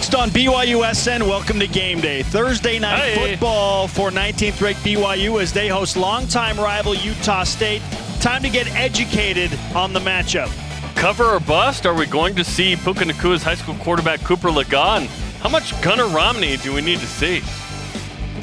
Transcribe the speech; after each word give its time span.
Next 0.00 0.14
on 0.14 0.30
BYUSN, 0.30 1.28
welcome 1.28 1.60
to 1.60 1.66
game 1.66 2.00
day. 2.00 2.22
Thursday 2.22 2.78
night 2.78 3.00
Hey. 3.00 3.32
football 3.32 3.86
for 3.86 4.10
19th 4.10 4.58
ranked 4.62 4.82
BYU 4.82 5.42
as 5.42 5.52
they 5.52 5.68
host 5.68 5.94
longtime 5.94 6.58
rival 6.58 6.94
Utah 6.94 7.44
State. 7.44 7.82
Time 8.18 8.42
to 8.42 8.48
get 8.48 8.66
educated 8.74 9.50
on 9.74 9.92
the 9.92 10.00
matchup. 10.00 10.50
Cover 10.94 11.26
or 11.26 11.38
bust? 11.40 11.84
Are 11.84 11.92
we 11.92 12.06
going 12.06 12.34
to 12.36 12.44
see 12.44 12.76
Puka 12.76 13.04
Nacua's 13.04 13.42
high 13.42 13.56
school 13.56 13.74
quarterback 13.74 14.20
Cooper 14.24 14.48
Legas? 14.48 15.06
How 15.42 15.50
much 15.50 15.78
Gunnar 15.82 16.06
Romney 16.06 16.56
do 16.56 16.72
we 16.72 16.80
need 16.80 17.00
to 17.00 17.06
see? 17.06 17.42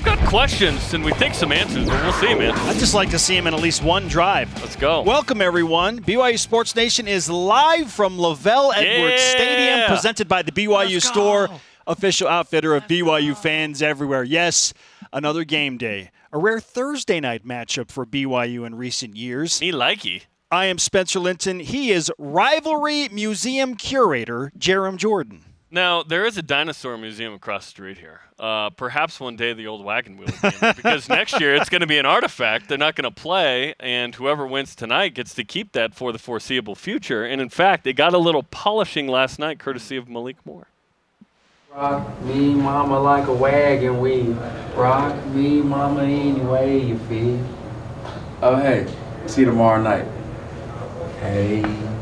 We've 0.07 0.17
got 0.19 0.29
questions 0.29 0.93
and 0.93 1.03
we 1.03 1.11
think 1.11 1.33
some 1.33 1.51
answers, 1.51 1.85
but 1.89 2.01
we'll 2.01 2.13
see, 2.13 2.33
man. 2.33 2.51
I'd 2.51 2.79
just 2.79 2.93
like 2.93 3.09
to 3.09 3.19
see 3.19 3.35
him 3.35 3.45
in 3.45 3.53
at 3.53 3.59
least 3.59 3.83
one 3.83 4.07
drive. 4.07 4.49
Let's 4.61 4.77
go. 4.77 5.01
Welcome, 5.01 5.41
everyone. 5.41 5.99
BYU 5.99 6.39
Sports 6.39 6.73
Nation 6.77 7.09
is 7.09 7.29
live 7.29 7.91
from 7.91 8.17
LaVell 8.17 8.71
Edwards 8.73 9.21
Yeah. 9.21 9.29
Stadium, 9.31 9.87
presented 9.89 10.29
by 10.29 10.43
the 10.43 10.53
BYU 10.53 10.93
Let's 10.93 11.09
go. 11.09 11.11
Store, 11.11 11.49
official 11.87 12.29
outfitter 12.29 12.73
of 12.73 12.87
BYU 12.87 13.35
fans 13.35 13.81
everywhere. 13.81 14.23
Yes, 14.23 14.73
another 15.11 15.43
game 15.43 15.77
day. 15.77 16.11
A 16.31 16.37
rare 16.37 16.61
Thursday 16.61 17.19
night 17.19 17.45
matchup 17.45 17.91
for 17.91 18.05
BYU 18.05 18.65
in 18.65 18.75
recent 18.75 19.17
years. 19.17 19.59
Me 19.59 19.73
likey. 19.73 20.21
I 20.49 20.67
am 20.67 20.77
Spencer 20.77 21.19
Linton. 21.19 21.59
He 21.59 21.91
is 21.91 22.09
Rivalry 22.17 23.09
Museum 23.09 23.75
Curator 23.75 24.53
Jarom 24.57 24.95
Jordan. 24.95 25.43
Now, 25.69 26.01
there 26.01 26.25
is 26.25 26.37
a 26.37 26.41
dinosaur 26.41 26.97
museum 26.97 27.33
across 27.33 27.65
the 27.65 27.71
street 27.71 27.97
here. 27.97 28.21
Uh, 28.39 28.69
perhaps 28.69 29.19
one 29.19 29.35
day 29.35 29.51
the 29.51 29.67
old 29.67 29.83
wagon 29.83 30.15
wheel 30.15 30.27
will 30.27 30.49
be 30.49 30.55
in 30.55 30.61
there, 30.61 30.73
because 30.73 31.09
next 31.09 31.41
year 31.41 31.55
it's 31.55 31.67
going 31.67 31.81
to 31.81 31.87
be 31.87 31.97
an 31.97 32.05
artifact. 32.05 32.69
They're 32.69 32.77
not 32.77 32.95
going 32.95 33.11
to 33.13 33.21
play, 33.21 33.75
and 33.77 34.15
whoever 34.15 34.47
wins 34.47 34.75
tonight 34.75 35.13
gets 35.13 35.33
to 35.35 35.43
keep 35.43 35.73
that 35.73 35.93
for 35.93 36.13
the 36.13 36.19
foreseeable 36.19 36.75
future. 36.75 37.25
And 37.25 37.41
in 37.41 37.49
fact, 37.49 37.85
it 37.85 37.93
got 37.93 38.13
a 38.13 38.17
little 38.17 38.43
polishing 38.43 39.07
last 39.07 39.39
night, 39.39 39.59
courtesy 39.59 39.97
of 39.97 40.07
Malik 40.07 40.37
Moore. 40.45 40.67
Rock 41.75 42.21
me, 42.23 42.55
mama, 42.55 42.99
like 42.99 43.27
a 43.27 43.33
wagon 43.33 43.99
wheel. 43.99 44.33
Rock 44.73 45.25
me, 45.27 45.61
mama, 45.61 46.03
any 46.03 46.39
way 46.39 46.79
you 46.79 46.97
feel. 46.99 47.45
Oh, 48.41 48.55
hey, 48.55 48.87
see 49.25 49.41
you 49.41 49.47
tomorrow 49.47 49.81
night. 49.81 50.05
Hey, 51.19 51.61
mama, 51.61 51.81
rock. 51.81 51.96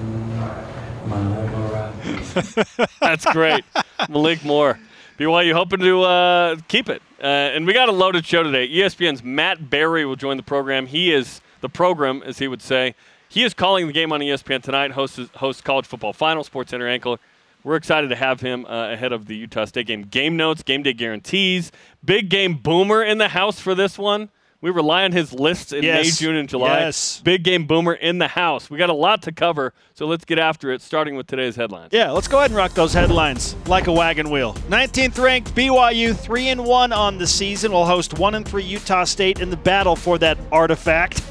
That's 3.00 3.26
great. 3.32 3.64
Malik 4.10 4.44
Moore. 4.44 4.80
BYU 5.18 5.54
hoping 5.54 5.80
to 5.80 6.02
uh, 6.02 6.58
keep 6.68 6.90
it. 6.90 7.02
Uh, 7.22 7.26
and 7.26 7.66
we 7.66 7.74
got 7.74 7.88
a 7.88 7.94
loaded 7.94 8.26
show 8.26 8.44
today. 8.44 8.68
ESPN's 8.68 9.24
Matt 9.24 9.70
Barrie 9.70 10.06
will 10.06 10.18
join 10.18 10.36
the 10.38 10.44
program. 10.44 10.88
He 10.88 11.14
is 11.14 11.40
the 11.62 11.70
program, 11.70 12.22
as 12.24 12.40
he 12.40 12.48
would 12.48 12.62
say. 12.62 12.96
He 13.30 13.44
is 13.44 13.54
calling 13.54 13.88
the 13.88 13.94
game 13.94 14.12
on 14.12 14.20
ESPN 14.20 14.62
tonight, 14.62 14.92
hosts, 14.92 15.20
hosts 15.36 15.62
college 15.62 15.86
football 15.86 16.14
final, 16.14 16.44
Sports 16.44 16.72
Center 16.72 16.88
ankle. 16.88 17.20
We're 17.64 17.78
excited 17.78 18.10
to 18.10 18.16
have 18.16 18.42
him 18.42 18.66
uh, 18.66 18.92
ahead 18.92 19.12
of 19.12 19.26
the 19.26 19.36
Utah 19.36 19.66
State 19.66 19.88
game. 19.88 20.04
Game 20.04 20.38
notes, 20.38 20.62
game 20.62 20.84
day 20.84 20.94
guarantees. 20.94 21.72
Big 22.04 22.30
game 22.30 22.56
boomer 22.56 23.02
in 23.02 23.18
the 23.18 23.30
house 23.30 23.60
for 23.60 23.74
this 23.74 23.98
one. 23.98 24.30
We 24.66 24.72
rely 24.72 25.04
on 25.04 25.12
his 25.12 25.32
lists 25.32 25.74
in 25.74 25.82
May, 25.82 26.06
June, 26.06 26.36
and 26.36 26.50
July. 26.50 26.80
Yes. 26.80 27.22
Big 27.24 27.44
game 27.44 27.68
boomer 27.68 27.94
in 27.94 28.18
the 28.18 28.28
house. 28.28 28.68
We 28.68 28.80
got 28.80 28.90
a 28.90 28.94
lot 28.94 29.22
to 29.22 29.32
cover, 29.32 29.76
so 29.94 30.08
let's 30.08 30.26
get 30.26 30.40
after 30.40 30.72
it, 30.72 30.82
starting 30.82 31.16
with 31.16 31.28
today's 31.28 31.56
headlines. 31.56 31.90
Yeah, 31.94 32.10
let's 32.10 32.28
go 32.28 32.40
ahead 32.40 32.50
and 32.50 32.58
rock 32.58 32.72
those 32.72 32.92
headlines 32.92 33.56
like 33.68 33.86
a 33.86 33.92
wagon 33.92 34.32
wheel. 34.32 34.56
19th 34.70 35.24
ranked 35.24 35.54
BYU 35.54 36.18
3 36.18 36.48
and 36.48 36.66
1 36.66 36.92
on 36.92 37.20
the 37.20 37.28
season 37.28 37.74
will 37.74 37.86
host 37.86 38.18
1 38.18 38.34
and 38.34 38.48
3 38.48 38.64
Utah 38.64 39.04
State 39.04 39.40
in 39.40 39.52
the 39.52 39.58
battle 39.58 39.96
for 39.96 40.18
that 40.18 40.36
artifact. 40.52 41.22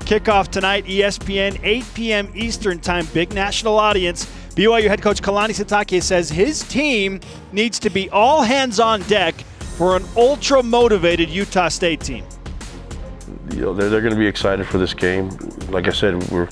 Kickoff 0.00 0.48
tonight 0.48 0.84
ESPN 0.86 1.60
8 1.62 1.84
p.m. 1.94 2.32
Eastern 2.34 2.80
Time, 2.80 3.06
big 3.14 3.32
national 3.32 3.78
audience. 3.78 4.24
BYU 4.56 4.88
head 4.88 5.00
coach 5.00 5.22
Kalani 5.22 5.50
Sitake 5.50 6.02
says 6.02 6.28
his 6.28 6.64
team 6.64 7.20
needs 7.52 7.78
to 7.78 7.88
be 7.88 8.10
all 8.10 8.42
hands 8.42 8.80
on 8.80 9.02
deck 9.02 9.36
for 9.76 9.94
an 9.94 10.02
ultra 10.16 10.60
motivated 10.60 11.28
Utah 11.28 11.68
State 11.68 12.00
team. 12.00 12.24
You 13.52 13.62
know, 13.62 13.74
they're, 13.74 13.88
they're 13.88 14.00
going 14.00 14.14
to 14.14 14.18
be 14.18 14.26
excited 14.26 14.66
for 14.66 14.78
this 14.78 14.94
game. 14.94 15.30
Like 15.68 15.88
I 15.88 15.92
said, 15.92 16.22
we're, 16.30 16.48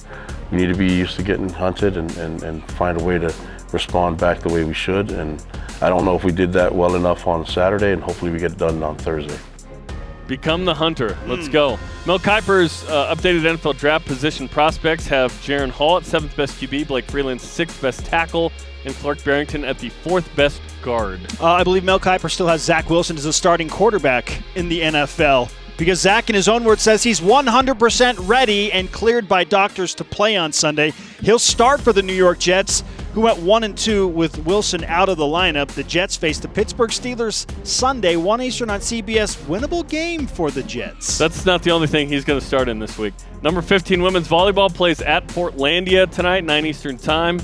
we 0.50 0.58
need 0.58 0.68
to 0.68 0.78
be 0.78 0.92
used 0.92 1.16
to 1.16 1.22
getting 1.22 1.48
hunted 1.48 1.96
and, 1.96 2.14
and, 2.16 2.42
and 2.42 2.72
find 2.72 3.00
a 3.00 3.04
way 3.04 3.18
to 3.18 3.32
respond 3.72 4.18
back 4.18 4.40
the 4.40 4.48
way 4.48 4.64
we 4.64 4.74
should. 4.74 5.10
And 5.10 5.44
I 5.80 5.88
don't 5.88 6.04
know 6.04 6.16
if 6.16 6.24
we 6.24 6.32
did 6.32 6.52
that 6.54 6.74
well 6.74 6.96
enough 6.96 7.26
on 7.26 7.46
Saturday, 7.46 7.92
and 7.92 8.02
hopefully 8.02 8.30
we 8.30 8.38
get 8.38 8.52
it 8.52 8.58
done 8.58 8.82
on 8.82 8.96
Thursday. 8.96 9.38
Become 10.26 10.66
the 10.66 10.74
hunter. 10.74 11.16
Let's 11.26 11.48
go. 11.48 11.78
Mel 12.04 12.18
Kiper's 12.18 12.84
uh, 12.84 13.14
updated 13.14 13.56
NFL 13.56 13.78
draft 13.78 14.04
position 14.04 14.46
prospects 14.46 15.06
have 15.06 15.32
Jaren 15.40 15.70
Hall 15.70 15.96
at 15.96 16.04
seventh 16.04 16.36
best 16.36 16.60
QB, 16.60 16.88
Blake 16.88 17.10
Freeland 17.10 17.40
sixth 17.40 17.80
best 17.80 18.04
tackle, 18.04 18.52
and 18.84 18.94
Clark 18.96 19.24
Barrington 19.24 19.64
at 19.64 19.78
the 19.78 19.88
fourth 19.88 20.28
best 20.36 20.60
guard. 20.82 21.20
Uh, 21.40 21.52
I 21.52 21.64
believe 21.64 21.82
Mel 21.82 21.98
Kiper 21.98 22.30
still 22.30 22.46
has 22.46 22.62
Zach 22.62 22.90
Wilson 22.90 23.16
as 23.16 23.24
a 23.24 23.32
starting 23.32 23.70
quarterback 23.70 24.42
in 24.54 24.68
the 24.68 24.80
NFL 24.80 25.50
because 25.78 26.00
Zach, 26.00 26.28
in 26.28 26.34
his 26.34 26.48
own 26.48 26.64
words, 26.64 26.82
says 26.82 27.02
he's 27.02 27.20
100% 27.20 28.28
ready 28.28 28.70
and 28.72 28.92
cleared 28.92 29.28
by 29.28 29.44
doctors 29.44 29.94
to 29.94 30.04
play 30.04 30.36
on 30.36 30.52
Sunday. 30.52 30.92
He'll 31.22 31.38
start 31.38 31.80
for 31.80 31.94
the 31.94 32.02
New 32.02 32.12
York 32.12 32.38
Jets, 32.40 32.82
who 33.14 33.22
went 33.22 33.38
one 33.38 33.64
and 33.64 33.78
two 33.78 34.08
with 34.08 34.44
Wilson 34.44 34.84
out 34.84 35.08
of 35.08 35.16
the 35.16 35.24
lineup. 35.24 35.68
The 35.68 35.84
Jets 35.84 36.16
face 36.16 36.38
the 36.38 36.48
Pittsburgh 36.48 36.90
Steelers 36.90 37.46
Sunday, 37.66 38.16
1 38.16 38.42
Eastern 38.42 38.70
on 38.70 38.80
CBS. 38.80 39.36
Winnable 39.46 39.88
game 39.88 40.26
for 40.26 40.50
the 40.50 40.62
Jets. 40.64 41.16
That's 41.16 41.46
not 41.46 41.62
the 41.62 41.70
only 41.70 41.86
thing 41.86 42.08
he's 42.08 42.24
going 42.24 42.40
to 42.40 42.44
start 42.44 42.68
in 42.68 42.80
this 42.80 42.98
week. 42.98 43.14
Number 43.42 43.62
15 43.62 44.02
women's 44.02 44.28
volleyball 44.28 44.72
plays 44.74 45.00
at 45.00 45.26
Portlandia 45.28 46.10
tonight, 46.10 46.44
9 46.44 46.66
Eastern 46.66 46.98
time. 46.98 47.40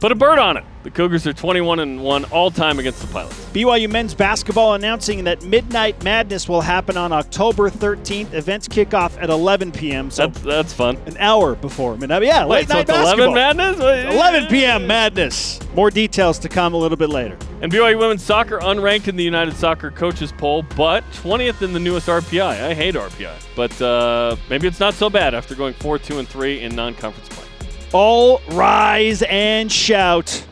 Put 0.00 0.12
a 0.12 0.14
bird 0.14 0.38
on 0.38 0.56
it. 0.56 0.64
The 0.82 0.90
Cougars 0.90 1.26
are 1.26 1.34
21 1.34 1.78
and 1.80 2.02
1 2.02 2.24
all 2.26 2.50
time 2.50 2.78
against 2.78 3.02
the 3.02 3.06
Pilots. 3.08 3.34
BYU 3.52 3.90
men's 3.90 4.14
basketball 4.14 4.72
announcing 4.72 5.24
that 5.24 5.44
Midnight 5.44 6.02
Madness 6.02 6.48
will 6.48 6.62
happen 6.62 6.96
on 6.96 7.12
October 7.12 7.68
13th. 7.68 8.32
Events 8.32 8.66
kick 8.66 8.94
off 8.94 9.18
at 9.18 9.28
11 9.28 9.72
p.m. 9.72 10.10
So 10.10 10.26
That's 10.26 10.40
that's 10.40 10.72
fun. 10.72 10.96
an 11.04 11.18
hour 11.18 11.54
before 11.54 11.98
midnight. 11.98 12.22
Yeah, 12.22 12.44
late 12.44 12.60
Wait, 12.60 12.68
so 12.68 12.74
night 12.76 12.88
it's 12.88 12.90
11 12.98 13.34
basketball. 13.34 13.34
madness? 13.34 14.14
11 14.14 14.46
p.m. 14.48 14.86
Madness. 14.86 15.60
More 15.74 15.90
details 15.90 16.38
to 16.38 16.48
come 16.48 16.72
a 16.72 16.78
little 16.78 16.96
bit 16.96 17.10
later. 17.10 17.36
And 17.60 17.70
BYU 17.70 17.98
women's 17.98 18.22
soccer 18.24 18.58
unranked 18.60 19.06
in 19.08 19.16
the 19.16 19.24
United 19.24 19.54
Soccer 19.54 19.90
Coaches 19.90 20.32
Poll, 20.32 20.62
but 20.76 21.04
20th 21.12 21.60
in 21.60 21.74
the 21.74 21.80
newest 21.80 22.06
RPI. 22.08 22.40
I 22.42 22.72
hate 22.72 22.94
RPI, 22.94 23.34
but 23.54 23.82
uh, 23.82 24.34
maybe 24.48 24.66
it's 24.66 24.80
not 24.80 24.94
so 24.94 25.10
bad 25.10 25.34
after 25.34 25.54
going 25.54 25.74
4 25.74 25.98
2 25.98 26.20
and 26.20 26.26
3 26.26 26.62
in 26.62 26.74
non 26.74 26.94
conference 26.94 27.28
play. 27.28 27.44
All 27.92 28.40
rise 28.52 29.22
and 29.22 29.70
shout. 29.70 30.44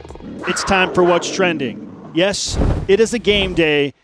It's 0.48 0.64
time 0.64 0.92
for 0.92 1.04
what's 1.04 1.32
trending. 1.32 2.10
Yes, 2.12 2.58
it 2.88 2.98
is 2.98 3.14
a 3.14 3.20
game 3.20 3.54
day. 3.54 3.94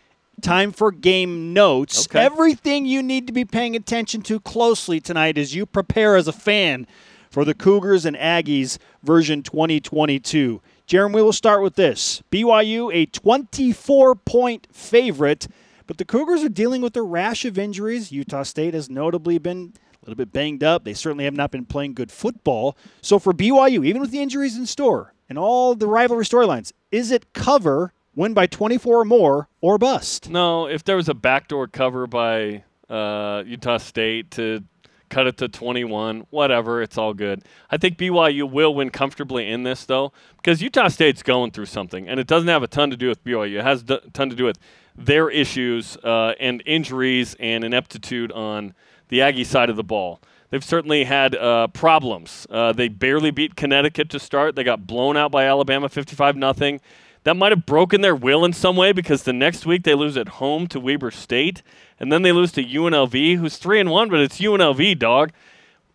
Time 0.41 0.71
for 0.71 0.89
game 0.89 1.51
notes. 1.51 2.07
Okay. 2.07 2.23
Everything 2.23 2.85
you 2.85 3.03
need 3.03 3.27
to 3.27 3.33
be 3.33 3.43
paying 3.43 3.75
attention 3.75 4.21
to 4.21 4.39
closely 4.39 5.01
tonight 5.01 5.37
as 5.37 5.53
you 5.53 5.65
prepare 5.65 6.15
as 6.15 6.29
a 6.29 6.31
fan 6.31 6.87
for 7.29 7.43
the 7.43 7.53
Cougars 7.53 8.05
and 8.05 8.15
Aggies 8.15 8.77
version 9.03 9.43
2022. 9.43 10.61
Jeremy, 10.87 11.15
we 11.15 11.21
will 11.21 11.33
start 11.33 11.61
with 11.61 11.75
this. 11.75 12.23
BYU, 12.31 12.89
a 12.93 13.05
24 13.05 14.15
point 14.15 14.67
favorite, 14.71 15.49
but 15.87 15.97
the 15.97 16.05
Cougars 16.05 16.41
are 16.41 16.49
dealing 16.49 16.81
with 16.81 16.95
a 16.95 17.03
rash 17.03 17.43
of 17.43 17.57
injuries. 17.57 18.13
Utah 18.13 18.43
State 18.43 18.73
has 18.73 18.89
notably 18.89 19.37
been 19.39 19.73
little 20.09 20.15
bit 20.15 20.31
banged 20.31 20.63
up. 20.63 20.83
They 20.83 20.93
certainly 20.93 21.25
have 21.25 21.33
not 21.33 21.51
been 21.51 21.65
playing 21.65 21.93
good 21.93 22.11
football. 22.11 22.77
So 23.01 23.19
for 23.19 23.33
BYU, 23.33 23.85
even 23.85 24.01
with 24.01 24.11
the 24.11 24.21
injuries 24.21 24.57
in 24.57 24.65
store 24.65 25.13
and 25.29 25.37
all 25.37 25.75
the 25.75 25.87
rivalry 25.87 26.25
storylines, 26.25 26.71
is 26.91 27.11
it 27.11 27.33
cover, 27.33 27.93
win 28.15 28.33
by 28.33 28.47
24 28.47 29.01
or 29.01 29.05
more, 29.05 29.49
or 29.61 29.77
bust? 29.77 30.29
No, 30.29 30.67
if 30.67 30.83
there 30.83 30.95
was 30.95 31.09
a 31.09 31.13
backdoor 31.13 31.67
cover 31.67 32.07
by 32.07 32.63
uh, 32.89 33.43
Utah 33.45 33.77
State 33.77 34.31
to 34.31 34.63
cut 35.09 35.27
it 35.27 35.37
to 35.37 35.47
21, 35.47 36.27
whatever, 36.29 36.81
it's 36.81 36.97
all 36.97 37.13
good. 37.13 37.43
I 37.69 37.77
think 37.77 37.97
BYU 37.97 38.49
will 38.49 38.73
win 38.73 38.89
comfortably 38.89 39.49
in 39.49 39.63
this, 39.63 39.85
though, 39.85 40.11
because 40.37 40.61
Utah 40.61 40.87
State's 40.87 41.23
going 41.23 41.51
through 41.51 41.67
something, 41.67 42.07
and 42.07 42.19
it 42.19 42.27
doesn't 42.27 42.49
have 42.49 42.63
a 42.63 42.67
ton 42.67 42.89
to 42.89 42.97
do 42.97 43.07
with 43.07 43.23
BYU. 43.23 43.59
It 43.59 43.63
has 43.63 43.83
a 43.89 43.99
ton 44.13 44.29
to 44.29 44.35
do 44.35 44.45
with 44.45 44.59
their 44.95 45.29
issues 45.29 45.97
uh, 45.97 46.33
and 46.39 46.63
injuries 46.65 47.35
and 47.39 47.63
ineptitude 47.63 48.31
on 48.31 48.73
the 49.09 49.21
Aggie 49.21 49.43
side 49.43 49.69
of 49.69 49.75
the 49.75 49.83
ball. 49.83 50.19
They've 50.49 50.63
certainly 50.63 51.03
had 51.03 51.35
uh, 51.35 51.67
problems. 51.67 52.47
Uh, 52.49 52.71
they 52.71 52.87
barely 52.87 53.31
beat 53.31 53.55
Connecticut 53.55 54.09
to 54.11 54.19
start. 54.19 54.55
They 54.55 54.63
got 54.63 54.87
blown 54.87 55.17
out 55.17 55.31
by 55.31 55.45
Alabama 55.45 55.89
55 55.89 56.35
nothing. 56.35 56.79
That 57.25 57.35
might 57.35 57.51
have 57.51 57.65
broken 57.65 58.01
their 58.01 58.15
will 58.15 58.45
in 58.45 58.53
some 58.53 58.75
way 58.75 58.91
because 58.91 59.23
the 59.23 59.33
next 59.33 59.65
week 59.65 59.83
they 59.83 59.95
lose 59.95 60.15
at 60.15 60.29
home 60.29 60.67
to 60.67 60.79
Weber 60.79 61.09
State, 61.09 61.63
and 61.99 62.11
then 62.11 62.21
they 62.21 62.31
lose 62.31 62.51
to 62.51 62.63
UNLV, 62.63 63.37
who's 63.37 63.57
three 63.57 63.79
and 63.79 63.89
one, 63.89 64.09
but 64.09 64.19
it's 64.19 64.39
UNLV, 64.39 64.99
dog. 64.99 65.31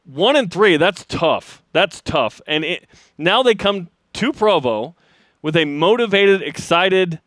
One 0.04 0.34
and 0.34 0.52
three, 0.52 0.76
that's 0.76 1.04
tough. 1.04 1.62
That's 1.72 2.00
tough. 2.00 2.40
And 2.48 2.64
it, 2.64 2.86
now 3.16 3.44
they 3.44 3.54
come 3.54 3.90
to 4.14 4.32
Provo 4.32 4.96
with 5.40 5.56
a 5.56 5.64
motivated, 5.64 6.42
excited, 6.42 7.20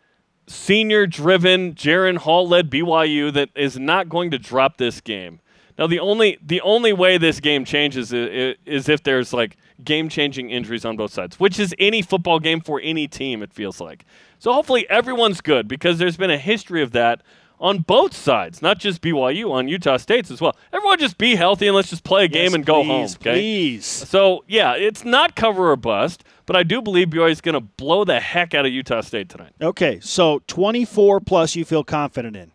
senior-driven, 0.47 1.75
Jaren 1.75 2.17
Hall-led 2.17 2.69
BYU 2.69 3.31
that 3.33 3.49
is 3.55 3.79
not 3.79 4.09
going 4.09 4.31
to 4.31 4.37
drop 4.37 4.77
this 4.77 4.99
game. 4.99 5.39
Now 5.77 5.87
the 5.87 5.99
only 5.99 6.37
the 6.45 6.61
only 6.61 6.93
way 6.93 7.17
this 7.17 7.39
game 7.39 7.65
changes 7.65 8.13
is, 8.13 8.55
is 8.65 8.89
if 8.89 9.03
there's 9.03 9.33
like 9.33 9.57
game-changing 9.83 10.49
injuries 10.49 10.85
on 10.85 10.95
both 10.97 11.11
sides, 11.11 11.39
which 11.39 11.59
is 11.59 11.73
any 11.79 12.01
football 12.01 12.39
game 12.39 12.61
for 12.61 12.79
any 12.83 13.07
team. 13.07 13.41
It 13.43 13.53
feels 13.53 13.81
like. 13.81 14.05
So 14.39 14.53
hopefully 14.53 14.87
everyone's 14.89 15.41
good 15.41 15.67
because 15.67 15.97
there's 15.97 16.17
been 16.17 16.29
a 16.31 16.37
history 16.37 16.81
of 16.81 16.91
that 16.91 17.21
on 17.59 17.79
both 17.79 18.13
sides, 18.13 18.61
not 18.61 18.77
just 18.77 19.01
BYU, 19.01 19.49
on 19.51 19.67
Utah 19.69 19.95
State's 19.97 20.29
as 20.29 20.41
well. 20.41 20.55
Everyone 20.73 20.99
just 20.99 21.17
be 21.17 21.35
healthy 21.35 21.67
and 21.67 21.75
let's 21.75 21.89
just 21.89 22.03
play 22.03 22.25
a 22.25 22.27
game 22.27 22.45
Yes, 22.45 22.53
and 22.55 22.65
go 22.65 22.81
please, 22.81 22.87
home. 22.87 23.03
Okay. 23.21 23.33
Please. 23.33 23.85
So 23.85 24.43
yeah, 24.47 24.73
it's 24.75 25.05
not 25.05 25.35
cover 25.35 25.71
or 25.71 25.75
bust, 25.77 26.23
but 26.45 26.55
I 26.57 26.63
do 26.63 26.81
believe 26.81 27.07
BYU 27.09 27.31
is 27.31 27.41
going 27.41 27.53
to 27.53 27.61
blow 27.61 28.03
the 28.03 28.19
heck 28.19 28.53
out 28.53 28.65
of 28.65 28.73
Utah 28.73 29.01
State 29.01 29.29
tonight. 29.29 29.53
Okay, 29.61 29.99
so 30.01 30.41
24 30.47 31.21
plus 31.21 31.55
you 31.55 31.63
feel 31.63 31.83
confident 31.85 32.35
in. 32.35 32.51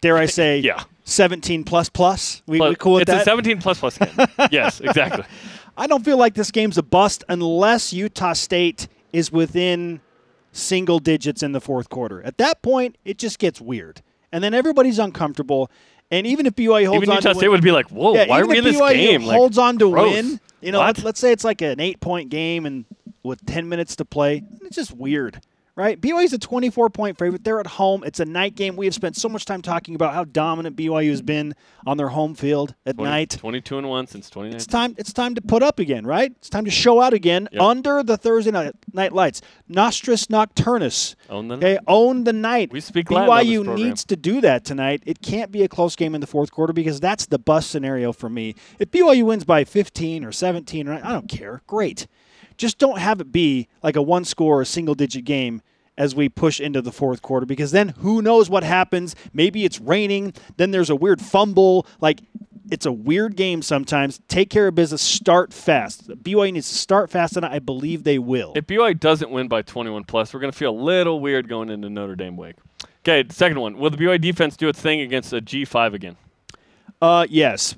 Dare 0.00 0.16
I 0.18 0.26
say 0.40 0.58
Yeah. 0.58 0.82
17 1.04 1.64
plus 1.64 1.88
plus? 1.88 2.42
We, 2.46 2.60
we 2.60 2.74
cool 2.76 2.94
with 2.94 3.02
it's 3.02 3.10
that? 3.10 3.22
a 3.22 3.24
17 3.24 3.58
plus 3.60 3.78
plus 3.80 3.98
game. 3.98 4.08
yes, 4.50 4.80
exactly. 4.80 5.24
I 5.76 5.86
don't 5.86 6.04
feel 6.04 6.16
like 6.16 6.34
this 6.34 6.50
game's 6.50 6.78
a 6.78 6.82
bust 6.82 7.24
unless 7.28 7.92
Utah 7.92 8.34
State 8.34 8.88
is 9.12 9.32
within 9.32 10.00
single 10.52 10.98
digits 10.98 11.42
in 11.42 11.52
the 11.52 11.60
fourth 11.60 11.88
quarter. 11.88 12.22
At 12.22 12.38
that 12.38 12.62
point, 12.62 12.96
it 13.04 13.18
just 13.18 13.38
gets 13.38 13.60
weird. 13.60 14.02
And 14.30 14.42
then 14.44 14.54
everybody's 14.54 14.98
uncomfortable. 14.98 15.70
And 16.10 16.26
even 16.26 16.46
if 16.46 16.54
BYU 16.54 16.86
holds 16.86 17.02
Even 17.04 17.10
on 17.10 17.16
Utah 17.16 17.30
to 17.30 17.34
State 17.36 17.48
win, 17.48 17.52
would 17.52 17.64
be 17.64 17.70
like, 17.72 17.88
"Whoa, 17.90 18.14
yeah, 18.14 18.26
why 18.26 18.40
are 18.40 18.46
we 18.46 18.58
in 18.58 18.64
this 18.64 18.78
BYU 18.78 18.92
game?" 18.94 19.22
Like, 19.24 19.36
holds 19.36 19.56
on 19.56 19.78
to 19.78 19.90
gross. 19.90 20.12
win. 20.12 20.40
You 20.60 20.72
know, 20.72 20.80
What? 20.80 21.02
let's 21.02 21.18
say 21.18 21.32
it's 21.32 21.42
like 21.44 21.62
an 21.62 21.80
eight-point 21.80 22.28
game 22.28 22.66
and 22.66 22.84
with 23.22 23.44
10 23.46 23.68
minutes 23.68 23.96
to 23.96 24.04
play. 24.04 24.42
It's 24.62 24.76
just 24.76 24.92
weird, 24.94 25.40
right? 25.76 26.00
BYU 26.00 26.24
is 26.24 26.32
a 26.32 26.38
24-point 26.38 27.18
favorite. 27.18 27.44
They're 27.44 27.60
at 27.60 27.66
home. 27.66 28.04
It's 28.04 28.20
a 28.20 28.24
night 28.24 28.54
game. 28.54 28.76
We 28.76 28.86
have 28.86 28.94
spent 28.94 29.16
so 29.16 29.28
much 29.28 29.44
time 29.44 29.62
talking 29.62 29.94
about 29.94 30.14
how 30.14 30.24
dominant 30.24 30.76
BYU 30.76 31.10
has 31.10 31.22
been 31.22 31.54
on 31.86 31.96
their 31.96 32.08
home 32.08 32.34
field 32.34 32.74
at 32.84 32.96
20 32.96 33.10
night. 33.10 33.30
22 33.30 33.78
and 33.78 33.88
one 33.88 34.06
since 34.06 34.28
29. 34.30 34.54
It's 34.56 34.66
time. 34.66 34.94
It's 34.98 35.12
time 35.12 35.34
to 35.34 35.40
put 35.40 35.62
up 35.62 35.78
again, 35.78 36.04
right? 36.06 36.30
It's 36.38 36.50
time 36.50 36.64
to 36.64 36.70
show 36.70 37.00
out 37.00 37.12
again 37.14 37.48
Yep. 37.52 37.62
under 37.62 38.02
the 38.02 38.16
Thursday 38.16 38.50
night, 38.50 38.72
night 38.92 39.12
lights. 39.12 39.40
Nostris 39.68 40.26
Nocturnus. 40.26 41.14
Own 41.30 41.48
the 41.48 41.54
Okay, 41.56 41.78
own 41.86 42.24
the 42.24 42.32
night. 42.32 42.72
We 42.72 42.80
speak 42.80 43.06
BYU 43.06 43.74
needs 43.74 44.04
to 44.06 44.16
do 44.16 44.40
that 44.42 44.64
tonight. 44.64 45.02
It 45.06 45.22
can't 45.22 45.50
be 45.50 45.62
a 45.62 45.68
close 45.68 45.96
game 45.96 46.14
in 46.14 46.20
the 46.20 46.26
fourth 46.26 46.50
quarter 46.50 46.72
because 46.72 47.00
that's 47.00 47.26
the 47.26 47.38
bust 47.38 47.70
scenario 47.70 48.12
for 48.12 48.28
me. 48.28 48.54
If 48.78 48.90
BYU 48.90 49.24
wins 49.24 49.44
by 49.44 49.64
15 49.64 50.24
or 50.24 50.32
17, 50.32 50.88
or 50.88 50.94
I 50.94 51.12
don't 51.12 51.28
care. 51.28 51.62
Great. 51.66 52.06
Just 52.62 52.78
don't 52.78 53.00
have 53.00 53.20
it 53.20 53.32
be 53.32 53.66
like 53.82 53.96
a 53.96 54.02
one 54.02 54.24
score 54.24 54.60
or 54.60 54.64
single 54.64 54.94
digit 54.94 55.24
game 55.24 55.62
as 55.98 56.14
we 56.14 56.28
push 56.28 56.60
into 56.60 56.80
the 56.80 56.92
fourth 56.92 57.20
quarter 57.20 57.44
because 57.44 57.72
then 57.72 57.88
who 57.88 58.22
knows 58.22 58.48
what 58.48 58.62
happens? 58.62 59.16
Maybe 59.32 59.64
it's 59.64 59.80
raining, 59.80 60.32
then 60.58 60.70
there's 60.70 60.88
a 60.88 60.94
weird 60.94 61.20
fumble. 61.20 61.88
Like 62.00 62.20
it's 62.70 62.86
a 62.86 62.92
weird 62.92 63.34
game 63.34 63.62
sometimes. 63.62 64.20
Take 64.28 64.48
care 64.48 64.68
of 64.68 64.76
business. 64.76 65.02
Start 65.02 65.52
fast. 65.52 66.06
BYU 66.06 66.52
needs 66.52 66.68
to 66.68 66.76
start 66.76 67.10
fast, 67.10 67.36
and 67.36 67.44
I 67.44 67.58
believe 67.58 68.04
they 68.04 68.20
will. 68.20 68.52
If 68.54 68.68
BYU 68.68 69.00
doesn't 69.00 69.32
win 69.32 69.48
by 69.48 69.62
21 69.62 70.04
plus, 70.04 70.32
we're 70.32 70.38
going 70.38 70.52
to 70.52 70.56
feel 70.56 70.70
a 70.70 70.80
little 70.80 71.18
weird 71.18 71.48
going 71.48 71.68
into 71.68 71.90
Notre 71.90 72.14
Dame 72.14 72.36
week. 72.36 72.54
Okay, 73.00 73.24
second 73.30 73.58
one. 73.58 73.76
Will 73.76 73.90
the 73.90 73.96
BYU 73.96 74.20
defense 74.20 74.56
do 74.56 74.68
its 74.68 74.80
thing 74.80 75.00
against 75.00 75.32
a 75.32 75.40
G5 75.40 75.94
again? 75.94 76.16
Uh, 77.00 77.26
yes. 77.28 77.74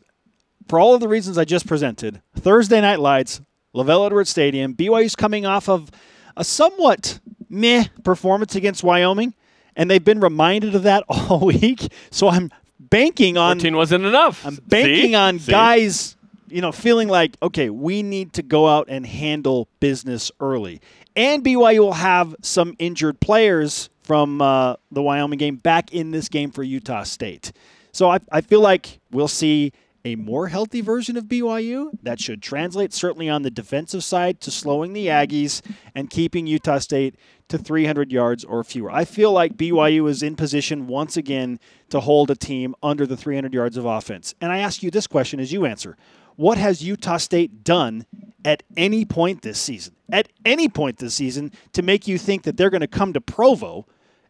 For 0.69 0.79
all 0.79 0.93
of 0.93 1.01
the 1.01 1.09
reasons 1.09 1.39
I 1.39 1.47
just 1.47 1.67
presented, 1.67 2.21
Thursday 2.37 2.83
Night 2.83 3.01
Lights, 3.01 3.41
LaVell 3.75 4.06
Edwards 4.06 4.31
Stadium, 4.31 4.75
BYU's 4.75 5.17
coming 5.17 5.44
off 5.47 5.69
of 5.69 5.91
a 6.37 6.44
somewhat 6.44 7.19
meh 7.49 7.87
performance 8.03 8.55
against 8.55 8.85
Wyoming, 8.85 9.35
and 9.76 9.91
they've 9.91 10.05
been 10.05 10.21
reminded 10.21 10.75
of 10.75 10.85
that 10.85 11.05
all 11.09 11.47
week. 11.47 11.88
So 12.11 12.29
I'm 12.29 12.50
banking 12.79 13.37
on 13.37 13.59
14 13.59 13.76
wasn't 13.76 14.05
enough. 14.05 14.44
I'm 14.47 14.56
banking 14.67 15.11
See? 15.11 15.15
on 15.15 15.38
See? 15.38 15.50
guys, 15.50 16.17
you 16.49 16.61
know, 16.61 16.73
feeling 16.73 17.09
like, 17.09 17.37
okay, 17.43 17.71
we 17.71 18.03
need 18.03 18.32
to 18.35 18.43
go 18.43 18.69
out 18.69 18.87
and 18.88 19.05
handle 19.05 19.69
business 19.81 20.31
early. 20.41 20.81
And 21.17 21.44
BYU 21.44 21.81
will 21.81 21.93
have 21.93 22.35
some 22.43 22.75
injured 22.79 23.20
players 23.20 23.88
from 24.03 24.43
uh, 24.43 24.77
the 24.91 25.03
Wyoming 25.03 25.38
game 25.38 25.56
back 25.56 25.93
in 25.93 26.11
this 26.11 26.29
game 26.29 26.50
for 26.50 26.62
Utah 26.62 27.05
State. 27.05 27.53
So 27.93 28.11
I, 28.11 28.19
I 28.31 28.41
feel 28.41 28.61
like 28.61 29.00
we'll 29.11 29.29
see 29.29 29.73
a 30.05 30.17
more 30.17 30.49
healthy 30.49 30.83
version 30.83 31.17
of 31.17 31.25
BYU 31.25 31.91
that 32.03 32.21
should 32.21 32.43
translate 32.43 32.93
certainly 32.93 33.29
on 33.29 33.43
the 33.43 33.51
defensive 33.51 34.05
side 34.05 34.41
to 34.43 34.51
slowing 34.51 34.93
the 34.93 35.06
Aggies 35.06 35.62
and 35.95 36.11
keeping 36.11 36.47
Utah 36.47 36.79
State 36.79 37.17
to 37.49 37.56
300 37.56 38.12
yards 38.12 38.45
or 38.45 38.62
fewer. 38.62 38.91
I 38.91 39.06
feel 39.06 39.33
like 39.33 39.56
BYU 39.56 40.09
is 40.09 40.23
in 40.23 40.37
position 40.37 40.87
once 40.87 41.17
again 41.17 41.59
to 41.89 42.01
hold 42.01 42.31
a 42.31 42.37
team 42.37 42.75
under 42.83 43.06
the 43.06 43.17
300 43.17 43.55
yards 43.55 43.77
of 43.77 43.87
offense. 43.87 44.35
And 44.41 44.53
I 44.53 44.59
ask 44.59 44.83
you 44.83 44.91
this 44.91 45.06
question 45.06 45.41
as 45.41 45.53
you 45.53 45.65
answer. 45.65 45.97
What 46.37 46.59
has 46.59 46.83
Utah 46.83 47.17
State 47.17 47.65
done 47.65 48.06
at 48.45 48.62
any 48.77 49.05
point 49.05 49.43
this 49.43 49.59
season? 49.59 49.95
At 50.11 50.29
any 50.45 50.69
point 50.69 50.99
this 50.99 51.15
season 51.15 51.53
to 51.73 51.83
make 51.83 52.06
you 52.06 52.19
think 52.19 52.43
that 52.43 52.56
they're 52.56 52.71
going 52.71 52.81
to 52.83 52.87
come 52.87 53.12
to 53.15 53.21
Provo 53.21 53.87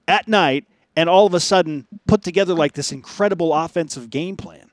at 0.07 0.29
night 0.29 0.67
and 0.95 1.09
all 1.09 1.27
of 1.27 1.35
a 1.35 1.41
sudden 1.41 1.89
put 2.07 2.23
together 2.23 2.55
like 2.55 2.75
this 2.75 2.93
incredible 2.93 3.53
offensive 3.53 4.11
game 4.11 4.37
plan? 4.37 4.71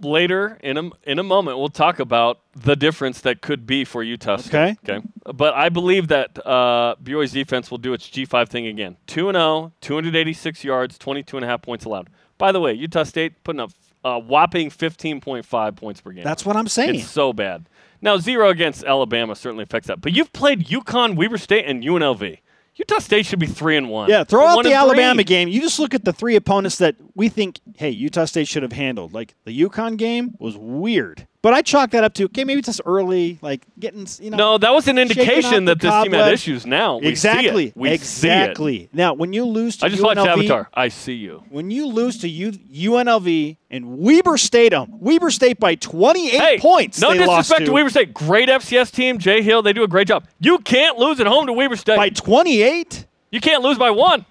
Later 0.00 0.58
in 0.62 0.76
a, 0.76 0.90
in 1.04 1.18
a 1.18 1.22
moment 1.22 1.58
we'll 1.58 1.68
talk 1.68 1.98
about 1.98 2.40
the 2.54 2.76
difference 2.76 3.20
that 3.22 3.40
could 3.40 3.66
be 3.66 3.84
for 3.84 4.02
Utah 4.02 4.36
State. 4.36 4.48
Okay. 4.48 4.76
Okay. 4.88 5.06
But 5.34 5.54
I 5.54 5.68
believe 5.68 6.08
that 6.08 6.38
uh, 6.46 6.96
BYU's 7.02 7.32
defense 7.32 7.70
will 7.70 7.78
do 7.78 7.92
its 7.92 8.08
G5 8.08 8.48
thing 8.48 8.66
again. 8.66 8.96
2 9.06 9.28
and 9.28 9.36
0, 9.36 9.72
286 9.80 10.64
yards, 10.64 10.98
22 10.98 11.36
and 11.36 11.44
a 11.44 11.48
half 11.48 11.62
points 11.62 11.84
allowed. 11.84 12.08
By 12.38 12.52
the 12.52 12.60
way, 12.60 12.72
Utah 12.72 13.04
State 13.04 13.42
putting 13.44 13.60
up 13.60 13.70
a 14.04 14.18
whopping 14.18 14.70
15.5 14.70 15.76
points 15.76 16.00
per 16.00 16.12
game. 16.12 16.24
That's 16.24 16.44
what 16.44 16.56
I'm 16.56 16.68
saying. 16.68 16.96
It's 16.96 17.10
so 17.10 17.32
bad. 17.32 17.68
Now, 18.00 18.18
zero 18.18 18.50
against 18.50 18.84
Alabama 18.84 19.34
certainly 19.34 19.64
affects 19.64 19.88
that. 19.88 20.00
But 20.00 20.14
you've 20.14 20.32
played 20.32 20.66
UConn, 20.66 21.16
Weber 21.16 21.38
State, 21.38 21.64
and 21.66 21.82
UNLV. 21.82 22.38
Utah 22.76 22.98
State 22.98 23.24
should 23.26 23.38
be 23.38 23.46
three 23.46 23.76
and 23.76 23.88
one. 23.88 24.10
Yeah, 24.10 24.24
throw 24.24 24.40
They're 24.40 24.48
out 24.50 24.62
the 24.64 24.74
Alabama 24.74 25.14
three. 25.14 25.24
game. 25.24 25.48
You 25.48 25.60
just 25.62 25.78
look 25.78 25.94
at 25.94 26.04
the 26.04 26.12
three 26.12 26.36
opponents 26.36 26.76
that 26.78 26.96
we 27.14 27.28
think, 27.28 27.60
hey, 27.76 27.90
Utah 27.90 28.26
State 28.26 28.48
should 28.48 28.62
have 28.62 28.72
handled. 28.72 29.14
Like 29.14 29.34
the 29.44 29.58
UConn 29.58 29.96
game 29.96 30.34
was 30.38 30.56
weird, 30.58 31.26
but 31.46 31.54
I 31.54 31.62
chalk 31.62 31.92
that 31.92 32.02
up 32.02 32.12
to 32.14 32.24
okay, 32.24 32.42
maybe 32.42 32.58
it's 32.58 32.66
just 32.66 32.80
early, 32.84 33.38
like 33.40 33.64
getting 33.78 34.04
you 34.20 34.30
know. 34.30 34.36
No, 34.36 34.58
that 34.58 34.72
was 34.74 34.88
an 34.88 34.98
indication 34.98 35.66
that 35.66 35.78
this 35.78 36.02
team 36.02 36.10
had 36.12 36.32
issues. 36.32 36.66
Now 36.66 36.96
we 36.96 37.02
see 37.02 37.06
it. 37.06 37.10
exactly, 37.12 37.72
We 37.76 37.88
see 37.90 37.92
it. 37.92 37.94
exactly. 37.94 38.88
Now, 38.92 39.14
when 39.14 39.32
you 39.32 39.44
lose 39.44 39.76
to 39.76 39.86
I 39.86 39.88
just 39.88 40.02
UNLV, 40.02 40.16
watched 40.16 40.28
Avatar. 40.28 40.68
I 40.74 40.88
see 40.88 41.12
you. 41.12 41.44
when 41.48 41.70
you 41.70 41.86
lose 41.86 42.18
to 42.22 42.28
U- 42.28 42.50
UNLV 42.50 43.56
and 43.70 43.98
Weber 43.98 44.36
Stadium, 44.38 44.98
Weber 44.98 45.30
State 45.30 45.60
by 45.60 45.76
28 45.76 46.30
Hey, 46.32 46.58
points. 46.58 47.00
no 47.00 47.12
they 47.12 47.24
lost 47.24 47.48
disrespect 47.48 47.66
to. 47.66 47.72
Weber 47.72 47.90
State. 47.90 48.12
Great 48.12 48.48
FCS 48.48 48.90
team. 48.90 49.18
Jay 49.18 49.40
Hill, 49.40 49.62
they 49.62 49.72
do 49.72 49.84
a 49.84 49.88
great 49.88 50.08
job. 50.08 50.26
You 50.40 50.58
can't 50.58 50.98
lose 50.98 51.20
at 51.20 51.28
home 51.28 51.46
to 51.46 51.52
Weber 51.52 51.76
State. 51.76 51.96
by 51.96 52.08
28. 52.08 53.06
you 53.30 53.40
can't 53.40 53.62
lose 53.62 53.78
by 53.78 53.90
one. 53.92 54.26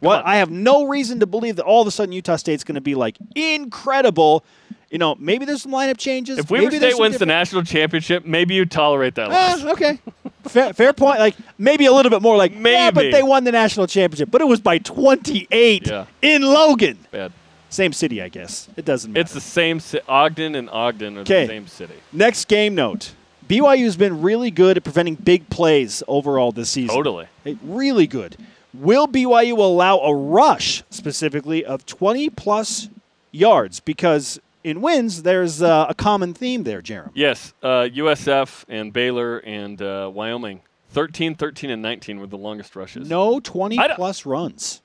What 0.00 0.18
on. 0.20 0.26
I 0.26 0.36
have 0.36 0.50
no 0.50 0.86
reason 0.86 1.18
to 1.20 1.26
believe 1.26 1.56
that 1.56 1.64
all 1.64 1.80
of 1.80 1.88
a 1.88 1.90
sudden 1.90 2.12
Utah 2.12 2.36
State's 2.36 2.62
going 2.62 2.74
to 2.76 2.80
be 2.80 2.94
like 2.94 3.16
incredible. 3.34 4.44
You 4.90 4.98
know, 4.98 5.14
maybe 5.18 5.44
there's 5.44 5.62
some 5.62 5.72
lineup 5.72 5.98
changes. 5.98 6.38
If 6.38 6.50
Weber 6.50 6.64
maybe 6.64 6.78
State 6.78 6.98
wins 6.98 7.18
the 7.18 7.26
national 7.26 7.62
championship, 7.62 8.24
maybe 8.24 8.54
you 8.54 8.64
tolerate 8.64 9.16
that 9.16 9.28
loss. 9.28 9.62
Ah, 9.64 9.70
okay. 9.72 9.98
fair, 10.44 10.72
fair 10.72 10.92
point. 10.94 11.18
Like 11.18 11.36
maybe 11.58 11.84
a 11.86 11.92
little 11.92 12.08
bit 12.10 12.22
more. 12.22 12.36
Like 12.38 12.52
yeah, 12.54 12.90
but 12.90 13.10
they 13.12 13.22
won 13.22 13.44
the 13.44 13.52
national 13.52 13.86
championship. 13.86 14.30
But 14.30 14.40
it 14.40 14.46
was 14.46 14.60
by 14.60 14.78
28 14.78 15.86
Yeah. 15.86 16.06
in 16.22 16.42
Logan. 16.42 16.98
Bad. 17.10 17.32
Same 17.70 17.92
city, 17.92 18.22
I 18.22 18.28
guess. 18.30 18.66
It 18.78 18.86
doesn't 18.86 19.12
matter. 19.12 19.20
It's 19.20 19.34
the 19.34 19.42
same. 19.42 19.78
ci- 19.80 20.00
Ogden 20.08 20.54
and 20.54 20.70
Ogden 20.70 21.18
are 21.18 21.24
'Kay. 21.24 21.42
the 21.42 21.52
same 21.52 21.66
city. 21.66 21.94
Next 22.12 22.48
game 22.48 22.74
note. 22.74 23.12
BYU's 23.46 23.96
been 23.96 24.22
really 24.22 24.50
good 24.50 24.78
at 24.78 24.84
preventing 24.84 25.16
big 25.16 25.50
plays 25.50 26.02
overall 26.08 26.50
this 26.52 26.70
season. 26.70 26.94
Totally. 26.94 27.26
Really 27.62 28.06
good. 28.06 28.36
Will 28.74 29.06
BYU 29.06 29.58
allow 29.58 29.98
a 29.98 30.14
rush 30.14 30.82
specifically 30.90 31.62
of 31.64 31.84
20 31.84 32.30
plus 32.30 32.88
yards? 33.32 33.80
Because 33.80 34.38
in 34.64 34.80
wins, 34.80 35.22
there's 35.22 35.62
uh, 35.62 35.86
a 35.88 35.94
common 35.94 36.34
theme 36.34 36.64
there, 36.64 36.80
Jeremy. 36.82 37.12
Yes, 37.14 37.54
uh, 37.62 37.88
USF 37.92 38.64
and 38.68 38.92
Baylor 38.92 39.38
and 39.38 39.80
uh, 39.80 40.10
Wyoming. 40.12 40.60
13, 40.90 41.34
13, 41.34 41.68
and 41.70 41.82
19 41.82 42.18
were 42.18 42.26
the 42.26 42.38
longest 42.38 42.74
rushes. 42.74 43.08
No 43.08 43.40
20 43.40 43.78
I 43.78 43.88
don't- 43.88 43.96
plus 43.96 44.24
runs. 44.26 44.82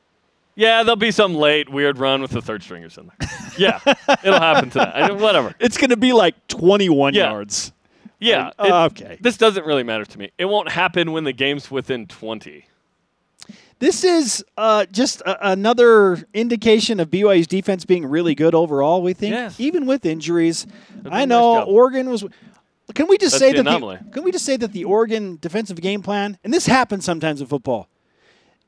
Yeah, 0.56 0.84
there'll 0.84 0.98
be 0.98 1.10
some 1.12 1.34
late 1.34 1.68
weird 1.70 1.98
run 1.98 2.22
with 2.22 2.30
the 2.32 2.42
third 2.42 2.62
stringers 2.62 2.98
in 3.00 3.10
there. 3.20 3.30
yeah, 3.58 3.80
it'll 4.24 4.40
happen 4.40 4.70
to 4.72 4.78
that. 4.80 4.96
I, 4.96 5.12
whatever. 5.12 5.56
It's 5.60 5.78
going 5.78 5.90
to 5.90 5.98
be 5.98 6.14
like 6.14 6.36
21 6.48 7.16
Yeah. 7.16 7.30
yards. 7.32 7.72
Yeah. 8.20 8.52
Uh, 8.60 8.66
it- 8.66 8.72
okay. 9.02 9.18
This 9.20 9.38
doesn't 9.38 9.66
really 9.66 9.82
matter 9.82 10.06
to 10.06 10.20
me. 10.20 10.30
It 10.38 10.46
won't 10.46 10.70
happen 10.70 11.12
when 11.12 11.24
the 11.24 11.34
game's 11.34 11.72
within 11.72 12.06
20. 12.06 12.66
This 13.80 14.04
is 14.04 14.44
uh, 14.58 14.86
just 14.92 15.22
a- 15.22 15.52
another 15.52 16.24
indication 16.34 17.00
of 17.00 17.10
BYU's 17.10 17.48
defense 17.48 17.86
being 17.86 18.06
really 18.06 18.36
good 18.36 18.56
overall. 18.56 19.02
We 19.02 19.14
think, 19.14 19.34
Yes. 19.34 19.60
even 19.60 19.86
with 19.86 20.06
injuries. 20.06 20.66
I 21.10 21.26
know 21.26 21.60
nice. 21.60 21.68
Oregon 21.68 22.10
was. 22.10 22.24
Can 22.94 23.08
we 23.08 23.18
just 23.18 23.40
That's 23.40 23.40
say 23.40 23.54
the 23.58 23.64
that 23.64 23.80
the, 23.80 24.00
can 24.12 24.24
we 24.24 24.32
just 24.32 24.46
say 24.46 24.58
that 24.58 24.72
the 24.74 24.84
Oregon 24.84 25.38
defensive 25.42 25.80
game 25.82 26.02
plan, 26.02 26.38
and 26.44 26.54
this 26.54 26.66
happens 26.66 27.06
sometimes 27.06 27.42
in 27.42 27.48
football, 27.48 27.88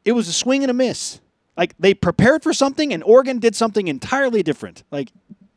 it 0.03 0.13
was 0.13 0.27
a 0.27 0.33
swing 0.33 0.63
and 0.63 0.71
a 0.71 0.73
miss. 0.73 1.19
Like 1.57 1.75
they 1.79 1.93
prepared 1.93 2.41
for 2.43 2.53
something, 2.53 2.93
and 2.93 3.03
Oregon 3.03 3.39
did 3.39 3.55
something 3.55 3.87
entirely 3.87 4.41
different. 4.41 4.83
Like 4.91 5.11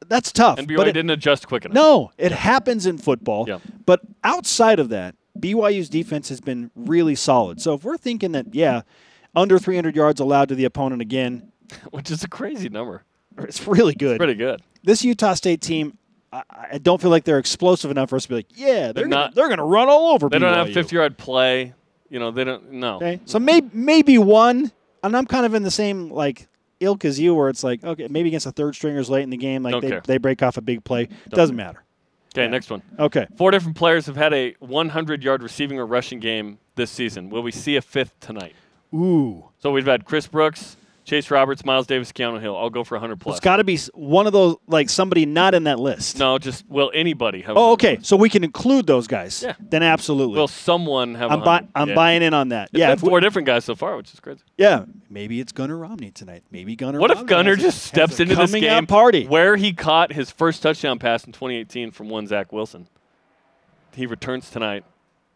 that's 0.06 0.32
tough. 0.32 0.58
And 0.58 0.66
but 0.68 0.74
BYU 0.74 0.88
it- 0.88 0.92
didn't 0.92 1.10
adjust 1.10 1.46
quick 1.48 1.64
enough. 1.64 1.74
No, 1.74 2.12
it 2.18 2.32
happens 2.32 2.84
in 2.86 2.98
football. 2.98 3.46
Yeah. 3.48 3.58
But 3.86 4.00
outside 4.24 4.78
of 4.80 4.88
that, 4.90 5.14
BYU's 5.38 5.88
defense 5.88 6.28
has 6.28 6.40
been 6.40 6.70
really 6.74 7.14
solid. 7.14 7.60
So 7.60 7.74
if 7.74 7.84
we're 7.84 7.96
thinking 7.96 8.32
that, 8.32 8.54
yeah, 8.54 8.82
under 9.34 9.58
300 9.58 9.94
yards 9.96 10.20
allowed 10.20 10.48
to 10.50 10.54
the 10.54 10.64
opponent 10.64 11.02
again, 11.02 11.52
Which 11.90 12.10
is 12.10 12.24
a 12.24 12.28
crazy 12.28 12.68
number. 12.68 13.04
it's 13.38 13.66
really 13.66 13.94
good. 13.94 14.18
Pretty 14.18 14.34
good. 14.34 14.62
This 14.84 15.04
Utah 15.04 15.34
State 15.34 15.60
team, 15.60 15.98
I, 16.32 16.42
I 16.72 16.78
don't 16.78 17.00
feel 17.00 17.10
like 17.10 17.24
they're 17.24 17.38
explosive 17.38 17.90
enough 17.90 18.10
for 18.10 18.16
us 18.16 18.22
to 18.24 18.28
be 18.30 18.34
like, 18.36 18.46
yeah, 18.54 18.66
they're, 18.66 18.92
They're 18.92 19.02
gonna, 19.04 19.14
not- 19.16 19.34
they're 19.34 19.48
going 19.48 19.58
to 19.58 19.64
run 19.64 19.88
all 19.88 20.08
over 20.14 20.28
They 20.28 20.38
don't 20.38 20.54
have 20.54 20.68
BYU. 20.68 20.74
50 20.74 20.96
yard 20.96 21.18
play. 21.18 21.74
You 22.10 22.18
know, 22.18 22.30
they 22.30 22.44
don't. 22.44 22.72
No. 22.72 22.96
Okay, 22.96 23.20
so 23.26 23.38
maybe 23.38 23.68
maybe 23.74 24.16
one, 24.16 24.72
and 25.02 25.14
I'm 25.14 25.26
kind 25.26 25.44
of 25.44 25.52
in 25.52 25.62
the 25.62 25.70
same 25.70 26.10
like 26.10 26.48
ilk 26.80 27.04
as 27.04 27.20
you, 27.20 27.34
where 27.34 27.50
it's 27.50 27.62
like, 27.62 27.84
okay, 27.84 28.06
maybe 28.08 28.28
against 28.30 28.46
the 28.46 28.52
third 28.52 28.74
stringers 28.74 29.10
late 29.10 29.24
in 29.24 29.30
the 29.30 29.36
game, 29.36 29.62
like 29.62 29.72
Don't 29.72 29.82
they, 29.82 29.90
care. 29.90 30.00
they 30.06 30.16
break 30.16 30.42
off 30.42 30.56
a 30.56 30.62
big 30.62 30.82
play. 30.84 31.08
Doesn't 31.28 31.54
matter. 31.54 31.84
Okay, 32.34 32.48
next 32.48 32.70
one. 32.70 32.80
Okay. 32.98 33.26
Four 33.36 33.50
different 33.50 33.76
players 33.76 34.06
have 34.06 34.16
had 34.16 34.32
a 34.32 34.54
100 34.60 35.22
yard 35.22 35.42
receiving 35.42 35.78
or 35.78 35.84
rushing 35.84 36.18
game 36.18 36.58
this 36.76 36.90
season. 36.90 37.28
Will 37.28 37.42
we 37.42 37.50
see 37.50 37.76
a 37.76 37.82
fifth 37.82 38.18
tonight? 38.20 38.54
Ooh. 38.94 39.44
So 39.58 39.70
we've 39.72 39.86
had 39.86 40.04
Chris 40.04 40.26
Brooks, 40.26 40.76
Chase 41.04 41.30
Roberts, 41.30 41.64
Miles 41.64 41.86
Davis, 41.86 42.12
Keanu 42.12 42.40
Hill. 42.40 42.56
I'll 42.56 42.70
go 42.70 42.84
for 42.84 42.94
100 42.96 43.18
plus. 43.18 43.36
It's 43.36 43.44
got 43.44 43.56
to 43.56 43.64
be 43.64 43.78
one 43.94 44.26
of 44.26 44.32
those, 44.32 44.56
like 44.66 44.88
somebody 44.90 45.24
not 45.26 45.54
in 45.54 45.64
that 45.64 45.78
list. 45.78 46.18
no, 46.18 46.38
just 46.38 46.64
will 46.68 46.90
anybody 46.94 47.40
have? 47.42 47.56
Oh, 47.56 47.72
okay. 47.72 47.98
So 48.02 48.16
we 48.16 48.28
can 48.28 48.44
include 48.44 48.86
those 48.86 49.06
guys. 49.06 49.42
Yeah. 49.42 49.54
Then 49.58 49.82
absolutely. 49.82 50.36
Will 50.36 50.48
someone 50.48 51.14
have? 51.16 51.30
I'm, 51.30 51.40
buy- 51.42 51.66
I'm 51.74 51.88
Yeah. 51.90 51.94
buying 51.94 52.22
in 52.22 52.34
on 52.34 52.50
that. 52.50 52.68
It's 52.72 52.78
yeah. 52.78 52.92
if 52.92 53.02
we- 53.02 53.08
four 53.08 53.20
different 53.20 53.46
guys 53.46 53.64
so 53.64 53.74
far, 53.74 53.96
which 53.96 54.12
is 54.12 54.20
crazy. 54.20 54.40
yeah. 54.56 54.84
Maybe 55.10 55.40
it's 55.40 55.52
Gunnar 55.52 55.78
Romney 55.78 56.10
tonight. 56.10 56.44
Maybe 56.50 56.76
Gunnar. 56.76 57.00
What 57.00 57.10
if 57.10 57.16
Romney 57.18 57.28
Gunnar 57.30 57.54
has 57.56 57.64
a- 57.64 57.66
just 57.68 57.76
has 57.78 57.82
steps 58.12 58.20
into 58.20 58.36
this 58.36 58.52
game 58.52 58.86
party? 58.86 59.26
where 59.26 59.56
he 59.56 59.72
caught 59.72 60.12
his 60.12 60.30
first 60.30 60.62
touchdown 60.62 60.98
pass 60.98 61.24
in 61.24 61.32
2018 61.32 61.90
from 61.90 62.08
one 62.10 62.26
Zach 62.26 62.52
Wilson? 62.52 62.86
He 63.94 64.04
returns 64.06 64.50
tonight, 64.50 64.84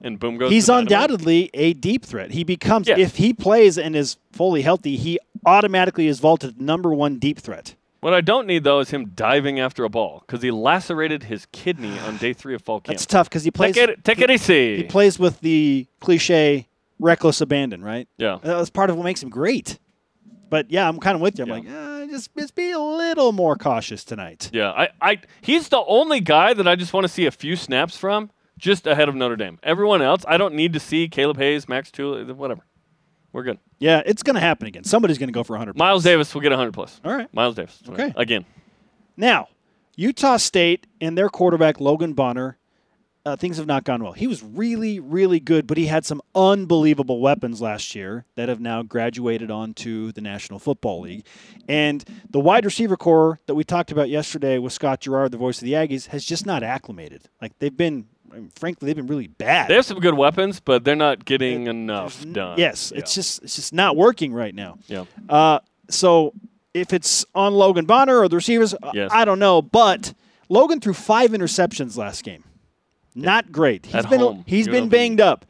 and 0.02 0.18
boom 0.18 0.36
goes. 0.36 0.50
He's 0.50 0.68
undoubtedly 0.68 1.48
a 1.54 1.72
deep 1.72 2.04
threat. 2.04 2.32
He 2.32 2.44
becomes 2.44 2.88
Yeah. 2.88 2.98
if 2.98 3.16
he 3.16 3.32
plays 3.32 3.78
and 3.78 3.96
is 3.96 4.16
fully 4.32 4.62
healthy, 4.62 4.96
he 4.96 5.18
automatically 5.46 6.06
is 6.08 6.20
vaulted 6.20 6.60
number 6.60 6.92
one 6.92 7.18
deep 7.18 7.38
threat. 7.38 7.74
What 8.00 8.12
I 8.12 8.20
don't 8.20 8.46
need 8.48 8.64
though 8.64 8.80
is 8.80 8.90
him 8.90 9.12
diving 9.14 9.60
after 9.60 9.84
a 9.84 9.88
ball 9.88 10.24
because 10.26 10.42
he 10.42 10.50
lacerated 10.50 11.22
his 11.24 11.46
kidney 11.52 11.96
on 12.00 12.16
day 12.16 12.32
three 12.32 12.54
of 12.54 12.62
fall 12.62 12.80
camp. 12.80 12.96
That's 12.96 13.06
tough 13.06 13.28
because 13.28 13.44
he 13.44 13.50
plays. 13.52 13.74
Take 13.76 13.88
it, 13.90 14.04
take 14.04 14.18
it 14.20 14.30
easy. 14.30 14.76
He 14.78 14.82
plays 14.82 15.18
with 15.20 15.40
the 15.40 15.86
cliche 16.00 16.66
reckless 16.98 17.40
abandon, 17.40 17.82
right? 17.82 18.08
Yeah. 18.18 18.38
That's 18.42 18.70
part 18.70 18.90
of 18.90 18.96
what 18.96 19.04
makes 19.04 19.22
him 19.22 19.28
great. 19.30 19.78
But 20.50 20.70
yeah, 20.70 20.88
I'm 20.88 20.98
kind 20.98 21.14
of 21.14 21.20
with 21.20 21.38
you. 21.38 21.44
I'm 21.44 21.48
Yeah. 21.48 21.54
like, 21.54 21.68
uh, 21.68 22.06
just 22.12 22.30
just 22.36 22.54
be 22.56 22.72
a 22.72 22.78
little 22.78 23.30
more 23.32 23.54
cautious 23.56 24.02
tonight. 24.04 24.50
Yeah, 24.52 24.70
I, 24.72 24.88
I, 25.00 25.18
he's 25.40 25.68
the 25.68 25.82
only 25.86 26.20
guy 26.20 26.52
that 26.54 26.66
I 26.68 26.74
just 26.76 26.92
want 26.92 27.04
to 27.04 27.08
see 27.08 27.24
a 27.26 27.30
few 27.30 27.56
snaps 27.56 27.96
from, 27.96 28.30
just 28.62 28.86
ahead 28.86 29.08
of 29.08 29.16
Notre 29.16 29.34
Dame. 29.34 29.58
Everyone 29.64 30.00
else, 30.00 30.24
I 30.28 30.36
don't 30.36 30.54
need 30.54 30.72
to 30.72 30.80
see 30.80 31.08
Kaleb 31.08 31.36
Hayes, 31.36 31.68
Max 31.68 31.90
Tool, 31.90 32.24
whatever. 32.34 32.62
We're 33.32 33.42
good. 33.42 33.58
Yeah, 33.80 34.02
it's 34.06 34.22
going 34.22 34.34
to 34.34 34.40
happen 34.40 34.68
again. 34.68 34.84
Somebody's 34.84 35.18
going 35.18 35.28
to 35.28 35.32
go 35.32 35.42
for 35.42 35.54
100. 35.54 35.76
Miles 35.76 36.04
Davis 36.04 36.32
will 36.32 36.42
get 36.42 36.50
100 36.50 36.72
plus. 36.72 37.00
All 37.04 37.12
right. 37.12 37.32
Miles 37.34 37.56
Davis. 37.56 37.82
Okay. 37.88 38.12
Again. 38.14 38.44
Now, 39.16 39.48
Utah 39.96 40.36
State 40.36 40.86
and 41.00 41.18
their 41.18 41.28
quarterback 41.28 41.80
Logan 41.80 42.12
Bonner, 42.12 42.56
uh, 43.26 43.34
things 43.34 43.56
have 43.56 43.66
not 43.66 43.82
gone 43.82 44.02
well. 44.02 44.12
He 44.12 44.28
was 44.28 44.44
really, 44.44 45.00
really 45.00 45.40
good, 45.40 45.66
but 45.66 45.76
he 45.76 45.86
had 45.86 46.04
some 46.04 46.20
unbelievable 46.34 47.20
weapons 47.20 47.60
last 47.60 47.96
year 47.96 48.26
that 48.36 48.48
have 48.48 48.60
now 48.60 48.82
graduated 48.82 49.50
onto 49.50 50.12
the 50.12 50.20
National 50.20 50.60
Football 50.60 51.00
League. 51.00 51.26
And 51.68 52.04
the 52.30 52.40
wide 52.40 52.64
receiver 52.64 52.96
core 52.96 53.40
that 53.46 53.54
we 53.54 53.64
talked 53.64 53.90
about 53.90 54.08
yesterday 54.08 54.58
with 54.58 54.72
Scott 54.72 55.00
Gerard, 55.00 55.32
the 55.32 55.38
voice 55.38 55.58
of 55.58 55.64
the 55.64 55.72
Aggies, 55.72 56.08
has 56.08 56.24
just 56.24 56.46
not 56.46 56.62
acclimated. 56.62 57.22
Like 57.40 57.58
they've 57.58 57.76
been, 57.76 58.06
I 58.32 58.36
mean, 58.36 58.50
frankly, 58.56 58.86
they've 58.86 58.96
been 58.96 59.06
really 59.06 59.26
bad. 59.26 59.68
They 59.68 59.74
have 59.74 59.84
some 59.84 60.00
good 60.00 60.14
weapons, 60.14 60.58
but 60.60 60.84
they're 60.84 60.96
not 60.96 61.24
getting 61.24 61.66
enough 61.66 62.24
done. 62.32 62.58
Yes, 62.58 62.90
Yeah. 62.92 63.00
it's 63.00 63.14
just 63.14 63.42
it's 63.42 63.56
just 63.56 63.72
not 63.74 63.96
working 63.96 64.32
right 64.32 64.54
now. 64.54 64.78
Yeah. 64.86 65.04
Uh, 65.28 65.58
so 65.90 66.32
if 66.74 66.92
it's 66.92 67.26
on 67.34 67.52
Logan 67.54 67.84
Bonner 67.84 68.18
or 68.18 68.28
the 68.28 68.36
receivers, 68.36 68.74
Yes. 68.94 69.10
I 69.12 69.24
don't 69.26 69.38
know. 69.38 69.60
But 69.60 70.14
Logan 70.48 70.80
threw 70.80 70.94
five 70.94 71.32
interceptions 71.32 71.96
last 71.98 72.24
game. 72.24 72.44
Not 73.14 73.52
great. 73.52 73.84
He's 73.86 73.94
At 73.96 74.08
been 74.10 74.20
home, 74.20 74.44
he's 74.46 74.66
been 74.68 74.88
banged 74.88 75.20
up. 75.20 75.44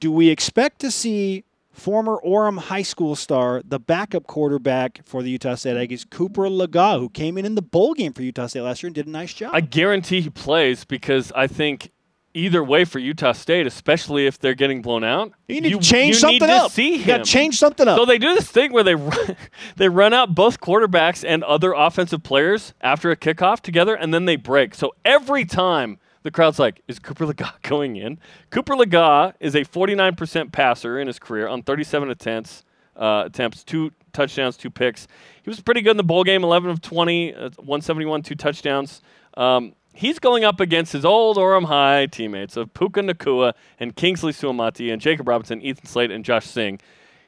Do 0.00 0.12
we 0.12 0.28
expect 0.28 0.80
to 0.80 0.90
see 0.90 1.44
former 1.72 2.18
Orem 2.24 2.58
High 2.58 2.82
School 2.82 3.16
star, 3.16 3.62
the 3.64 3.78
backup 3.78 4.26
quarterback 4.26 5.00
for 5.06 5.22
the 5.22 5.30
Utah 5.30 5.54
State 5.54 5.76
Aggies, 5.76 6.08
Cooper 6.08 6.48
Legas, 6.48 6.98
who 6.98 7.08
came 7.08 7.38
in 7.38 7.46
in 7.46 7.54
the 7.54 7.62
bowl 7.62 7.94
game 7.94 8.12
for 8.12 8.22
Utah 8.22 8.46
State 8.46 8.60
last 8.62 8.82
year 8.82 8.88
and 8.88 8.94
did 8.94 9.06
a 9.06 9.10
nice 9.10 9.32
job? 9.32 9.50
I 9.54 9.60
guarantee 9.62 10.20
he 10.20 10.28
plays 10.30 10.84
because 10.84 11.32
I 11.34 11.46
think 11.46 11.90
either 12.36 12.62
way 12.62 12.84
for 12.84 12.98
Utah 12.98 13.32
State, 13.32 13.66
especially 13.66 14.26
if 14.26 14.38
they're 14.38 14.54
getting 14.54 14.82
blown 14.82 15.02
out, 15.02 15.32
you 15.48 15.60
need 15.60 15.72
to 15.72 15.80
change 15.80 16.16
you 16.16 16.20
something 16.20 16.40
need 16.40 16.46
to 16.46 16.64
up. 16.64 16.70
See 16.70 16.96
you 16.98 17.06
got 17.06 17.18
to 17.18 17.24
change 17.24 17.58
something 17.58 17.88
up. 17.88 17.96
So 17.98 18.04
they 18.04 18.18
do 18.18 18.34
this 18.34 18.48
thing 18.48 18.72
where 18.72 18.84
they 18.84 18.94
run, 18.94 19.36
they 19.76 19.88
run 19.88 20.12
out 20.12 20.34
both 20.34 20.60
quarterbacks 20.60 21.24
and 21.26 21.42
other 21.44 21.72
offensive 21.72 22.22
players 22.22 22.74
after 22.82 23.10
a 23.10 23.16
kickoff 23.16 23.60
together, 23.60 23.94
and 23.94 24.12
then 24.12 24.26
they 24.26 24.36
break. 24.36 24.74
So 24.74 24.94
every 25.04 25.46
time 25.46 25.98
the 26.22 26.30
crowd's 26.30 26.58
like, 26.58 26.82
"Is 26.86 26.98
Cooper 26.98 27.26
Legas 27.26 27.54
going 27.62 27.96
in?" 27.96 28.18
Cooper 28.50 28.74
Legas 28.74 29.32
is 29.40 29.54
a 29.54 29.64
49% 29.64 30.52
passer 30.52 31.00
in 31.00 31.06
his 31.06 31.18
career 31.18 31.48
on 31.48 31.62
37 31.62 32.10
attempts, 32.10 32.64
uh, 32.96 33.24
attempts, 33.26 33.64
two 33.64 33.92
touchdowns, 34.12 34.58
two 34.58 34.70
picks. 34.70 35.08
He 35.42 35.48
was 35.48 35.60
pretty 35.60 35.80
good 35.80 35.92
in 35.92 35.96
the 35.96 36.04
bowl 36.04 36.22
game, 36.22 36.44
11 36.44 36.68
of 36.70 36.82
20, 36.82 37.34
uh, 37.34 37.40
171, 37.56 38.22
two 38.22 38.34
touchdowns. 38.34 39.00
Um, 39.36 39.74
He's 39.96 40.18
going 40.18 40.44
up 40.44 40.60
against 40.60 40.92
his 40.92 41.06
old 41.06 41.38
Orem 41.38 41.64
High 41.64 42.04
teammates 42.04 42.58
of 42.58 42.74
Puka 42.74 43.00
Nakua 43.00 43.54
and 43.80 43.96
Kingsley 43.96 44.32
Suamataia 44.32 44.92
and 44.92 45.00
Jacob 45.00 45.26
Robinson, 45.26 45.62
Ethan 45.62 45.86
Slate, 45.86 46.10
and 46.10 46.22
Josh 46.22 46.44
Singh. 46.44 46.78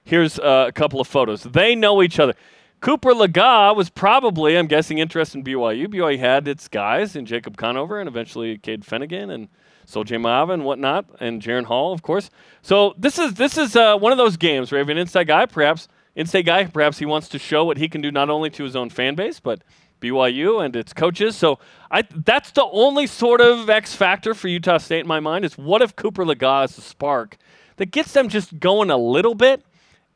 Here's 0.05 0.39
uh, 0.39 0.67
a 0.69 0.73
couple 0.73 1.01
of 1.01 1.09
photos. 1.09 1.45
They 1.45 1.75
know 1.75 2.03
each 2.03 2.21
other. 2.21 2.35
Cooper 2.81 3.13
Legas 3.13 3.75
was 3.75 3.89
probably, 3.89 4.59
I'm 4.59 4.67
guessing, 4.67 4.99
interested 4.99 5.39
in 5.39 5.45
BYU. 5.45 5.87
BYU 5.87 6.19
had 6.19 6.47
its 6.47 6.69
guys 6.69 7.17
in 7.17 7.25
Jacob 7.25 7.57
Conover 7.57 8.01
and 8.01 8.07
eventually 8.07 8.59
Cade 8.59 8.83
Fennegan 8.83 9.33
and 9.33 9.49
Sol-Jay 9.87 10.17
Maiava 10.17 10.53
and 10.53 10.67
whatnot, 10.67 11.07
and 11.21 11.41
Jaren 11.41 11.65
Hall, 11.65 11.95
of 11.95 12.03
course. 12.03 12.29
So 12.61 12.95
this 12.99 13.19
is 13.19 13.35
this 13.35 13.57
is 13.57 13.77
uh, 13.77 13.97
one 13.97 14.13
of 14.13 14.19
those 14.19 14.37
games 14.37 14.71
where 14.71 14.79
you 14.79 14.85
have 14.85 14.91
an 14.91 14.99
inside 14.99 15.29
guy, 15.29 15.47
perhaps 15.47 15.89
inside 16.15 16.43
guy, 16.43 16.67
perhaps 16.67 16.99
he 16.99 17.07
wants 17.07 17.29
to 17.31 17.39
show 17.39 17.65
what 17.65 17.79
he 17.79 17.89
can 17.89 18.03
do 18.03 18.13
not 18.13 18.29
only 18.29 18.51
to 18.51 18.65
his 18.65 18.77
own 18.77 18.91
fan 18.91 19.15
base, 19.15 19.41
but 19.41 19.63
BYU 20.01 20.65
and 20.65 20.75
its 20.77 20.93
coaches. 20.93 21.37
So 21.37 21.59
I 21.91 22.03
that's 22.03 22.51
the 22.51 22.65
only 22.65 23.07
sort 23.07 23.41
of 23.41 23.69
X 23.71 23.95
factor 23.95 24.35
for 24.35 24.49
Utah 24.49 24.79
State 24.79 25.01
in 25.01 25.07
my 25.07 25.21
mind 25.21 25.45
is 25.45 25.57
what 25.57 25.83
if 25.83 25.97
Cooper 25.97 26.25
Legas 26.25 26.71
is 26.71 26.77
the 26.77 26.83
spark 26.83 27.37
that 27.77 27.87
gets 27.87 28.13
them 28.13 28.29
just 28.29 28.59
going 28.61 28.91
a 28.91 28.97
little 28.97 29.35
bit 29.35 29.65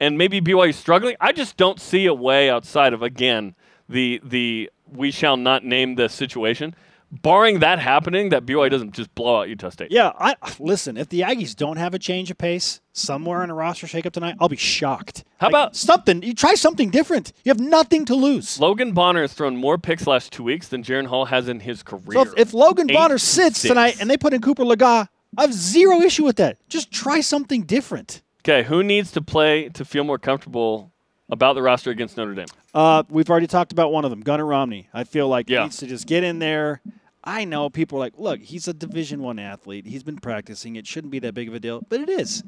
and 0.00 0.18
maybe 0.18 0.40
BYU 0.40 0.74
struggling. 0.74 1.16
I 1.20 1.32
just 1.32 1.56
don't 1.56 1.80
see 1.80 2.06
a 2.06 2.14
way 2.14 2.50
outside 2.50 2.92
of 2.92 3.02
again 3.02 3.54
the 3.88 4.20
the 4.24 4.70
we 4.90 5.10
shall 5.10 5.36
not 5.36 5.64
name 5.64 5.94
the 5.94 6.08
situation. 6.08 6.74
Barring 7.10 7.58
that 7.60 7.78
happening, 7.78 8.30
that 8.30 8.46
BYU 8.46 8.70
doesn't 8.70 8.92
just 8.92 9.14
blow 9.14 9.40
out 9.40 9.48
Utah 9.48 9.68
State. 9.68 9.90
Yeah, 9.90 10.12
I 10.18 10.34
listen. 10.58 10.96
If 10.96 11.08
the 11.08 11.20
Aggies 11.20 11.54
don't 11.54 11.76
have 11.76 11.94
a 11.94 11.98
change 11.98 12.30
of 12.30 12.38
pace 12.38 12.80
somewhere 12.92 13.42
in 13.42 13.50
a 13.50 13.54
roster 13.54 13.87
shakeup 13.87 14.12
tonight, 14.12 14.37
I'll 14.38 14.49
be 14.49 14.56
shocked. 14.56 15.25
How 15.38 15.49
about- 15.49 15.75
something? 15.76 16.22
You 16.22 16.34
try 16.34 16.54
something 16.54 16.90
different. 16.90 17.32
You 17.44 17.50
have 17.50 17.61
nothing 17.61 18.04
to 18.06 18.14
lose. 18.14 18.61
Logan 18.61 18.92
Bonner 18.92 19.22
has 19.22 19.32
thrown 19.32 19.56
more 19.56 19.78
picks 19.78 20.06
last 20.06 20.32
two 20.32 20.42
weeks 20.44 20.68
than 20.68 20.82
Jaren 20.82 21.06
Hall 21.06 21.26
has 21.26 21.49
in 21.49 21.61
his 21.61 21.82
career. 21.82 22.12
So 22.12 22.20
if, 22.22 22.32
if 22.37 22.54
Logan 22.54 22.90
Eight 22.90 22.94
Bonner 22.94 23.18
sits 23.18 23.58
six. 23.58 23.68
tonight 23.70 23.96
and 24.00 24.08
they 24.11 24.16
put 24.16 24.32
in 24.34 24.40
Cooper 24.40 24.64
Legas, 24.64 25.08
I 25.37 25.40
have 25.40 25.54
zero 25.54 26.00
issue 26.00 26.25
with 26.25 26.37
that. 26.37 26.58
Just 26.68 26.92
try 26.92 27.20
something 27.20 27.62
different. 27.62 28.22
okay, 28.40 28.62
who 28.64 28.82
needs 28.82 29.11
to 29.12 29.22
play 29.22 29.68
to 29.70 29.84
feel 29.84 30.04
more 30.04 30.18
comfortable 30.18 30.92
about 31.30 31.54
the 31.54 31.62
roster 31.62 31.90
against 31.90 32.16
Notre 32.18 32.34
Dame? 32.34 32.46
Uh, 32.75 33.02
we've 33.08 33.30
already 33.30 33.46
talked 33.46 33.72
about 33.72 33.92
one 33.92 34.04
of 34.04 34.11
them, 34.11 34.20
Gunnar 34.20 34.44
Romney. 34.46 34.88
I 34.92 35.04
feel 35.04 35.28
like 35.28 35.49
he 35.49 35.56
needs 35.58 35.78
to 35.78 35.87
just 35.87 36.06
get 36.06 36.22
in 36.25 36.38
there. 36.38 36.82
I 37.25 37.44
know 37.44 37.70
people 37.70 37.99
are 37.99 38.00
like, 38.00 38.18
look, 38.18 38.40
he's 38.40 38.66
a 38.68 38.75
Division 38.75 39.22
One 39.22 39.38
athlete. 39.38 39.87
He's 39.87 40.02
been 40.02 40.18
practicing. 40.18 40.76
It 40.76 40.87
shouldn't 40.87 41.11
be 41.12 41.18
that 41.20 41.34
big 41.34 41.49
of 41.49 41.54
a 41.54 41.61
deal, 41.61 41.82
but 41.88 42.00
it 42.00 42.08
is. 42.11 42.42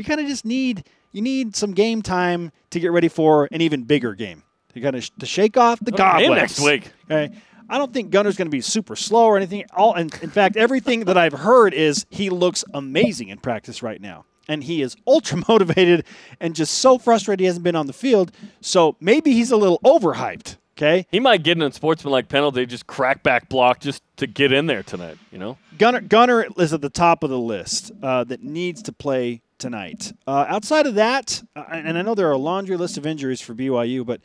You 0.00 0.04
kind 0.04 0.18
of 0.18 0.26
just 0.26 0.46
need 0.46 0.84
you 1.12 1.20
need 1.20 1.54
some 1.54 1.72
game 1.72 2.00
time 2.00 2.52
to 2.70 2.80
get 2.80 2.90
ready 2.90 3.08
for 3.08 3.48
an 3.52 3.60
even 3.60 3.82
bigger 3.82 4.14
game. 4.14 4.44
You 4.72 4.80
got 4.80 4.92
to 4.92 5.02
sh- 5.02 5.10
to 5.18 5.26
shake 5.26 5.58
off 5.58 5.78
the 5.80 5.90
Game 5.90 5.98
cobwebs 5.98 6.30
next 6.30 6.60
week. 6.60 6.90
Okay. 7.04 7.34
I 7.68 7.76
don't 7.76 7.92
think 7.92 8.10
Gunnar's 8.10 8.36
going 8.36 8.46
to 8.46 8.50
be 8.50 8.62
super 8.62 8.96
slow 8.96 9.26
or 9.26 9.36
anything. 9.36 9.66
All, 9.74 9.92
and 9.92 10.10
in 10.22 10.30
fact, 10.30 10.56
everything 10.56 11.00
that 11.00 11.18
I've 11.18 11.34
heard 11.34 11.74
is 11.74 12.06
he 12.08 12.30
looks 12.30 12.64
amazing 12.72 13.28
in 13.28 13.36
practice 13.36 13.82
right 13.82 14.00
now. 14.00 14.24
And 14.48 14.64
he 14.64 14.80
is 14.80 14.96
ultra 15.06 15.42
motivated 15.48 16.06
and 16.40 16.54
just 16.54 16.78
so 16.78 16.96
frustrated 16.96 17.40
he 17.40 17.46
hasn't 17.46 17.62
been 17.62 17.76
on 17.76 17.86
the 17.86 17.92
field. 17.92 18.32
So 18.62 18.96
maybe 19.00 19.32
he's 19.32 19.50
a 19.50 19.56
little 19.58 19.80
overhyped. 19.84 20.56
Okay. 20.78 21.06
He 21.10 21.20
might 21.20 21.42
get 21.42 21.58
in 21.58 21.62
a 21.62 21.70
sportsmanlike 21.70 22.28
penalty, 22.30 22.64
just 22.64 22.86
crack 22.86 23.22
back 23.22 23.50
block 23.50 23.80
just 23.80 24.02
to 24.16 24.26
get 24.26 24.50
in 24.50 24.64
there 24.64 24.82
tonight, 24.82 25.18
you 25.30 25.36
know? 25.36 25.58
Gunnar, 25.76 26.00
Gunnar 26.00 26.46
is 26.56 26.72
at 26.72 26.80
the 26.80 26.88
top 26.88 27.22
of 27.22 27.28
the 27.28 27.38
list 27.38 27.92
uh, 28.02 28.24
that 28.24 28.42
needs 28.42 28.82
to 28.84 28.92
play 28.92 29.42
tonight. 29.60 30.12
Uh, 30.26 30.46
outside 30.48 30.86
of 30.86 30.94
that, 30.96 31.42
uh, 31.54 31.64
and 31.70 31.96
I 31.96 32.02
know 32.02 32.14
there 32.14 32.28
are 32.28 32.32
a 32.32 32.38
laundry 32.38 32.76
list 32.76 32.98
of 32.98 33.06
injuries 33.06 33.40
for 33.40 33.54
BYU, 33.54 34.04
but 34.04 34.20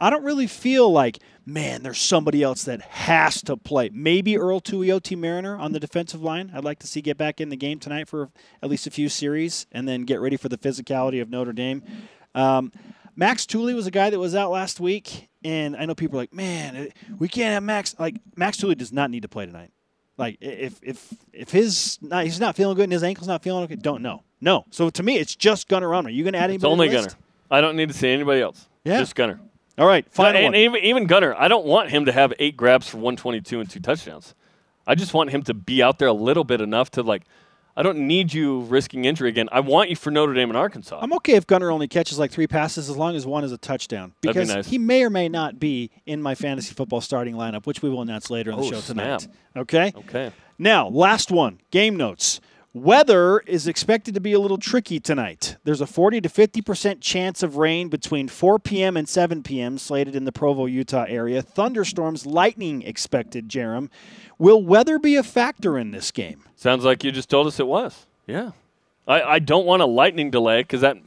I 0.00 0.10
don't 0.10 0.24
really 0.24 0.46
feel 0.46 0.90
like, 0.90 1.18
man, 1.44 1.82
there's 1.82 1.98
somebody 1.98 2.42
else 2.42 2.64
that 2.64 2.80
has 2.80 3.42
to 3.42 3.56
play. 3.56 3.90
Maybe 3.92 4.38
Earl 4.38 4.60
Tuioti 4.60 5.16
Mariner 5.16 5.56
on 5.56 5.72
the 5.72 5.80
defensive 5.80 6.22
line. 6.22 6.50
I'd 6.54 6.64
like 6.64 6.78
to 6.80 6.86
see 6.86 7.00
get 7.00 7.16
back 7.16 7.40
in 7.40 7.48
the 7.48 7.56
game 7.56 7.78
tonight 7.78 8.08
for 8.08 8.30
at 8.62 8.70
least 8.70 8.86
a 8.86 8.90
few 8.90 9.08
series 9.08 9.66
and 9.72 9.88
then 9.88 10.02
get 10.02 10.20
ready 10.20 10.36
for 10.36 10.48
the 10.48 10.58
physicality 10.58 11.20
of 11.20 11.30
Notre 11.30 11.52
Dame. 11.52 11.82
Um, 12.34 12.72
Max 13.16 13.46
Tooley 13.46 13.74
was 13.74 13.88
a 13.88 13.90
guy 13.90 14.10
that 14.10 14.18
was 14.18 14.36
out 14.36 14.52
last 14.52 14.78
week, 14.78 15.28
and 15.42 15.76
I 15.76 15.86
know 15.86 15.94
people 15.96 16.18
are 16.18 16.22
like, 16.22 16.32
man, 16.32 16.90
we 17.18 17.28
can't 17.28 17.52
have 17.52 17.64
Max. 17.64 17.96
Like 17.98 18.16
Max 18.36 18.56
Tooley 18.56 18.76
does 18.76 18.92
not 18.92 19.10
need 19.10 19.22
to 19.22 19.28
play 19.28 19.44
tonight. 19.44 19.72
Like 20.16 20.38
if 20.40 20.78
if 20.82 21.14
if 21.32 21.50
his 21.50 21.98
not, 22.00 22.24
he's 22.24 22.40
not 22.40 22.56
feeling 22.56 22.76
good 22.76 22.84
and 22.84 22.92
his 22.92 23.02
ankle's 23.02 23.28
not 23.28 23.42
feeling 23.42 23.64
okay, 23.64 23.76
don't 23.76 24.02
know. 24.02 24.22
No. 24.40 24.64
So 24.70 24.90
to 24.90 25.02
me, 25.02 25.16
it's 25.16 25.34
just 25.34 25.68
Gunnar 25.68 25.88
Romney. 25.88 26.12
Are 26.12 26.14
you 26.14 26.24
going 26.24 26.32
to 26.34 26.38
add 26.38 26.44
anybody? 26.50 26.56
It's 26.56 26.64
only 26.64 26.88
to 26.88 26.92
the 26.96 27.02
list? 27.02 27.08
Gunnar. 27.16 27.22
I 27.50 27.60
don't 27.60 27.76
need 27.76 27.88
to 27.88 27.94
see 27.94 28.08
anybody 28.10 28.40
else. 28.40 28.68
Yeah. 28.84 28.98
Just 28.98 29.14
Gunnar. 29.14 29.40
All 29.78 29.86
right, 29.86 30.04
final 30.12 30.36
and 30.36 30.44
one. 30.46 30.54
even, 30.56 30.82
even 30.84 31.06
Gunnar, 31.06 31.36
I 31.36 31.46
don't 31.46 31.64
want 31.64 31.90
him 31.90 32.06
to 32.06 32.12
have 32.12 32.32
eight 32.40 32.56
grabs 32.56 32.88
for 32.88 32.96
122 32.96 33.60
and 33.60 33.70
two 33.70 33.78
touchdowns. 33.78 34.34
I 34.88 34.96
just 34.96 35.14
want 35.14 35.30
him 35.30 35.42
to 35.44 35.54
be 35.54 35.84
out 35.84 36.00
there 36.00 36.08
a 36.08 36.12
little 36.12 36.42
bit 36.44 36.60
enough 36.60 36.90
to 36.92 37.02
like. 37.02 37.22
I 37.76 37.82
don't 37.84 38.08
need 38.08 38.32
you 38.34 38.62
risking 38.62 39.04
injury 39.04 39.28
again. 39.28 39.48
I 39.52 39.60
want 39.60 39.88
you 39.88 39.94
for 39.94 40.10
Notre 40.10 40.34
Dame 40.34 40.50
and 40.50 40.56
Arkansas. 40.56 40.98
I'm 41.00 41.12
okay 41.12 41.34
if 41.34 41.46
Gunnar 41.46 41.70
only 41.70 41.86
catches 41.86 42.18
like 42.18 42.32
three 42.32 42.48
passes 42.48 42.90
as 42.90 42.96
long 42.96 43.14
as 43.14 43.24
one 43.24 43.44
is 43.44 43.52
a 43.52 43.56
touchdown 43.58 44.14
That'd 44.20 44.34
be 44.34 44.40
because 44.40 44.48
nice. 44.56 44.66
he 44.66 44.78
may 44.78 45.04
or 45.04 45.10
may 45.10 45.28
not 45.28 45.60
be 45.60 45.92
in 46.04 46.20
my 46.20 46.34
fantasy 46.34 46.74
football 46.74 47.00
starting 47.00 47.36
lineup, 47.36 47.66
which 47.66 47.80
we 47.80 47.88
will 47.88 48.02
announce 48.02 48.30
later 48.30 48.50
on 48.50 48.58
the 48.58 48.66
Oh, 48.66 48.70
show 48.72 48.80
snap. 48.80 49.20
tonight. 49.20 49.36
Okay. 49.56 49.92
okay. 49.96 50.32
Now, 50.58 50.88
last 50.88 51.30
one 51.30 51.60
game 51.70 51.94
notes. 51.96 52.40
Weather 52.74 53.40
is 53.40 53.66
expected 53.66 54.12
to 54.14 54.20
be 54.20 54.34
a 54.34 54.38
little 54.38 54.58
tricky 54.58 55.00
tonight. 55.00 55.56
There's 55.64 55.80
a 55.80 55.86
40 55.86 56.20
to 56.20 56.28
50% 56.28 57.00
chance 57.00 57.42
of 57.42 57.56
rain 57.56 57.88
between 57.88 58.28
4 58.28 58.58
p.m. 58.58 58.96
and 58.96 59.08
7 59.08 59.42
p.m. 59.42 59.78
slated 59.78 60.14
in 60.14 60.26
the 60.26 60.32
Provo, 60.32 60.66
Utah 60.66 61.06
area. 61.08 61.40
Thunderstorms, 61.40 62.26
lightning 62.26 62.82
expected, 62.82 63.48
Jarom. 63.48 63.88
Will 64.38 64.62
weather 64.62 64.98
be 64.98 65.16
a 65.16 65.22
factor 65.22 65.78
in 65.78 65.92
this 65.92 66.10
game? 66.10 66.44
Sounds 66.56 66.84
like 66.84 67.02
you 67.02 67.10
just 67.10 67.30
told 67.30 67.46
us 67.46 67.58
it 67.58 67.66
was. 67.66 68.06
Yeah. 68.26 68.50
I, 69.06 69.22
I 69.22 69.38
don't 69.38 69.64
want 69.64 69.80
a 69.80 69.86
lightning 69.86 70.30
delay 70.30 70.60
because 70.60 70.82
that 70.82 70.98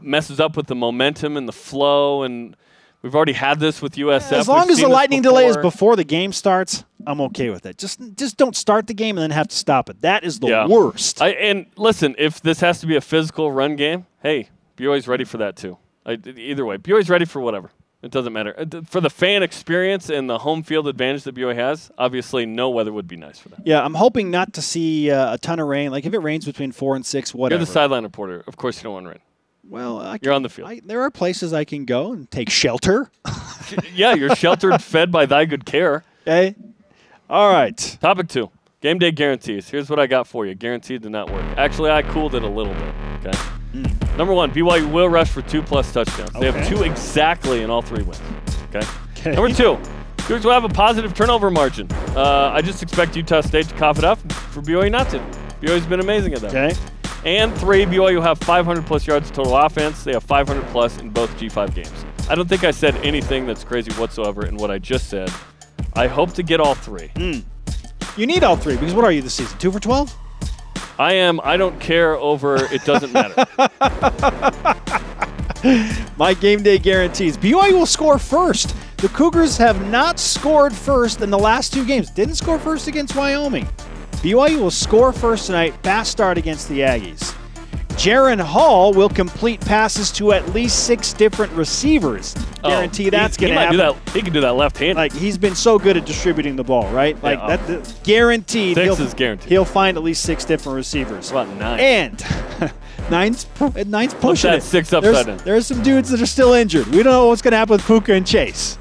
messes 0.00 0.40
up 0.40 0.56
with 0.56 0.66
the 0.66 0.74
momentum 0.74 1.36
and 1.36 1.46
the 1.46 1.52
flow. 1.52 2.24
And 2.24 2.56
we've 3.02 3.14
already 3.14 3.32
had 3.32 3.60
this 3.60 3.82
with 3.82 3.94
USF. 3.96 4.32
As 4.32 4.48
long 4.48 4.62
We've 4.68 4.70
as 4.76 4.80
the 4.80 4.88
lightning 4.88 5.22
delay 5.22 5.46
is 5.46 5.56
before. 5.56 5.96
the 5.96 6.04
game 6.04 6.32
starts, 6.32 6.84
I'm 7.06 7.20
okay 7.22 7.50
with 7.50 7.66
it. 7.66 7.78
Just 7.78 8.00
just 8.16 8.36
don't 8.36 8.56
start 8.56 8.86
the 8.86 8.94
game 8.94 9.16
and 9.18 9.22
then 9.22 9.30
have 9.30 9.48
to 9.48 9.56
stop 9.56 9.90
it. 9.90 10.00
That 10.02 10.24
is 10.24 10.40
the 10.40 10.48
Yeah. 10.48 10.66
worst. 10.66 11.20
I, 11.20 11.30
and 11.30 11.66
listen, 11.76 12.14
if 12.18 12.40
this 12.40 12.60
has 12.60 12.80
to 12.80 12.86
be 12.86 12.96
a 12.96 13.00
physical 13.00 13.50
run 13.52 13.76
game, 13.76 14.06
hey, 14.22 14.48
BYU's 14.76 15.08
ready 15.08 15.24
for 15.24 15.38
that 15.38 15.56
too. 15.56 15.78
I, 16.06 16.12
either 16.36 16.64
way, 16.64 16.78
BYU's 16.78 17.08
ready 17.10 17.24
for 17.24 17.40
whatever. 17.40 17.70
It 18.02 18.10
doesn't 18.10 18.32
matter. 18.32 18.52
Uh, 18.58 18.80
For 18.84 19.00
the 19.00 19.08
fan 19.10 19.44
experience 19.44 20.10
and 20.10 20.28
the 20.28 20.38
home 20.38 20.64
field 20.64 20.88
advantage 20.88 21.22
that 21.22 21.36
BYU 21.36 21.54
has, 21.54 21.88
obviously 21.96 22.44
no 22.46 22.68
weather 22.68 22.92
would 22.92 23.06
be 23.06 23.14
nice 23.16 23.38
for 23.38 23.48
them. 23.48 23.62
yeah, 23.64 23.80
I'm 23.84 23.94
hoping 23.94 24.28
not 24.32 24.54
to 24.54 24.62
see 24.62 25.08
uh, 25.08 25.34
a 25.34 25.38
ton 25.38 25.60
of 25.60 25.68
rain. 25.68 25.92
Like 25.92 26.04
if 26.04 26.12
it 26.12 26.18
rains 26.18 26.44
between 26.44 26.72
four 26.72 26.96
and 26.96 27.06
six, 27.06 27.32
whatever. 27.32 27.60
You're 27.60 27.66
the 27.66 27.70
sideline 27.72 28.02
reporter. 28.02 28.42
Of 28.48 28.56
course 28.56 28.78
you 28.78 28.82
don't 28.84 28.94
want 28.94 29.06
rain. 29.06 29.18
Well, 29.68 29.98
I 30.00 30.12
You're 30.12 30.18
can- 30.18 30.32
on 30.32 30.42
the 30.42 30.48
field. 30.48 30.68
I, 30.70 30.80
there 30.84 31.02
are 31.02 31.10
places 31.10 31.52
I 31.52 31.64
can 31.64 31.84
go 31.84 32.12
and 32.12 32.30
take 32.30 32.50
shelter. 32.50 33.10
yeah, 33.94 34.14
you're 34.14 34.34
sheltered, 34.36 34.82
fed 34.82 35.10
by 35.12 35.26
thy 35.26 35.44
good 35.44 35.64
care. 35.64 36.04
Okay. 36.26 36.54
All 37.30 37.52
right. 37.52 37.76
Topic 38.00 38.28
two 38.28 38.50
game 38.80 38.98
day 38.98 39.10
guarantees. 39.12 39.68
Here's 39.68 39.88
what 39.88 39.98
I 39.98 40.06
got 40.06 40.26
for 40.26 40.44
you. 40.46 40.54
Guaranteed 40.54 41.02
to 41.04 41.10
not 41.10 41.30
work. 41.30 41.44
Actually, 41.56 41.90
I 41.90 42.02
cooled 42.02 42.34
it 42.34 42.42
a 42.42 42.48
little 42.48 42.74
bit. 42.74 42.94
Okay. 43.26 43.38
Number 44.18 44.34
one, 44.34 44.50
BYU 44.52 44.92
will 44.92 45.08
rush 45.08 45.30
for 45.30 45.40
two 45.42 45.62
plus 45.62 45.90
touchdowns. 45.92 46.32
They 46.34 46.50
have 46.50 46.68
two 46.68 46.82
exactly 46.82 47.62
in 47.62 47.70
all 47.70 47.80
three 47.80 48.02
wins. 48.02 48.20
Okay. 48.74 48.86
Okay. 49.16 49.32
Number 49.34 49.48
two, 49.54 49.78
Cougars 50.18 50.44
will 50.44 50.52
have 50.52 50.64
a 50.64 50.68
positive 50.68 51.14
turnover 51.14 51.50
margin. 51.50 51.90
Uh, 52.14 52.50
I 52.54 52.60
just 52.60 52.82
expect 52.82 53.16
Utah 53.16 53.40
State 53.40 53.68
to 53.68 53.74
cough 53.76 53.96
it 53.98 54.04
up 54.04 54.18
for 54.32 54.60
BYU 54.60 54.90
not 54.90 55.08
to. 55.10 55.18
BYU's 55.62 55.86
been 55.86 56.00
amazing 56.00 56.34
at 56.34 56.40
that. 56.42 56.50
Okay. 56.54 56.80
And 57.24 57.54
three, 57.58 57.84
BYU 57.84 58.16
will 58.16 58.22
have 58.22 58.38
500 58.38 58.84
plus 58.84 59.06
yards 59.06 59.30
total 59.30 59.56
offense. 59.56 60.02
They 60.02 60.12
have 60.12 60.24
500 60.24 60.64
plus 60.66 60.98
in 60.98 61.10
both 61.10 61.30
G5 61.36 61.74
games. 61.74 62.04
I 62.28 62.34
don't 62.34 62.48
think 62.48 62.64
I 62.64 62.70
said 62.70 62.96
anything 62.96 63.46
that's 63.46 63.64
crazy 63.64 63.92
whatsoever 63.92 64.46
in 64.46 64.56
what 64.56 64.70
I 64.70 64.78
just 64.78 65.08
said. 65.08 65.30
I 65.94 66.06
hope 66.06 66.32
to 66.34 66.42
get 66.42 66.60
all 66.60 66.74
three. 66.74 67.10
Hmm. 67.16 67.40
You 68.16 68.26
need 68.26 68.42
all 68.44 68.56
three 68.56 68.76
because 68.76 68.94
what 68.94 69.04
are 69.04 69.12
you 69.12 69.22
this 69.22 69.34
season? 69.34 69.58
Two 69.58 69.70
for 69.70 69.80
twelve? 69.80 70.14
I 70.98 71.14
am. 71.14 71.40
I 71.42 71.56
don't 71.56 71.78
care 71.80 72.16
over. 72.16 72.56
It 72.72 72.84
doesn't 72.84 73.12
matter. 73.12 73.34
My 76.16 76.34
game 76.34 76.62
day 76.62 76.78
guarantees. 76.78 77.36
BYU 77.36 77.72
will 77.72 77.86
score 77.86 78.18
first. 78.18 78.76
The 78.98 79.08
Cougars 79.08 79.56
have 79.56 79.90
not 79.90 80.18
scored 80.18 80.72
first 80.72 81.22
in 81.22 81.30
the 81.30 81.38
last 81.38 81.72
two 81.72 81.84
games. 81.84 82.10
Didn't 82.10 82.34
score 82.34 82.58
first 82.58 82.86
against 82.88 83.16
Wyoming. 83.16 83.68
BYU 84.22 84.60
will 84.60 84.70
score 84.70 85.12
first 85.12 85.46
tonight. 85.46 85.74
Fast 85.82 86.12
start 86.12 86.38
against 86.38 86.68
the 86.68 86.80
Aggies. 86.80 87.36
Jaren 87.96 88.40
Hall 88.40 88.92
will 88.94 89.08
complete 89.10 89.60
passes 89.60 90.10
to 90.12 90.32
at 90.32 90.48
least 90.54 90.86
six 90.86 91.12
different 91.12 91.52
receivers. 91.52 92.34
Oh, 92.64 92.70
Guarantee 92.70 93.08
Oh, 93.08 93.10
that's 93.10 93.36
he, 93.36 93.42
going 93.42 93.54
to 93.54 93.60
happen. 93.60 93.72
do 93.72 93.78
that. 93.78 94.10
He 94.14 94.22
can 94.22 94.32
do 94.32 94.40
that 94.40 94.54
left 94.54 94.78
hand. 94.78 94.96
Like 94.96 95.12
he's 95.12 95.36
been 95.36 95.54
so 95.54 95.78
good 95.78 95.96
at 95.96 96.06
distributing 96.06 96.56
the 96.56 96.64
ball, 96.64 96.88
right? 96.90 97.20
Like 97.22 97.38
Yeah. 97.38 97.56
that, 97.56 97.66
that 97.66 98.00
guaranteed. 98.04 98.76
Six 98.76 98.96
he'll, 98.96 99.06
is 99.06 99.12
guaranteed. 99.14 99.48
He'll 99.50 99.64
find 99.66 99.96
at 99.96 100.02
least 100.02 100.22
six 100.22 100.44
different 100.44 100.76
receivers. 100.76 101.30
About 101.30 101.48
nine. 101.58 101.80
And 101.80 102.72
nine's 103.10 103.46
eh, 103.60 103.84
nine's 103.86 104.14
pushing 104.14 104.50
that 104.52 104.58
it. 104.58 104.62
six 104.62 104.92
upside 104.92 105.26
there's, 105.26 105.42
there's 105.42 105.66
some 105.66 105.82
dudes 105.82 106.08
that 106.10 106.22
are 106.22 106.26
still 106.26 106.54
injured. 106.54 106.86
We 106.86 107.02
don't 107.02 107.12
know 107.12 107.26
what's 107.28 107.42
going 107.42 107.52
to 107.52 107.58
happen 107.58 107.72
with 107.72 107.84
Puka 107.86 108.14
and 108.14 108.26
Chase. 108.26 108.78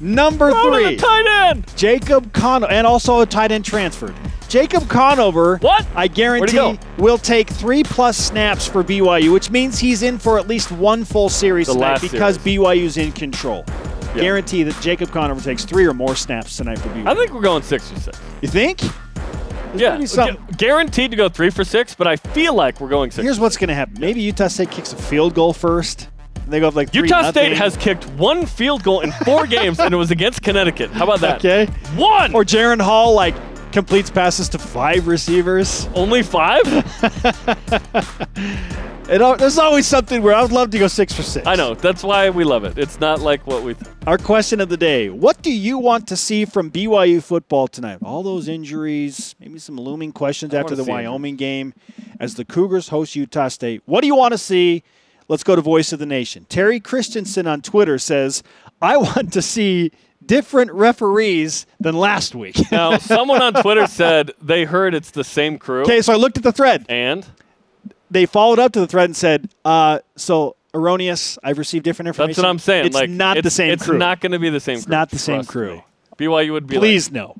Number 0.00 0.52
Throw 0.52 0.72
three, 0.74 0.94
the 0.94 1.02
tight 1.02 1.48
end. 1.50 1.66
Jacob 1.76 2.32
Conover, 2.32 2.72
and 2.72 2.86
also 2.86 3.20
a 3.20 3.26
tight 3.26 3.50
end 3.50 3.64
transferred. 3.64 4.14
Jacob 4.48 4.88
Conover, 4.88 5.58
What? 5.58 5.86
I 5.94 6.08
guarantee, 6.08 6.78
will 6.96 7.18
take 7.18 7.48
three 7.50 7.82
plus 7.84 8.16
snaps 8.16 8.66
for 8.66 8.82
BYU, 8.82 9.32
which 9.32 9.50
means 9.50 9.78
he's 9.78 10.02
in 10.02 10.18
for 10.18 10.38
at 10.38 10.48
least 10.48 10.70
one 10.72 11.04
full 11.04 11.28
series 11.28 11.66
The 11.66 11.74
tonight 11.74 12.00
because 12.00 12.36
series. 12.42 12.58
BYU's 12.58 12.96
in 12.96 13.12
control. 13.12 13.64
Yeah. 14.14 14.22
Guarantee 14.22 14.62
that 14.62 14.80
Jacob 14.82 15.10
Conover 15.10 15.40
takes 15.42 15.64
three 15.66 15.86
or 15.86 15.92
more 15.92 16.16
snaps 16.16 16.56
tonight 16.56 16.78
for 16.78 16.88
BYU. 16.88 17.06
I 17.06 17.14
think 17.14 17.32
we're 17.32 17.42
going 17.42 17.62
six 17.62 17.92
or 17.92 17.96
six. 18.00 18.18
you 18.40 18.48
think? 18.48 18.80
Yeah, 19.74 20.02
something- 20.06 20.36
gu- 20.36 20.56
guaranteed 20.56 21.10
to 21.10 21.16
go 21.16 21.28
three 21.28 21.50
for 21.50 21.62
six, 21.62 21.94
but 21.94 22.06
I 22.06 22.16
feel 22.16 22.54
like 22.54 22.80
we're 22.80 22.88
going 22.88 23.10
six. 23.10 23.22
Here's 23.22 23.38
what's 23.38 23.58
going 23.58 23.68
to 23.68 23.74
happen. 23.74 23.96
Maybe 24.00 24.22
Utah 24.22 24.48
State 24.48 24.70
kicks 24.70 24.94
a 24.94 24.96
field 24.96 25.34
goal 25.34 25.52
first. 25.52 26.08
And 26.36 26.50
they 26.50 26.60
go 26.60 26.68
up 26.68 26.74
like 26.74 26.94
Utah 26.94 27.30
State 27.30 27.50
nothing. 27.50 27.56
has 27.56 27.76
kicked 27.76 28.06
one 28.12 28.46
field 28.46 28.82
goal 28.82 29.00
in 29.00 29.12
four 29.12 29.46
games, 29.46 29.78
and 29.78 29.92
it 29.92 29.98
was 29.98 30.10
against 30.10 30.40
Connecticut. 30.40 30.90
How 30.90 31.04
about 31.04 31.20
that? 31.20 31.36
Okay. 31.44 31.66
One. 31.96 32.34
Or 32.34 32.44
Jaren 32.44 32.80
Hall 32.80 33.12
like 33.12 33.34
completes 33.72 34.10
passes 34.10 34.48
to 34.50 34.58
five 34.58 35.06
receivers. 35.06 35.88
only 35.94 36.22
five? 36.22 36.62
It, 39.10 39.38
there's 39.38 39.56
always 39.56 39.86
something 39.86 40.22
where 40.22 40.34
I 40.34 40.42
would 40.42 40.52
love 40.52 40.68
to 40.72 40.78
go 40.78 40.86
six 40.86 41.14
for 41.14 41.22
six. 41.22 41.46
I 41.46 41.54
know. 41.54 41.74
That's 41.74 42.02
why 42.02 42.28
we 42.28 42.44
love 42.44 42.64
it. 42.64 42.76
It's 42.76 43.00
not 43.00 43.20
like 43.22 43.46
what 43.46 43.62
we. 43.62 43.72
Th- 43.72 43.90
Our 44.06 44.18
question 44.18 44.60
of 44.60 44.68
the 44.68 44.76
day: 44.76 45.08
What 45.08 45.40
do 45.40 45.50
you 45.50 45.78
want 45.78 46.06
to 46.08 46.16
see 46.16 46.44
from 46.44 46.70
BYU 46.70 47.22
football 47.22 47.68
tonight? 47.68 48.00
All 48.04 48.22
those 48.22 48.48
injuries, 48.48 49.34
maybe 49.40 49.58
some 49.60 49.78
looming 49.78 50.12
questions 50.12 50.52
after 50.52 50.74
the 50.76 50.84
Wyoming 50.84 51.36
game, 51.36 51.72
as 52.20 52.34
the 52.34 52.44
Cougars 52.44 52.88
host 52.90 53.16
Utah 53.16 53.48
State. 53.48 53.80
What 53.86 54.02
do 54.02 54.08
you 54.08 54.14
want 54.14 54.32
to 54.32 54.38
see? 54.38 54.82
Let's 55.28 55.44
go 55.44 55.54
to 55.54 55.62
Voice 55.62 55.92
of 55.92 55.98
the 55.98 56.06
Nation. 56.06 56.46
Terry 56.48 56.80
Christensen 56.80 57.46
on 57.46 57.60
Twitter 57.62 57.98
says, 57.98 58.42
"I 58.82 58.96
want 58.96 59.32
to 59.34 59.42
see." 59.42 59.92
Different 60.26 60.70
referees 60.72 61.64
than 61.80 61.94
last 61.96 62.34
week. 62.34 62.56
now, 62.72 62.98
someone 62.98 63.40
on 63.40 63.54
Twitter 63.54 63.86
said 63.86 64.32
they 64.42 64.64
heard 64.64 64.92
it's 64.92 65.10
the 65.12 65.24
same 65.24 65.58
crew. 65.58 65.82
okay, 65.82 66.02
so 66.02 66.12
I 66.12 66.16
looked 66.16 66.36
at 66.36 66.42
the 66.42 66.52
thread. 66.52 66.84
And 66.88 67.24
they 68.10 68.26
followed 68.26 68.58
up 68.58 68.72
to 68.72 68.80
the 68.80 68.86
thread 68.86 69.06
and 69.06 69.16
said, 69.16 69.48
uh, 69.64 70.00
"So 70.16 70.56
erroneous. 70.74 71.38
I've 71.42 71.56
received 71.56 71.84
different 71.84 72.08
information." 72.08 72.32
that's 72.32 72.44
what 72.44 72.50
I'm 72.50 72.58
saying. 72.58 72.86
It's 72.86 72.94
like 72.94 73.08
not 73.08 73.38
it's, 73.38 73.44
the 73.44 73.50
same 73.50 73.70
It's 73.72 73.84
crew. 73.84 73.94
It's 73.94 74.00
not 74.00 74.20
going 74.20 74.32
to 74.32 74.38
be 74.38 74.50
the 74.50 74.60
same. 74.60 74.76
It's 74.76 74.84
crew. 74.84 74.90
not 74.90 75.08
the 75.10 75.18
same 75.18 75.44
crew. 75.44 75.76
me. 75.76 75.84
BYU 76.18 76.52
would 76.52 76.66
be 76.66 76.74
like, 76.76 76.80
Please 76.80 77.10
no. 77.10 77.36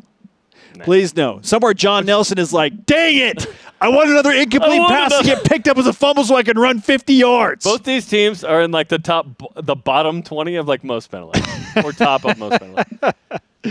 Please 0.85 1.16
no. 1.16 1.40
Somewhere 1.42 1.74
John 1.74 2.07
Nelson 2.07 2.38
is 2.38 2.53
like, 2.53 2.87
"Dang 2.87 3.16
it! 3.16 3.46
I 3.81 3.88
want 3.88 4.11
another 4.11 4.33
incomplete 4.33 4.81
want 4.81 4.93
pass 4.93 5.19
to 5.19 5.25
get 5.25 5.45
picked 5.45 5.69
up 5.69 5.79
as 5.79 5.87
a 5.87 5.93
fumble 5.93 6.25
so 6.25 6.37
I 6.37 6.43
can 6.43 6.59
run 6.59 6.81
50 6.81 7.14
yards." 7.14 7.64
Both 7.64 7.85
these 7.85 8.07
teams 8.07 8.45
are 8.45 8.62
in 8.62 8.71
like 8.71 8.88
the 8.88 8.99
top, 8.99 9.27
the 9.55 9.77
bottom 9.77 10.23
20 10.23 10.57
of 10.57 10.67
like 10.67 10.85
most 10.85 11.11
penalties, 11.11 11.45
or 11.85 11.93
top 11.93 12.25
of 12.25 12.38
most 12.38 12.59
penalties. 12.59 12.99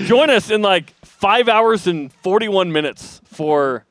Join 0.06 0.30
us 0.30 0.50
in 0.50 0.62
like 0.62 0.94
five 1.04 1.48
hours 1.50 1.88
and 1.88 2.12
41 2.12 2.72
minutes 2.72 3.22
for 3.26 3.86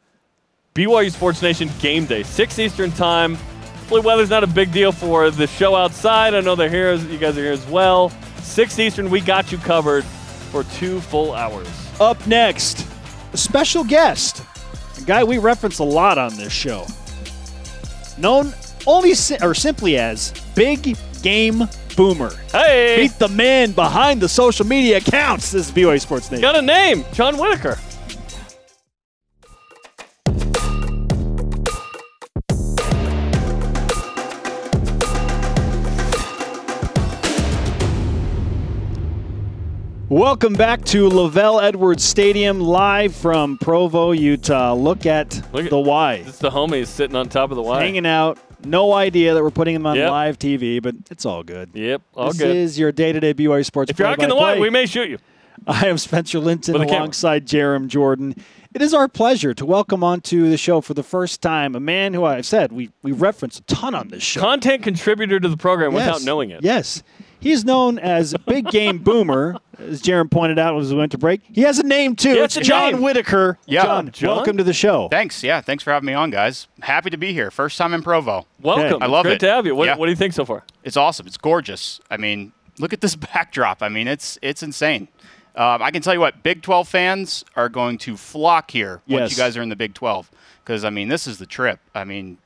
BYU 0.74 1.10
Sports 1.10 1.40
Nation 1.42 1.70
game 1.80 2.04
day, 2.04 2.22
6 2.22 2.58
Eastern 2.58 2.92
time. 2.92 3.34
Hopefully, 3.34 4.02
weather's 4.02 4.30
not 4.30 4.44
a 4.44 4.46
big 4.46 4.72
deal 4.72 4.92
for 4.92 5.30
the 5.30 5.46
show 5.46 5.74
outside. 5.74 6.34
I 6.34 6.40
know 6.40 6.54
they're 6.54 6.68
here, 6.68 6.92
you 6.94 7.18
guys 7.18 7.38
are 7.38 7.42
here 7.42 7.52
as 7.52 7.66
well. 7.68 8.10
6 8.42 8.78
Eastern, 8.78 9.08
we 9.08 9.20
got 9.20 9.50
you 9.50 9.58
covered 9.58 10.04
for 10.04 10.64
two 10.64 11.00
full 11.00 11.32
hours. 11.32 11.68
Up 11.98 12.24
next, 12.26 12.86
a 13.32 13.36
special 13.36 13.84
guest, 13.84 14.42
a 14.98 15.02
guy 15.02 15.24
we 15.24 15.38
reference 15.38 15.78
a 15.78 15.84
lot 15.84 16.18
on 16.18 16.36
this 16.36 16.52
show, 16.52 16.86
known 18.18 18.52
only 18.86 19.14
si- 19.14 19.36
or 19.42 19.54
simply 19.54 19.98
as 19.98 20.32
Big 20.54 20.96
game 21.22 21.68
boomer. 21.96 22.30
Hey, 22.52 22.96
Meet 23.02 23.18
the 23.18 23.28
man 23.28 23.72
behind 23.72 24.20
the 24.20 24.28
social 24.28 24.66
media 24.66 24.98
accounts. 24.98 25.50
This 25.52 25.66
is 25.68 25.72
BYU 25.74 26.00
Sports 26.00 26.30
Nation. 26.30 26.42
got 26.42 26.56
a 26.56 26.62
name, 26.62 27.04
John 27.12 27.36
Whitaker. 27.36 27.78
Welcome 40.16 40.54
back 40.54 40.82
to 40.86 41.10
LaVell 41.10 41.62
Edwards 41.62 42.02
Stadium, 42.02 42.58
live 42.58 43.14
from 43.14 43.58
Provo, 43.58 44.12
Utah. 44.12 44.72
Look 44.72 45.04
at 45.04 45.42
Look 45.52 45.64
at- 45.64 45.70
the 45.70 45.78
Y. 45.78 46.24
It's 46.26 46.38
the 46.38 46.48
homies 46.48 46.86
sitting 46.86 47.14
on 47.14 47.28
top 47.28 47.50
of 47.50 47.56
the 47.56 47.62
Y. 47.62 47.82
Hanging 47.82 48.06
out. 48.06 48.38
No 48.64 48.94
idea 48.94 49.34
that 49.34 49.42
we're 49.42 49.50
putting 49.50 49.74
them 49.74 49.84
on 49.84 49.94
Yep. 49.96 50.10
live 50.10 50.38
TV, 50.38 50.80
but 50.80 50.94
it's 51.10 51.26
all 51.26 51.42
good. 51.42 51.68
Yep, 51.74 52.00
all 52.14 52.28
this 52.28 52.38
good. 52.38 52.56
is 52.56 52.78
your 52.78 52.92
day-to-day 52.92 53.34
BYU 53.34 53.62
Sports 53.62 53.90
if 53.90 53.98
you're 53.98 54.08
hacking 54.08 54.30
the 54.30 54.36
Y, 54.36 54.58
we 54.58 54.70
may 54.70 54.86
shoot 54.86 55.10
you. 55.10 55.18
I 55.66 55.86
am 55.86 55.98
Spencer 55.98 56.38
Linton 56.38 56.72
With 56.72 56.82
a 56.82 56.86
camera. 56.86 57.00
alongside 57.00 57.44
Jarom 57.46 57.86
Jordan. 57.86 58.36
It 58.74 58.80
is 58.80 58.94
our 58.94 59.08
pleasure 59.08 59.52
to 59.52 59.66
welcome 59.66 60.02
onto 60.02 60.48
the 60.48 60.56
show 60.56 60.80
for 60.80 60.94
the 60.94 61.02
first 61.02 61.42
time 61.42 61.74
a 61.74 61.80
man 61.80 62.14
who 62.14 62.24
I've 62.24 62.46
said 62.46 62.72
we, 62.72 62.88
we 63.02 63.12
reference 63.12 63.58
a 63.58 63.62
ton 63.64 63.94
on 63.94 64.08
this 64.08 64.22
show. 64.22 64.40
Content 64.40 64.82
contributor 64.82 65.38
to 65.40 65.48
the 65.50 65.58
program 65.58 65.92
without 65.92 66.22
knowing 66.22 66.48
it. 66.48 66.62
Yes. 66.62 67.02
He's 67.40 67.64
known 67.64 67.98
as 67.98 68.34
Big 68.46 68.68
Game 68.70 68.98
Boomer, 68.98 69.56
as 69.78 70.02
Jarom 70.02 70.30
pointed 70.30 70.58
out 70.58 70.78
as 70.80 70.90
we 70.92 70.98
went 70.98 71.12
to 71.12 71.18
break. 71.18 71.40
He 71.52 71.62
has 71.62 71.78
a 71.78 71.82
name 71.82 72.16
too. 72.16 72.30
He 72.34 72.38
it's 72.38 72.54
has 72.56 72.66
John 72.66 72.92
name. 72.94 73.02
Whitaker. 73.02 73.58
Yeah. 73.66 73.84
John, 73.84 74.10
John? 74.10 74.36
welcome 74.36 74.56
to 74.56 74.64
the 74.64 74.72
show. 74.72 75.08
Thanks. 75.08 75.42
Yeah, 75.42 75.60
thanks 75.60 75.84
for 75.84 75.92
having 75.92 76.06
me 76.06 76.14
on, 76.14 76.30
guys. 76.30 76.66
Happy 76.80 77.10
to 77.10 77.16
be 77.16 77.32
here. 77.32 77.50
First 77.50 77.78
time 77.78 77.94
in 77.94 78.02
Provo. 78.02 78.46
Welcome. 78.60 79.02
I 79.02 79.06
love 79.06 79.24
Great 79.24 79.34
it. 79.36 79.40
to 79.40 79.50
have 79.50 79.66
you. 79.66 79.74
What, 79.74 79.86
Yeah. 79.86 79.96
what 79.96 80.06
do 80.06 80.10
you 80.10 80.16
think 80.16 80.32
so 80.32 80.44
far? 80.44 80.64
It's 80.82 80.96
awesome. 80.96 81.26
It's 81.26 81.36
gorgeous. 81.36 82.00
I 82.10 82.16
mean, 82.16 82.52
look 82.78 82.92
at 82.92 83.00
this 83.00 83.14
backdrop. 83.34 83.82
I 83.82 83.88
mean, 83.88 84.08
it's 84.08 84.38
it's 84.42 84.62
insane. 84.62 85.08
Um, 85.54 85.82
I 85.82 85.90
can 85.90 86.02
tell 86.02 86.12
you 86.12 86.20
what, 86.20 86.42
Big 86.42 86.60
12 86.60 86.86
fans 86.86 87.42
are 87.54 87.70
going 87.70 87.96
to 87.98 88.16
flock 88.18 88.70
here 88.70 89.00
Yes. 89.06 89.20
once 89.20 89.30
you 89.32 89.36
guys 89.38 89.56
are 89.56 89.62
in 89.62 89.70
the 89.70 89.76
Big 89.76 89.94
12 89.94 90.30
because 90.62 90.84
I 90.84 90.90
mean, 90.90 91.08
this 91.08 91.26
is 91.26 91.38
the 91.38 91.46
trip. 91.46 91.80
I 91.94 92.04
mean, 92.04 92.36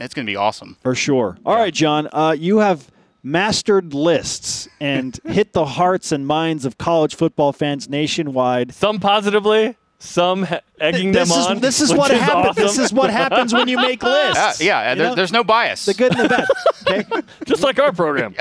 it's 0.00 0.14
going 0.14 0.24
to 0.26 0.30
be 0.30 0.36
awesome. 0.36 0.76
For 0.82 0.94
sure. 0.94 1.36
All 1.44 1.56
right, 1.56 1.74
John. 1.74 2.08
Uh, 2.12 2.34
you 2.38 2.58
have 2.58 2.90
mastered 3.22 3.94
lists 3.94 4.68
and 4.80 5.18
hit 5.24 5.52
the 5.52 5.64
hearts 5.64 6.12
and 6.12 6.26
minds 6.26 6.64
of 6.64 6.78
college 6.78 7.14
football 7.14 7.52
fans 7.52 7.88
nationwide. 7.88 8.72
Some 8.74 9.00
positively, 9.00 9.76
some 9.98 10.46
egging 10.80 11.12
this 11.12 11.28
them 11.28 11.38
is 11.38 11.46
on. 11.46 11.60
this 11.60 11.80
is 11.80 11.90
which 11.90 11.98
what 11.98 12.10
is 12.12 12.20
happens. 12.20 12.46
awesome. 12.50 12.62
This 12.64 12.78
is 12.78 12.92
what 12.92 13.10
happens 13.10 13.52
when 13.52 13.68
you 13.68 13.76
make 13.76 14.02
Uh, 14.04 14.08
lists. 14.08 14.60
yeah, 14.62 14.92
You 14.92 14.98
there, 14.98 15.14
there's 15.14 15.32
no 15.32 15.42
bias. 15.44 15.84
the 15.84 15.94
good 15.94 16.12
and 16.14 16.24
the 16.24 16.28
bad. 16.28 16.46
Okay. 16.90 17.04
just 17.44 17.62
like 17.62 17.78
our 17.78 17.92
program. 17.92 18.34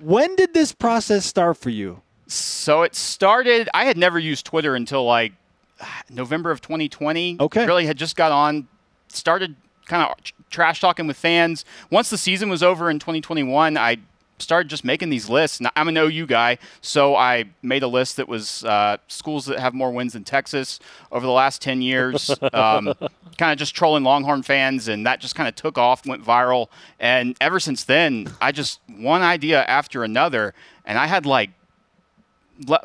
When 0.00 0.34
did 0.36 0.54
this 0.54 0.72
process 0.72 1.26
start 1.26 1.58
for 1.58 1.68
you? 1.68 2.00
So 2.28 2.82
it 2.82 2.94
started. 2.94 3.68
I 3.74 3.84
had 3.84 3.98
never 3.98 4.18
used 4.18 4.46
Twitter 4.46 4.74
until 4.74 5.04
like 5.04 5.32
November 6.10 6.50
of 6.50 6.60
2020. 6.62 7.36
Okay. 7.40 7.66
Really 7.66 7.84
had 7.86 7.98
just 7.98 8.16
got 8.16 8.32
on, 8.32 8.68
started 9.08 9.56
kind 9.86 10.02
of 10.08 10.14
trash 10.48 10.80
talking 10.80 11.06
with 11.08 11.16
fans. 11.18 11.64
Once 11.90 12.08
the 12.08 12.16
season 12.16 12.48
was 12.48 12.62
over 12.62 12.88
in 12.88 12.98
2021, 13.00 13.76
I 13.76 13.96
started 14.40 14.68
just 14.68 14.84
making 14.84 15.10
these 15.10 15.28
lists. 15.28 15.58
And 15.58 15.70
I'm 15.76 15.88
an 15.88 15.96
OU 15.96 16.26
guy, 16.26 16.58
so 16.80 17.16
I 17.16 17.44
made 17.62 17.82
a 17.82 17.88
list 17.88 18.16
that 18.16 18.28
was 18.28 18.64
uh, 18.64 18.98
schools 19.08 19.46
that 19.46 19.58
have 19.58 19.74
more 19.74 19.90
wins 19.90 20.12
than 20.14 20.24
Texas 20.24 20.80
over 21.12 21.24
the 21.24 21.32
last 21.32 21.62
10 21.62 21.82
years. 21.82 22.30
um, 22.52 22.94
kind 23.38 23.52
of 23.52 23.58
just 23.58 23.74
trolling 23.74 24.04
Longhorn 24.04 24.42
fans, 24.42 24.88
and 24.88 25.06
that 25.06 25.20
just 25.20 25.34
kind 25.34 25.48
of 25.48 25.54
took 25.54 25.78
off, 25.78 26.06
went 26.06 26.24
viral. 26.24 26.68
And 26.98 27.36
ever 27.40 27.60
since 27.60 27.84
then, 27.84 28.28
I 28.40 28.52
just 28.52 28.80
one 28.86 29.22
idea 29.22 29.64
after 29.64 30.04
another, 30.04 30.54
and 30.84 30.98
I 30.98 31.06
had 31.06 31.26
like 31.26 31.50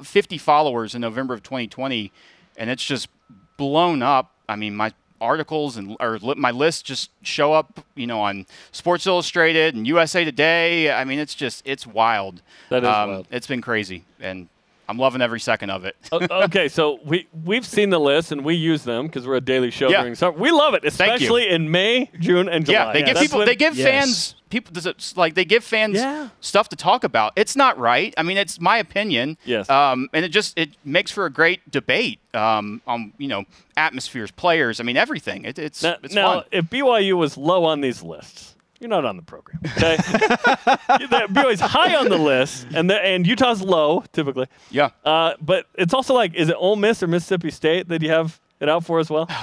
50 0.03 0.37
followers 0.37 0.95
in 0.95 1.01
November 1.01 1.33
of 1.33 1.43
2020, 1.43 2.11
and 2.57 2.69
it's 2.69 2.83
just 2.83 3.09
blown 3.57 4.01
up. 4.01 4.31
I 4.47 4.55
mean, 4.55 4.75
my 4.75 4.93
articles 5.21 5.77
and 5.77 5.95
or 5.99 6.17
li- 6.19 6.35
my 6.37 6.51
lists 6.51 6.81
just 6.81 7.11
show 7.21 7.53
up, 7.53 7.85
you 7.95 8.07
know, 8.07 8.21
on 8.21 8.45
Sports 8.71 9.07
Illustrated 9.07 9.75
and 9.75 9.87
USA 9.87 10.23
Today. 10.23 10.91
I 10.91 11.03
mean, 11.05 11.19
it's 11.19 11.35
just 11.35 11.61
it's 11.65 11.87
wild. 11.87 12.41
That 12.69 12.83
is 12.83 12.89
um, 12.89 13.09
wild. 13.09 13.27
It's 13.31 13.47
been 13.47 13.61
crazy, 13.61 14.03
and 14.19 14.47
I'm 14.87 14.97
loving 14.97 15.21
every 15.21 15.39
second 15.39 15.69
of 15.71 15.85
it. 15.85 15.95
Okay, 16.45 16.67
so 16.67 16.99
we 17.05 17.27
we've 17.43 17.65
seen 17.65 17.89
the 17.89 17.99
list 17.99 18.31
and 18.31 18.43
we 18.45 18.55
use 18.55 18.83
them 18.83 19.07
because 19.07 19.25
we're 19.27 19.35
a 19.35 19.41
daily 19.41 19.71
show 19.71 19.89
Yeah. 19.89 20.01
during 20.01 20.15
summer. 20.15 20.37
We 20.37 20.51
love 20.51 20.73
it, 20.73 20.85
especially 20.85 21.49
in 21.49 21.71
May, 21.71 22.09
June, 22.19 22.47
and 22.49 22.65
July. 22.65 22.85
Yeah, 22.87 22.93
they 22.93 23.03
give 23.03 23.17
people 23.17 23.37
when- 23.39 23.47
they 23.47 23.55
give 23.55 23.75
Yes. 23.77 23.87
fans 23.89 24.35
people 24.49 24.71
does 24.73 24.85
it, 24.85 25.13
like 25.17 25.33
they 25.33 25.43
give 25.43 25.63
fans 25.63 25.95
Yeah. 25.97 26.29
stuff 26.39 26.69
to 26.69 26.75
talk 26.75 27.03
about. 27.03 27.33
It's 27.35 27.55
not 27.55 27.77
right. 27.77 28.13
I 28.17 28.23
mean, 28.23 28.37
it's 28.37 28.59
my 28.61 28.77
opinion. 28.77 29.37
Yes. 29.43 29.69
Um, 29.69 30.07
and 30.13 30.23
it 30.23 30.29
just 30.29 30.57
it 30.57 30.69
makes 30.85 31.11
for 31.11 31.25
a 31.25 31.29
great 31.31 31.69
debate 31.71 32.19
um, 32.33 32.81
on 32.87 33.11
you 33.17 33.27
know 33.27 33.45
atmospheres, 33.75 34.31
players. 34.31 34.79
I 34.79 34.83
mean, 34.83 34.97
everything. 34.97 35.45
It, 35.45 35.59
it's 35.59 35.83
Now, 35.83 35.95
it's 36.03 36.13
now, 36.13 36.33
fun. 36.35 36.43
if 36.51 36.65
BYU 36.65 37.17
was 37.17 37.37
low 37.37 37.65
on 37.65 37.81
these 37.81 38.01
lists, 38.03 38.54
you're 38.79 38.89
not 38.89 39.05
on 39.05 39.15
the 39.15 39.23
program. 39.23 39.59
Okay, 39.77 39.95
BYU's 39.99 41.59
high 41.59 41.95
on 41.95 42.09
the 42.09 42.17
list, 42.17 42.67
and 42.73 42.89
the, 42.89 42.99
and 43.01 43.25
Utah's 43.25 43.61
low 43.61 44.03
typically. 44.11 44.47
Yeah. 44.69 44.89
Uh, 45.03 45.33
but 45.41 45.67
it's 45.75 45.93
also 45.93 46.13
like, 46.13 46.33
is 46.35 46.49
it 46.49 46.55
Ole 46.57 46.75
Miss 46.75 47.01
or 47.01 47.07
Mississippi 47.07 47.51
State 47.51 47.87
that 47.87 48.01
you 48.01 48.09
have 48.09 48.39
it 48.59 48.69
out 48.69 48.85
for 48.85 48.99
as 48.99 49.09
well? 49.09 49.29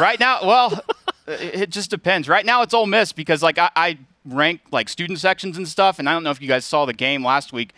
Right 0.00 0.20
now, 0.20 0.40
well, 0.42 0.84
it, 1.26 1.54
it 1.54 1.70
just 1.70 1.88
depends. 1.88 2.28
Right 2.28 2.44
now, 2.44 2.60
it's 2.60 2.74
Ole 2.74 2.84
Miss 2.84 3.12
because 3.12 3.42
like 3.42 3.56
I, 3.56 3.70
I 3.74 3.98
rank 4.26 4.60
like 4.72 4.90
student 4.90 5.18
sections 5.20 5.56
and 5.56 5.66
stuff, 5.66 5.98
and 5.98 6.06
I 6.06 6.12
don't 6.12 6.22
know 6.22 6.32
if 6.32 6.42
you 6.42 6.48
guys 6.48 6.66
saw 6.66 6.84
the 6.84 6.92
game 6.92 7.24
last 7.24 7.50
week. 7.50 7.72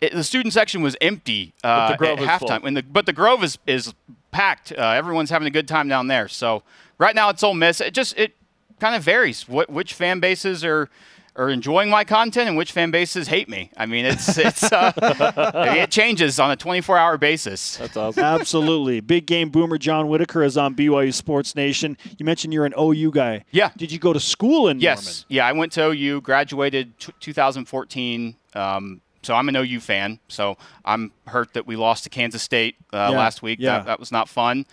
It, 0.00 0.12
the 0.12 0.24
student 0.24 0.52
section 0.52 0.82
was 0.82 0.96
empty 1.00 1.54
uh, 1.62 1.92
the 1.92 1.96
Grove 1.98 2.18
at 2.18 2.40
halftime, 2.40 2.74
the, 2.74 2.82
but 2.82 3.06
the 3.06 3.12
Grove 3.12 3.44
is 3.44 3.58
is 3.66 3.94
packed. 4.32 4.72
Uh, 4.72 4.90
everyone's 4.90 5.30
having 5.30 5.46
a 5.46 5.50
good 5.50 5.68
time 5.68 5.88
down 5.88 6.08
there. 6.08 6.26
So 6.26 6.64
right 6.98 7.14
now, 7.14 7.28
it's 7.28 7.44
Ole 7.44 7.54
Miss. 7.54 7.80
It 7.80 7.94
just 7.94 8.18
it 8.18 8.34
kind 8.80 8.94
of 8.94 9.02
varies. 9.02 9.48
What 9.48 9.70
which 9.70 9.94
fan 9.94 10.20
bases 10.20 10.64
are 10.64 10.88
are 11.38 11.50
enjoying 11.50 11.90
my 11.90 12.02
content 12.02 12.48
and 12.48 12.56
which 12.56 12.72
fan 12.72 12.90
bases 12.90 13.28
hate 13.28 13.46
me. 13.46 13.70
I 13.76 13.84
mean, 13.84 14.06
it's 14.06 14.38
it's 14.38 14.62
uh, 14.72 14.90
it 14.96 15.90
changes 15.90 16.40
on 16.40 16.50
a 16.50 16.56
24 16.56 16.96
hour 16.96 17.18
basis. 17.18 17.76
That's 17.76 17.94
awesome. 17.96 18.24
Absolutely. 18.24 19.00
Big 19.00 19.26
game 19.26 19.50
boomer 19.50 19.76
John 19.76 20.08
Whitaker 20.08 20.42
is 20.42 20.56
on 20.56 20.74
BYU 20.74 21.12
Sports 21.12 21.54
Nation. 21.54 21.98
You 22.16 22.24
mentioned 22.24 22.54
you're 22.54 22.64
an 22.64 22.72
OU 22.78 23.10
guy. 23.10 23.44
Yeah. 23.50 23.70
Did 23.76 23.92
you 23.92 23.98
go 23.98 24.14
to 24.14 24.20
school 24.20 24.68
in 24.68 24.80
Yes. 24.80 25.04
Norman? 25.04 25.24
Yeah, 25.28 25.46
I 25.46 25.52
went 25.52 25.72
to 25.72 25.88
OU, 25.90 26.22
graduated 26.22 26.98
t- 26.98 27.12
2014. 27.20 28.36
Um, 28.54 29.02
so 29.26 29.34
I'm 29.34 29.48
an 29.48 29.56
OU 29.56 29.80
fan. 29.80 30.18
So 30.28 30.56
I'm 30.84 31.10
hurt 31.26 31.52
that 31.54 31.66
we 31.66 31.74
lost 31.76 32.04
to 32.04 32.10
Kansas 32.10 32.42
State 32.42 32.76
uh, 32.92 33.08
Yeah, 33.10 33.18
last 33.18 33.42
week. 33.42 33.58
yeah. 33.60 33.78
That, 33.78 33.86
that 33.86 34.00
was 34.00 34.12
not 34.12 34.28
fun. 34.28 34.64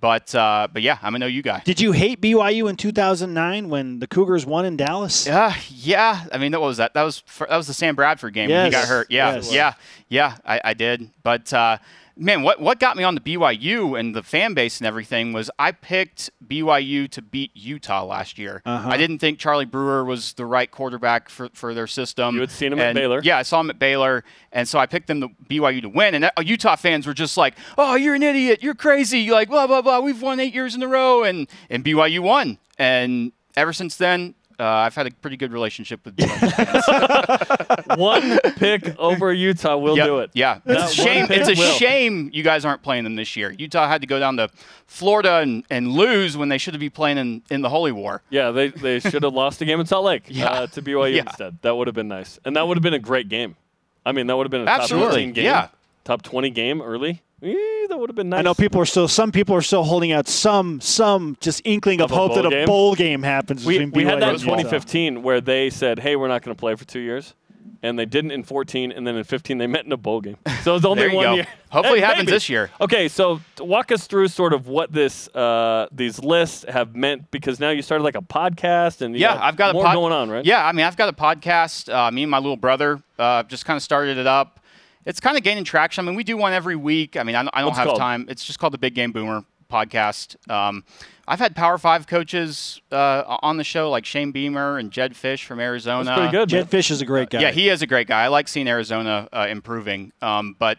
But 0.00 0.34
uh, 0.34 0.68
but 0.72 0.82
yeah, 0.82 0.98
I'm 1.02 1.14
an 1.14 1.22
OU 1.22 1.42
guy. 1.42 1.62
Did 1.64 1.80
you 1.80 1.92
hate 1.92 2.20
BYU 2.20 2.68
in 2.70 2.76
2009 2.76 3.68
when 3.68 3.98
the 3.98 4.06
Cougars 4.06 4.46
won 4.46 4.64
in 4.64 4.76
Dallas? 4.76 5.26
Uh, 5.28 5.52
yeah. 5.68 6.26
I 6.32 6.38
mean, 6.38 6.52
what 6.52 6.60
was 6.62 6.76
that? 6.78 6.94
That 6.94 7.02
was 7.02 7.18
for, 7.26 7.46
that 7.48 7.56
was 7.56 7.66
the 7.66 7.74
Sam 7.74 7.94
Bradford 7.96 8.34
game 8.34 8.50
when 8.50 8.64
he 8.66 8.70
got 8.70 8.86
hurt. 8.86 9.10
Yeah, 9.10 9.34
Yes. 9.36 9.52
yeah, 9.52 9.74
yeah. 10.08 10.36
I, 10.44 10.60
I 10.64 10.74
did. 10.74 11.10
But 11.22 11.52
uh, 11.52 11.78
man, 12.16 12.42
what 12.42 12.60
what 12.60 12.78
got 12.78 12.96
me 12.96 13.04
on 13.04 13.14
the 13.14 13.20
BYU 13.20 13.98
and 13.98 14.14
the 14.14 14.22
fan 14.22 14.54
base 14.54 14.78
and 14.78 14.86
everything 14.86 15.32
was 15.32 15.50
I 15.58 15.72
picked 15.72 16.30
BYU 16.46 17.08
to 17.10 17.22
beat 17.22 17.50
Utah 17.54 18.04
last 18.04 18.38
year. 18.38 18.62
Uh-huh. 18.64 18.88
I 18.88 18.96
didn't 18.96 19.18
think 19.18 19.38
Charlie 19.38 19.64
Brewer 19.64 20.04
was 20.04 20.34
the 20.34 20.46
right 20.46 20.70
quarterback 20.70 21.28
for, 21.28 21.48
for 21.52 21.74
their 21.74 21.86
system. 21.86 22.34
You 22.34 22.40
had 22.40 22.50
seen 22.50 22.72
him 22.72 22.80
at 22.80 22.94
Baylor. 22.94 23.20
Yeah, 23.22 23.38
I 23.38 23.42
saw 23.42 23.60
him 23.60 23.70
at 23.70 23.78
Baylor, 23.78 24.24
and 24.52 24.68
so 24.68 24.78
I 24.78 24.86
picked 24.86 25.06
them 25.06 25.20
to 25.20 25.28
BYU 25.48 25.82
to 25.82 25.88
win. 25.88 26.14
And 26.14 26.24
uh, 26.24 26.30
Utah 26.42 26.76
fans 26.76 27.06
were 27.06 27.14
just 27.14 27.36
like, 27.36 27.56
"Oh, 27.78 27.94
you're 27.94 28.14
an 28.14 28.22
idiot! 28.22 28.62
You're 28.62 28.74
crazy! 28.74 29.20
You're 29.20 29.34
like 29.34 29.48
blah 29.48 29.66
blah 29.66 29.82
blah. 29.82 30.00
We've 30.00 30.20
won 30.20 30.40
eight 30.40 30.54
years 30.54 30.74
in 30.74 30.82
a 30.82 30.88
row, 30.88 31.22
and 31.22 31.48
and 31.68 31.84
BYU 31.84 32.20
won. 32.20 32.58
And 32.78 33.32
ever 33.56 33.72
since 33.72 33.96
then, 33.96 34.34
uh, 34.60 34.64
I've 34.64 34.94
had 34.94 35.06
a 35.06 35.10
pretty 35.10 35.36
good 35.36 35.52
relationship 35.52 36.04
with 36.04 36.16
BYU 36.16 36.52
fans. 36.52 37.86
One 37.98 38.38
pick 38.56 38.96
over 38.98 39.32
Utah 39.32 39.76
will 39.76 39.96
yeah, 39.96 40.04
do 40.04 40.18
it. 40.20 40.30
Yeah, 40.34 40.60
That 40.64 40.82
it's 40.82 40.92
a 40.92 40.94
shame. 41.02 41.26
pick 41.26 41.38
It's 41.40 41.48
a 41.48 41.54
will. 41.60 41.72
shame 41.74 42.30
you 42.32 42.42
guys 42.42 42.64
aren't 42.64 42.82
playing 42.82 43.04
them 43.04 43.16
this 43.16 43.34
year. 43.36 43.50
Utah 43.58 43.88
had 43.88 44.00
to 44.02 44.06
go 44.06 44.18
down 44.18 44.36
to 44.36 44.48
Florida 44.86 45.36
and, 45.38 45.64
and 45.70 45.88
lose 45.92 46.36
when 46.36 46.48
they 46.50 46.58
should 46.58 46.74
have 46.74 46.80
been 46.80 46.90
playing 46.90 47.18
in, 47.18 47.42
in 47.50 47.62
the 47.62 47.68
Holy 47.68 47.92
War. 47.92 48.22
Yeah, 48.30 48.50
they, 48.50 48.68
they 48.68 49.00
should 49.00 49.22
have 49.22 49.32
lost 49.34 49.60
a 49.62 49.64
game 49.64 49.80
in 49.80 49.86
Salt 49.86 50.04
Lake 50.04 50.24
Yeah. 50.28 50.46
uh, 50.50 50.66
to 50.68 50.82
BYU 50.82 51.14
Yeah. 51.16 51.22
instead. 51.22 51.58
That 51.62 51.76
would 51.76 51.86
have 51.88 51.94
been 51.94 52.08
nice. 52.08 52.38
And 52.44 52.54
that 52.56 52.68
would 52.68 52.76
have 52.76 52.82
been 52.82 52.94
a 52.94 52.98
great 52.98 53.28
game. 53.28 53.56
I 54.04 54.12
mean, 54.12 54.26
that 54.28 54.36
would 54.36 54.44
have 54.44 54.50
been 54.50 54.62
a 54.62 54.66
top 54.66 54.82
Absolutely, 54.82 55.26
15 55.26 55.32
game. 55.32 55.44
yeah. 55.44 55.68
Top 56.04 56.22
20 56.22 56.50
game 56.50 56.80
early. 56.82 57.22
Eh, 57.42 57.54
that 57.88 57.98
would 57.98 58.10
have 58.10 58.16
been 58.16 58.28
nice. 58.28 58.40
I 58.40 58.42
know 58.42 58.54
people 58.54 58.80
are 58.80 58.86
still. 58.86 59.08
Some 59.08 59.32
people 59.32 59.54
are 59.54 59.62
still 59.62 59.84
holding 59.84 60.12
out 60.12 60.28
some, 60.28 60.80
some 60.80 61.36
just 61.40 61.62
inkling 61.64 62.00
of, 62.00 62.10
Of 62.12 62.16
hope 62.16 62.34
that 62.34 62.44
a 62.46 62.50
game? 62.50 62.66
bowl 62.66 62.94
game 62.94 63.22
happens. 63.22 63.64
We, 63.64 63.78
between 63.78 63.90
we 63.92 64.04
had 64.04 64.20
that 64.20 64.28
in 64.28 64.34
and 64.34 64.40
Utah. 64.40 64.56
2015 64.56 65.22
where 65.22 65.40
they 65.40 65.70
said, 65.70 65.98
hey, 66.00 66.16
we're 66.16 66.28
not 66.28 66.42
going 66.42 66.54
to 66.54 66.58
play 66.60 66.74
for 66.74 66.84
two 66.84 67.00
years. 67.00 67.34
and 67.82 67.98
they 67.98 68.04
didn't 68.04 68.30
in 68.32 68.42
14, 68.44 68.92
and 68.92 69.06
then 69.06 69.16
in 69.16 69.24
15 69.24 69.56
they 69.56 69.66
met 69.66 69.86
in 69.86 69.92
a 69.92 69.96
bowl 69.96 70.20
game. 70.20 70.36
So 70.64 70.76
it's 70.76 70.84
only 70.84 71.08
one 71.14 71.24
go. 71.24 71.34
year. 71.36 71.46
Hopefully 71.70 72.00
it 72.00 72.04
happens 72.04 72.26
maybe. 72.26 72.32
this 72.32 72.48
year. 72.50 72.70
Okay, 72.78 73.08
so 73.08 73.40
t- 73.56 73.64
walk 73.64 73.90
us 73.90 74.06
through 74.06 74.28
sort 74.28 74.52
of 74.52 74.66
what 74.68 74.92
this 74.92 75.28
uh, 75.34 75.86
these 75.90 76.18
lists 76.22 76.66
have 76.68 76.94
meant 76.94 77.30
because 77.30 77.58
now 77.58 77.70
you 77.70 77.80
started 77.80 78.04
like 78.04 78.16
a 78.16 78.20
podcast 78.22 79.00
and 79.00 79.14
you 79.14 79.22
Yeah, 79.22 79.38
I've 79.40 79.56
got 79.56 79.72
more 79.72 79.84
a 79.84 79.86
pod- 79.86 79.94
going 79.94 80.12
on, 80.12 80.28
right? 80.28 80.44
Yeah, 80.44 80.62
I 80.66 80.72
mean, 80.72 80.84
I've 80.84 80.96
got 80.98 81.08
a 81.08 81.14
podcast. 81.14 81.90
Uh, 81.90 82.10
me 82.10 82.24
and 82.24 82.30
my 82.30 82.36
little 82.38 82.58
brother 82.58 83.02
uh, 83.18 83.44
just 83.44 83.64
kind 83.64 83.78
of 83.78 83.82
started 83.82 84.18
it 84.18 84.26
up. 84.26 84.60
It's 85.06 85.20
kind 85.20 85.36
of 85.36 85.42
gaining 85.42 85.64
traction. 85.64 86.04
I 86.04 86.06
mean, 86.06 86.14
we 86.16 86.24
do 86.24 86.36
one 86.36 86.52
every 86.52 86.76
week. 86.76 87.16
I 87.16 87.22
mean, 87.22 87.34
I, 87.36 87.42
don't- 87.42 87.54
I 87.54 87.60
don't 87.60 87.68
What's 87.68 87.78
have 87.78 87.86
called? 87.88 87.98
time. 87.98 88.26
It's 88.28 88.44
just 88.44 88.58
called 88.58 88.72
the 88.74 88.78
Big 88.78 88.94
Game 88.94 89.12
Boomer 89.12 89.44
podcast. 89.70 90.36
Um, 90.50 90.84
I've 91.28 91.38
had 91.38 91.54
Power 91.54 91.78
Five 91.78 92.06
coaches 92.06 92.80
uh, 92.90 93.38
on 93.42 93.56
the 93.56 93.64
show, 93.64 93.88
like 93.88 94.04
Shane 94.04 94.32
Beamer 94.32 94.78
and 94.78 94.90
Jedd 94.90 95.14
Fisch 95.14 95.44
from 95.44 95.60
Arizona. 95.60 96.04
That's 96.04 96.18
pretty 96.18 96.32
good. 96.32 96.48
Jedd 96.48 96.70
Fisch 96.70 96.90
is 96.90 97.00
a 97.00 97.06
great 97.06 97.30
guy. 97.30 97.40
Yeah, 97.40 97.50
he 97.52 97.68
is 97.68 97.80
a 97.82 97.86
great 97.86 98.08
guy. 98.08 98.22
I 98.24 98.28
like 98.28 98.48
seeing 98.48 98.66
Arizona 98.68 99.28
uh, 99.32 99.46
improving. 99.48 100.12
Um, 100.20 100.56
but 100.58 100.78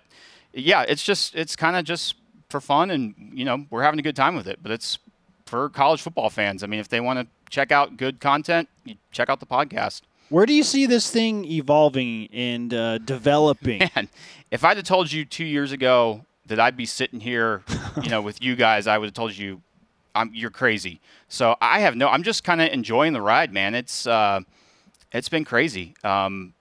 yeah, 0.53 0.81
it's 0.87 1.03
just 1.03 1.35
it's 1.35 1.55
kind 1.55 1.75
of 1.77 1.85
just 1.85 2.15
for 2.49 2.59
fun, 2.59 2.91
and 2.91 3.15
you 3.33 3.45
know 3.45 3.65
we're 3.69 3.83
having 3.83 3.99
a 3.99 4.03
good 4.03 4.15
time 4.15 4.35
with 4.35 4.45
it. 4.47 4.59
But 4.61 4.73
it's 4.73 4.99
for 5.45 5.69
college 5.69 6.01
football 6.01 6.29
fans. 6.29 6.61
I 6.63 6.67
mean, 6.67 6.81
if 6.81 6.89
they 6.89 6.99
want 6.99 7.19
to 7.19 7.27
check 7.49 7.71
out 7.71 7.95
good 7.95 8.19
content, 8.19 8.67
you 8.83 8.95
check 9.13 9.29
out 9.29 9.39
the 9.39 9.45
podcast. 9.45 10.01
Where 10.31 10.45
do 10.45 10.53
you 10.53 10.63
see 10.63 10.85
this 10.85 11.09
thing 11.11 11.43
evolving 11.43 12.29
and 12.31 12.73
uh, 12.73 12.97
developing? 12.99 13.79
Man, 13.95 14.07
if 14.49 14.63
I'd 14.63 14.77
have 14.77 14.85
told 14.85 15.11
you 15.11 15.25
two 15.25 15.43
years 15.43 15.73
ago 15.73 16.25
that 16.45 16.57
I'd 16.57 16.77
be 16.77 16.85
sitting 16.85 17.19
here, 17.19 17.63
you 18.01 18.09
know, 18.09 18.21
with 18.21 18.41
you 18.41 18.55
guys, 18.55 18.87
I 18.87 18.97
would 18.97 19.07
have 19.07 19.13
told 19.13 19.35
you, 19.35 19.61
I'm, 20.15 20.31
you're 20.33 20.49
crazy. 20.49 21.01
So 21.27 21.57
I 21.61 21.81
have 21.81 21.97
no. 21.97 22.07
I'm 22.07 22.23
just 22.23 22.45
kind 22.45 22.61
of 22.61 22.69
enjoying 22.69 23.11
the 23.11 23.21
ride, 23.21 23.51
man. 23.51 23.75
It's 23.75 24.07
uh, 24.07 24.39
it's 25.11 25.27
been 25.27 25.43
crazy. 25.43 25.95
Um, 26.03 26.53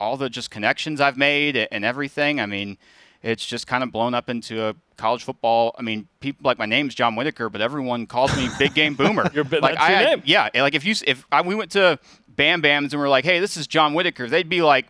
all 0.00 0.16
the 0.16 0.30
just 0.30 0.50
connections 0.50 0.98
I've 0.98 1.18
made 1.18 1.56
and 1.70 1.84
everything. 1.84 2.40
I 2.40 2.46
mean, 2.46 2.78
it's 3.22 3.44
just 3.44 3.66
kind 3.66 3.82
of 3.84 3.92
blown 3.92 4.14
up 4.14 4.30
into 4.30 4.62
a 4.64 4.74
college 4.96 5.24
football. 5.24 5.74
I 5.78 5.82
mean, 5.82 6.08
people 6.20 6.40
like 6.44 6.58
my 6.58 6.64
name's 6.66 6.94
John 6.94 7.16
Whitaker, 7.16 7.50
but 7.50 7.60
everyone 7.60 8.06
calls 8.06 8.34
me 8.36 8.48
Big 8.58 8.72
Game 8.74 8.94
Boomer. 8.94 9.30
Your 9.34 9.44
bi- 9.44 9.58
like 9.58 9.74
that's 9.76 9.88
your 9.88 9.98
I 9.98 10.02
had- 10.02 10.08
name. 10.18 10.22
yeah, 10.26 10.48
like 10.54 10.74
if 10.74 10.84
you 10.86 10.94
if 11.06 11.26
I, 11.32 11.40
we 11.42 11.54
went 11.54 11.70
to 11.72 11.98
Bam 12.36 12.62
Bams 12.62 12.92
and 12.92 13.00
we're 13.00 13.08
like, 13.08 13.24
hey, 13.24 13.38
this 13.40 13.56
is 13.56 13.66
John 13.66 13.94
Whitaker, 13.94 14.28
they'd 14.28 14.48
be 14.48 14.62
like. 14.62 14.86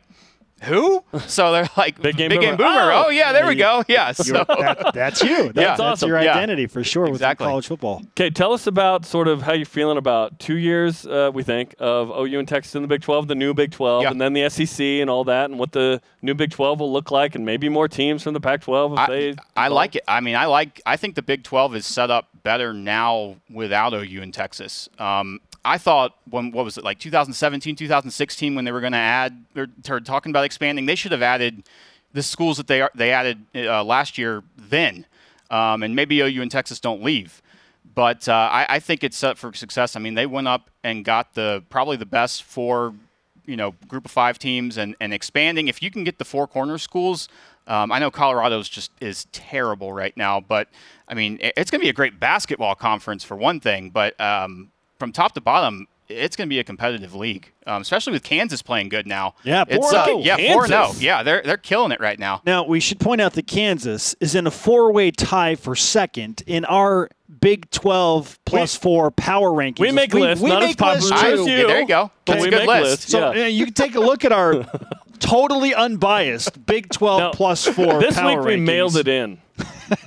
Who? 0.64 1.02
So 1.26 1.52
they're 1.52 1.70
like 1.74 2.02
Big 2.02 2.18
Game 2.18 2.28
big 2.28 2.40
Boomer. 2.40 2.56
Boomer. 2.58 2.92
Oh! 2.92 3.04
Oh, 3.06 3.08
yeah, 3.08 3.32
there 3.32 3.46
we 3.46 3.54
go. 3.54 3.82
Yeah. 3.88 4.12
So 4.12 4.44
that, 4.46 4.90
that's 4.92 5.22
you. 5.22 5.44
That's, 5.54 5.54
that's 5.54 5.80
awesome. 5.80 6.10
your 6.10 6.20
Yeah. 6.20 6.32
identity 6.34 6.66
for 6.66 6.84
sure 6.84 7.06
Exactly. 7.06 7.46
with 7.46 7.50
college 7.50 7.66
football. 7.66 8.02
Okay, 8.10 8.28
tell 8.28 8.52
us 8.52 8.66
about 8.66 9.06
sort 9.06 9.26
of 9.26 9.40
how 9.40 9.54
you're 9.54 9.64
feeling 9.64 9.96
about 9.96 10.38
two 10.38 10.56
years, 10.58 11.06
uh, 11.06 11.30
we 11.32 11.42
think, 11.44 11.74
of 11.78 12.10
OU 12.10 12.40
and 12.40 12.46
Texas 12.46 12.74
in 12.74 12.82
the 12.82 12.88
Big 12.88 13.00
12, 13.00 13.28
the 13.28 13.34
new 13.34 13.54
Big 13.54 13.70
12, 13.70 14.02
Yeah. 14.02 14.10
and 14.10 14.20
then 14.20 14.34
the 14.34 14.50
SEC 14.50 14.84
and 15.00 15.08
all 15.08 15.24
that, 15.24 15.48
and 15.48 15.58
what 15.58 15.72
the 15.72 16.02
new 16.20 16.34
Big 16.34 16.50
12 16.50 16.78
will 16.80 16.92
look 16.92 17.10
like, 17.10 17.34
and 17.34 17.46
maybe 17.46 17.70
more 17.70 17.88
teams 17.88 18.22
from 18.22 18.34
the 18.34 18.40
Pac 18.40 18.60
12 18.60 18.92
if 18.92 18.98
I, 18.98 19.06
they. 19.06 19.34
I 19.56 19.68
like 19.68 19.96
it. 19.96 20.02
I 20.06 20.20
mean, 20.20 20.36
I 20.36 20.44
like. 20.44 20.82
I 20.84 20.98
think 20.98 21.14
the 21.14 21.22
Big 21.22 21.42
12 21.42 21.74
is 21.76 21.86
set 21.86 22.10
up 22.10 22.28
better 22.42 22.74
now 22.74 23.36
without 23.48 23.94
OU 23.94 24.20
in 24.20 24.30
Texas. 24.30 24.90
Um, 24.98 25.40
I 25.64 25.78
thought 25.78 26.16
when 26.28 26.52
what 26.52 26.64
was 26.64 26.78
it 26.78 26.84
like 26.84 26.98
2017, 26.98 27.76
2016 27.76 28.54
when 28.54 28.64
they 28.64 28.72
were 28.72 28.80
going 28.80 28.92
to 28.92 28.98
add 28.98 29.44
or 29.56 29.66
or 29.88 30.00
talking 30.00 30.30
about 30.30 30.44
expanding, 30.44 30.86
they 30.86 30.94
should 30.94 31.12
have 31.12 31.22
added 31.22 31.64
the 32.12 32.22
schools 32.22 32.56
that 32.56 32.66
they 32.66 32.80
are, 32.80 32.90
they 32.94 33.12
added 33.12 33.44
uh, 33.54 33.84
last 33.84 34.18
year 34.18 34.42
then, 34.56 35.06
um, 35.50 35.82
and 35.82 35.94
maybe 35.94 36.20
OU 36.20 36.42
and 36.42 36.50
Texas 36.50 36.80
don't 36.80 37.02
leave. 37.02 37.42
But 37.94 38.28
uh, 38.28 38.48
I, 38.50 38.66
I 38.68 38.78
think 38.80 39.04
it's 39.04 39.16
set 39.16 39.36
for 39.36 39.52
success. 39.52 39.96
I 39.96 40.00
mean, 40.00 40.14
they 40.14 40.26
went 40.26 40.48
up 40.48 40.70
and 40.82 41.04
got 41.04 41.34
the 41.34 41.62
probably 41.70 41.96
the 41.96 42.06
best 42.06 42.42
four, 42.42 42.94
you 43.46 43.56
know, 43.56 43.74
group 43.88 44.04
of 44.04 44.10
five 44.10 44.38
teams, 44.38 44.78
and, 44.78 44.96
and 45.00 45.12
expanding. 45.12 45.68
If 45.68 45.82
you 45.82 45.90
can 45.90 46.04
get 46.04 46.18
the 46.18 46.24
four 46.24 46.46
corner 46.46 46.78
schools, 46.78 47.28
um, 47.66 47.92
I 47.92 47.98
know 47.98 48.10
Colorado's 48.10 48.68
just 48.68 48.90
is 49.00 49.26
terrible 49.32 49.92
right 49.92 50.16
now, 50.16 50.40
but 50.40 50.68
I 51.08 51.14
mean, 51.14 51.38
it's 51.40 51.70
going 51.70 51.80
to 51.80 51.84
be 51.84 51.90
a 51.90 51.94
great 51.94 52.18
basketball 52.18 52.74
conference 52.74 53.24
for 53.24 53.36
one 53.36 53.60
thing. 53.60 53.90
But 53.90 54.18
um, 54.20 54.70
from 55.00 55.10
top 55.10 55.32
to 55.32 55.40
bottom, 55.40 55.88
it's 56.08 56.36
going 56.36 56.46
to 56.46 56.50
be 56.50 56.58
a 56.60 56.64
competitive 56.64 57.14
league, 57.14 57.52
um, 57.66 57.82
especially 57.82 58.12
with 58.12 58.22
Kansas 58.22 58.62
playing 58.62 58.88
good 58.88 59.06
now. 59.06 59.34
Yeah, 59.44 59.64
it's 59.68 59.92
4-0. 59.92 60.24
yeah, 60.24 60.36
four 60.52 60.66
zero. 60.66 60.84
Kansas. 60.86 61.02
Yeah, 61.02 61.22
they're 61.22 61.42
they're 61.42 61.56
killing 61.56 61.90
it 61.92 62.00
right 62.00 62.18
now. 62.18 62.42
Now, 62.44 62.64
we 62.64 62.78
should 62.80 63.00
point 63.00 63.20
out 63.20 63.32
that 63.34 63.46
Kansas 63.46 64.14
is 64.20 64.34
in 64.34 64.46
a 64.46 64.50
four 64.50 64.92
way 64.92 65.10
tie 65.10 65.54
for 65.56 65.74
second 65.74 66.42
in 66.46 66.64
our 66.66 67.08
Big 67.40 67.70
12 67.70 68.38
plus 68.44 68.74
four 68.76 69.10
power 69.12 69.50
rankings. 69.50 69.78
We 69.78 69.92
make 69.92 70.12
we, 70.12 70.20
lists, 70.20 70.42
we 70.42 70.50
not 70.50 70.62
as 70.64 70.68
make 70.70 70.78
popular 70.78 71.10
lists 71.10 71.24
as 71.24 71.38
too. 71.38 71.50
you. 71.50 71.56
Yeah, 71.58 71.66
there 71.68 71.80
you 71.80 71.86
go. 71.86 72.10
But 72.26 72.32
That's 72.34 72.42
we 72.42 72.48
a 72.48 72.50
good 72.50 72.58
make 72.58 72.68
list. 72.68 72.82
lists. 72.90 73.12
So 73.12 73.32
Yeah. 73.32 73.44
uh, 73.44 73.46
you 73.46 73.64
can 73.66 73.74
take 73.74 73.94
a 73.94 74.00
look 74.00 74.24
at 74.24 74.32
our 74.32 74.54
totally 75.20 75.74
unbiased 75.74 76.64
Big 76.66 76.90
12 76.90 77.20
Now, 77.20 77.30
plus 77.32 77.64
four 77.74 78.00
This 78.00 78.16
power 78.16 78.38
week 78.38 78.46
we 78.46 78.56
rankings. 78.56 78.66
mailed 78.66 78.96
it 78.96 79.08
in, 79.08 79.38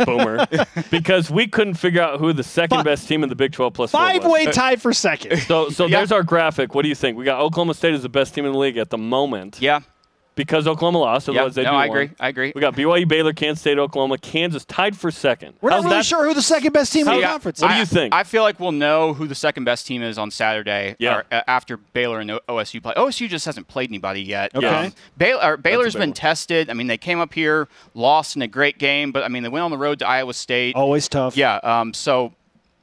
Boomer, 0.06 0.46
because 0.92 1.30
we 1.32 1.48
couldn't 1.48 1.76
figure 1.76 2.02
out 2.02 2.20
who 2.20 2.34
the 2.34 2.44
second 2.44 2.80
Fi- 2.80 2.84
best 2.84 3.08
team 3.08 3.24
in 3.24 3.30
the 3.30 3.36
Big 3.36 3.52
12 3.54 3.74
plus 3.74 3.92
four 3.92 4.00
Five 4.02 4.26
way 4.26 4.48
uh, 4.48 4.52
tie 4.52 4.76
for 4.76 4.92
second. 4.94 5.38
So, 5.42 5.70
so 5.70 5.86
Yeah. 5.86 5.98
there's 5.98 6.12
our 6.12 6.24
graphic. 6.24 6.74
What 6.76 6.82
do 6.84 6.90
you 6.90 6.96
think? 6.96 7.18
We 7.18 7.24
got 7.26 7.40
Oklahoma 7.40 7.74
State 7.74 7.94
as 7.94 8.02
the 8.04 8.10
best 8.10 8.34
team 8.34 8.46
in 8.46 8.52
the 8.54 8.58
league 8.58 8.78
at 8.78 8.90
the 8.90 8.98
moment 8.98 9.60
Yeah, 9.62 9.82
because 10.36 10.68
Oklahoma 10.68 10.98
lost. 11.00 11.28
yeah. 11.28 11.34
Otherwise, 11.36 11.56
they'd 11.56 11.64
No, 11.64 11.72
do 11.72 11.76
I 11.76 11.88
won. 11.88 11.98
agree. 11.98 12.16
I 12.20 12.28
agree. 12.30 12.52
We 12.56 12.62
got 12.62 12.76
BYU, 12.76 13.08
Baylor, 13.08 13.34
Kansas 13.34 13.62
State, 13.62 13.78
Oklahoma, 13.78 14.18
Kansas 14.18 14.66
tied 14.66 14.98
for 14.98 15.12
second. 15.12 15.54
We're 15.62 15.70
How's 15.72 15.84
not 15.84 15.90
really 15.90 16.00
that? 16.00 16.06
sure 16.06 16.26
who 16.28 16.34
the 16.34 16.42
second 16.42 16.74
best 16.74 16.92
team 16.94 17.08
in 17.08 17.14
the 17.16 17.20
Yeah, 17.22 17.32
conference 17.32 17.62
What 17.62 17.72
is. 17.72 17.76
do 17.76 17.80
you 17.80 17.86
think? 17.86 18.14
I 18.14 18.24
feel 18.24 18.42
like 18.44 18.60
we'll 18.60 18.72
know 18.72 19.14
who 19.14 19.28
the 19.28 19.36
second 19.36 19.64
best 19.66 19.86
team 19.88 20.02
is 20.02 20.18
on 20.18 20.32
Saturday. 20.32 20.96
Yeah. 21.00 21.18
or, 21.18 21.26
uh, 21.32 21.42
after 21.48 21.78
Baylor 21.78 22.20
and 22.20 22.32
OSU 22.50 22.82
play. 22.82 22.94
OSU 22.96 23.28
just 23.30 23.46
hasn't 23.46 23.68
played 23.68 23.90
anybody 23.90 24.22
yet. 24.22 24.56
Okay. 24.56 24.68
Um, 24.68 24.94
Baylor, 25.18 25.42
or 25.54 25.58
Baylor's 25.58 25.94
been 25.94 26.10
one. 26.10 26.14
tested. 26.14 26.70
I 26.70 26.74
mean, 26.74 26.88
they 26.88 26.98
came 26.98 27.20
up 27.20 27.34
here, 27.34 27.68
lost 27.94 28.36
in 28.36 28.42
a 28.42 28.48
great 28.48 28.78
game, 28.80 29.12
but 29.12 29.24
I 29.24 29.28
mean, 29.28 29.44
they 29.44 29.50
went 29.50 29.64
on 29.64 29.72
the 29.72 29.78
road 29.78 30.00
to 30.00 30.08
Iowa 30.08 30.34
State. 30.34 30.76
Always 30.76 31.08
tough. 31.08 31.38
Yeah. 31.38 31.58
Um, 31.64 31.94
so 31.94 32.34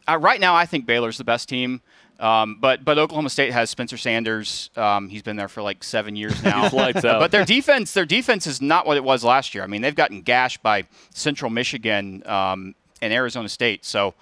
uh, 0.08 0.18
right 0.18 0.40
now, 0.40 0.54
I 0.54 0.66
think 0.66 0.86
Baylor's 0.86 1.18
the 1.18 1.24
best 1.24 1.48
team. 1.48 1.80
Um, 2.20 2.58
but 2.60 2.84
but 2.84 2.98
Oklahoma 2.98 3.30
State 3.30 3.52
has 3.52 3.70
Spencer 3.70 3.96
Sanders. 3.96 4.68
Um, 4.76 5.08
he's 5.08 5.22
been 5.22 5.36
there 5.36 5.48
for 5.48 5.62
like 5.62 5.82
seven 5.82 6.16
years 6.16 6.42
now. 6.44 6.68
Lights 6.70 7.04
out. 7.04 7.18
But 7.20 7.30
their 7.30 7.44
defense, 7.44 7.92
their 7.94 8.04
defense 8.04 8.46
is 8.46 8.60
not 8.60 8.86
what 8.86 8.96
it 8.96 9.04
was 9.04 9.24
last 9.24 9.54
year. 9.54 9.64
I 9.64 9.66
mean, 9.66 9.80
they've 9.82 9.94
gotten 9.94 10.20
gashed 10.22 10.62
by 10.62 10.84
Central 11.14 11.50
Michigan 11.50 12.22
um, 12.26 12.74
and 13.00 13.12
Arizona 13.12 13.48
State. 13.48 13.84
So 13.84 14.14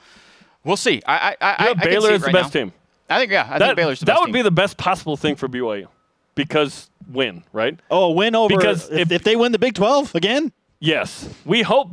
we'll 0.65 0.77
see. 0.77 1.03
I 1.07 1.19
I, 1.19 1.19
I, 1.19 1.31
You 1.31 1.37
I 1.41 1.63
have 1.69 1.79
can 1.81 1.89
Baylor 1.91 2.09
see 2.09 2.15
it 2.15 2.17
is 2.17 2.23
the 2.23 2.31
best 2.33 2.55
now. 2.55 2.61
team. 2.61 2.73
I 3.11 3.19
think 3.21 3.33
yeah. 3.33 3.49
I 3.51 3.59
that 3.59 3.65
think 3.67 3.77
Baylor's 3.77 4.01
the 4.01 4.07
that 4.07 4.13
best 4.13 4.21
would 4.21 4.27
team. 4.27 4.33
be 4.35 4.43
the 4.43 4.51
best 4.51 4.77
possible 4.77 5.17
thing 5.17 5.35
for 5.35 5.49
BYU 5.49 5.89
because 6.35 6.91
win, 7.11 7.43
right? 7.53 7.79
Oh, 7.91 8.05
a 8.05 8.11
win 8.13 8.35
over. 8.35 8.57
Because 8.57 8.89
if, 8.91 8.99
if- 8.99 9.13
if 9.13 9.25
they 9.25 9.35
win 9.35 9.53
the 9.53 9.59
Big 9.59 9.75
12 9.75 10.15
again, 10.15 10.53
Yes. 10.81 11.29
We 11.45 11.63
hope 11.63 11.91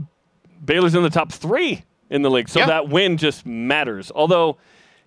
Baylor's 0.63 0.93
in 0.93 1.01
the 1.01 1.09
top 1.09 1.31
three 1.31 1.83
in 2.11 2.21
the 2.21 2.29
league, 2.29 2.47
so 2.47 2.59
Yeah. 2.59 2.67
that 2.67 2.89
win 2.89 3.17
just 3.17 3.43
matters. 3.43 4.11
Although, 4.13 4.57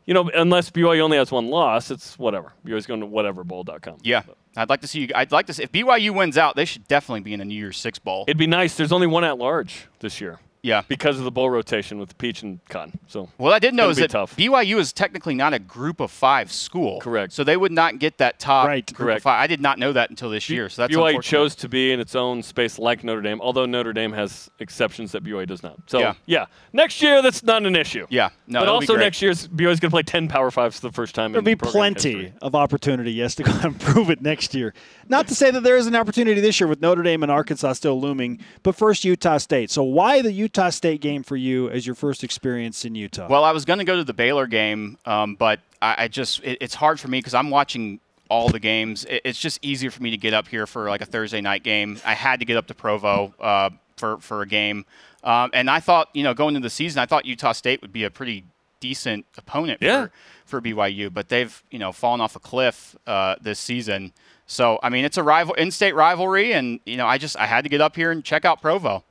you 0.09 0.14
know, 0.14 0.31
unless 0.35 0.71
BYU 0.71 1.01
only 1.01 1.18
has 1.18 1.31
one 1.31 1.49
loss, 1.49 1.90
it's 1.90 2.18
whatever. 2.18 2.55
BYU's 2.64 2.87
going 2.87 3.01
to 3.01 3.07
whateverbowl.com. 3.07 3.99
yeah. 4.03 4.23
I'd 4.57 4.71
like 4.71 4.81
to 4.81 4.88
see 4.88 5.01
you. 5.01 5.09
I'd 5.14 5.31
like 5.31 5.47
to 5.47 5.53
see 5.53 5.62
if 5.62 5.71
BYU 5.71 6.12
wins 6.12 6.38
out, 6.38 6.57
they 6.57 6.64
should 6.64 6.88
definitely 6.88 7.21
be 7.21 7.35
in 7.35 7.40
the 7.40 7.44
New 7.44 7.55
Year's 7.55 7.77
Six 7.77 7.99
bowl. 7.99 8.25
It'd 8.27 8.38
be 8.38 8.47
nice. 8.47 8.75
There's 8.77 8.90
only 8.90 9.07
one 9.07 9.23
at 9.23 9.37
large 9.37 9.87
this 10.01 10.21
year 10.21 10.40
yeah. 10.68 10.83
because 10.88 11.18
of 11.18 11.24
the 11.24 11.31
bowl 11.31 11.50
rotation 11.50 11.98
with 11.98 12.16
Peach 12.18 12.42
and 12.42 12.61
Cotton. 12.68 12.98
So 13.09 13.28
Well, 13.38 13.52
I 13.52 13.59
didn't 13.59 13.76
know 13.76 13.85
Gonna 13.85 13.90
is 13.92 13.96
that 13.98 14.11
tough. 14.11 14.37
BYU 14.37 14.78
is 14.78 14.92
technically 14.92 15.35
not 15.35 15.52
a 15.54 15.59
group 15.59 16.00
of 16.00 16.11
five 16.11 16.52
school. 16.52 17.00
Correct. 17.00 17.33
So 17.33 17.42
they 17.44 17.57
would 17.57 17.72
not 17.72 17.98
get 17.98 18.18
that 18.18 18.38
top 18.38 18.66
Right. 18.68 18.87
group 18.87 18.96
Correct. 19.07 19.18
of 19.18 19.22
five. 19.24 19.40
I 19.42 19.46
did 19.46 19.61
not 19.61 19.78
know 19.78 19.92
that 19.92 20.11
until 20.11 20.31
this 20.31 20.48
year. 20.50 20.68
So 20.68 20.83
that's 20.83 20.94
BYU 20.94 21.07
unfortunate. 21.09 21.22
chose 21.24 21.54
to 21.57 21.68
be 21.68 21.92
in 21.92 22.00
its 22.00 22.14
own 22.14 22.42
space 22.42 22.78
like 22.78 23.02
Notre 23.04 23.22
Dame, 23.22 23.40
although 23.40 23.66
Notre 23.66 23.92
Dame 23.92 24.12
has 24.12 24.50
exceptions 24.61 25.12
that 25.12 25.24
BYU 25.24 25.46
does 25.46 25.62
not. 25.62 25.76
So 25.87 26.14
Yeah. 26.26 26.46
next 26.72 27.00
year 27.02 27.22
that's 27.22 27.42
not 27.42 27.64
an 27.66 27.74
issue. 27.76 28.07
Yeah. 28.11 28.28
No. 28.46 28.61
but 28.61 28.62
it'll 28.68 28.81
be 28.81 28.85
also 28.85 28.94
great. 28.94 29.04
next 29.04 29.22
year's 29.22 29.46
BYU's 29.48 29.81
going 29.81 29.90
to 29.90 29.94
play 29.94 30.02
10 30.02 30.28
Power 30.28 30.50
Fives 30.50 30.81
for 30.81 30.87
the 30.88 30.92
first 30.92 31.14
time 31.14 31.33
there'll 31.33 31.40
in 31.40 31.44
be 31.44 31.57
program 31.57 31.72
plenty 31.94 32.12
history. 32.12 32.33
of 32.42 32.54
opportunity, 32.54 33.12
yes, 33.12 33.35
to 33.37 33.42
go 33.42 33.52
and 33.62 33.78
prove 33.81 34.11
it 34.11 34.20
next 34.22 34.54
year. 34.54 34.74
Not 35.09 35.28
to 35.28 35.35
say 35.35 35.50
that 35.50 35.62
there 35.62 35.76
is 35.76 35.87
an 35.87 35.94
opportunity 35.96 36.40
this 36.40 36.59
year 36.61 36.66
with 36.66 36.81
Notre 36.83 37.02
Dame 37.02 37.22
and 37.22 37.31
Arkansas 37.33 37.74
still 37.74 38.00
looming, 38.00 38.40
but 38.62 38.74
first 38.74 39.04
Utah 39.04 39.38
State. 39.38 39.70
So 39.70 39.83
why 39.83 40.22
the 40.22 40.33
Utah 40.33 40.58
State 40.71 41.01
game 41.01 41.23
for 41.23 41.37
you 41.37 41.71
as 41.71 41.87
your 41.87 41.94
first 41.94 42.25
experience 42.25 42.85
in 42.85 42.94
Utah? 42.94 43.29
Well, 43.29 43.44
I 43.44 43.53
was 43.53 43.64
going 43.64 43.79
to 43.79 43.85
go 43.85 43.97
to 43.97 44.05
the 44.05 44.12
Baylor 44.12 44.47
game, 44.47 44.99
um, 45.07 45.35
but 45.37 45.61
I, 45.81 45.94
I 46.05 46.09
just 46.09 46.42
it, 46.42 46.59
it's 46.61 46.75
hard 46.75 46.99
for 47.01 47.09
me 47.09 47.18
because 47.21 47.35
I'm 47.35 47.51
watching 47.51 48.01
all 48.29 48.49
the 48.49 48.61
games. 48.61 49.05
It, 49.05 49.23
it's 49.25 49.38
just 49.38 49.59
easier 49.62 49.90
for 49.90 50.03
me 50.03 50.11
to 50.11 50.16
get 50.18 50.35
up 50.35 50.49
here 50.49 50.66
for 50.66 50.88
like 50.88 51.01
a 51.01 51.07
Thursday 51.07 51.40
night 51.40 51.62
game. 51.62 51.99
I 52.05 52.14
had 52.14 52.40
to 52.40 52.44
get 52.47 52.57
up 52.57 52.66
to 52.66 52.75
Provo 52.75 53.33
uh, 53.40 53.71
for 53.97 54.18
for 54.18 54.42
a 54.42 54.47
game, 54.47 54.85
um, 55.25 55.51
and 55.55 55.71
I 55.71 55.81
thought 55.81 56.09
you 56.12 56.23
know 56.25 56.35
going 56.35 56.55
into 56.57 56.66
the 56.66 56.71
season, 56.71 57.01
I 57.01 57.07
thought 57.07 57.25
Utah 57.25 57.53
State 57.53 57.81
would 57.81 57.92
be 57.92 58.05
a 58.05 58.11
pretty 58.11 58.44
decent 58.81 59.27
opponent 59.37 59.81
Yeah. 59.83 60.07
for 60.44 60.61
for 60.61 60.61
BYU, 60.62 61.12
but 61.12 61.29
they've 61.29 61.62
you 61.71 61.79
know 61.79 61.92
fallen 61.92 62.21
off 62.21 62.37
a 62.37 62.40
cliff 62.40 62.97
uh, 63.07 63.37
this 63.40 63.59
season. 63.59 64.12
So 64.47 64.79
I 64.83 64.88
mean, 64.88 65.05
it's 65.05 65.18
a 65.18 65.23
rival 65.23 65.55
in-state 65.55 65.94
rivalry, 65.94 66.53
and 66.53 66.81
you 66.87 66.97
know 66.97 67.07
I 67.07 67.18
just 67.18 67.37
I 67.38 67.47
had 67.47 67.64
to 67.64 67.68
get 67.71 67.81
up 67.81 67.97
here 67.97 68.11
and 68.11 68.25
check 68.25 68.44
out 68.44 68.61
Provo. 68.62 69.05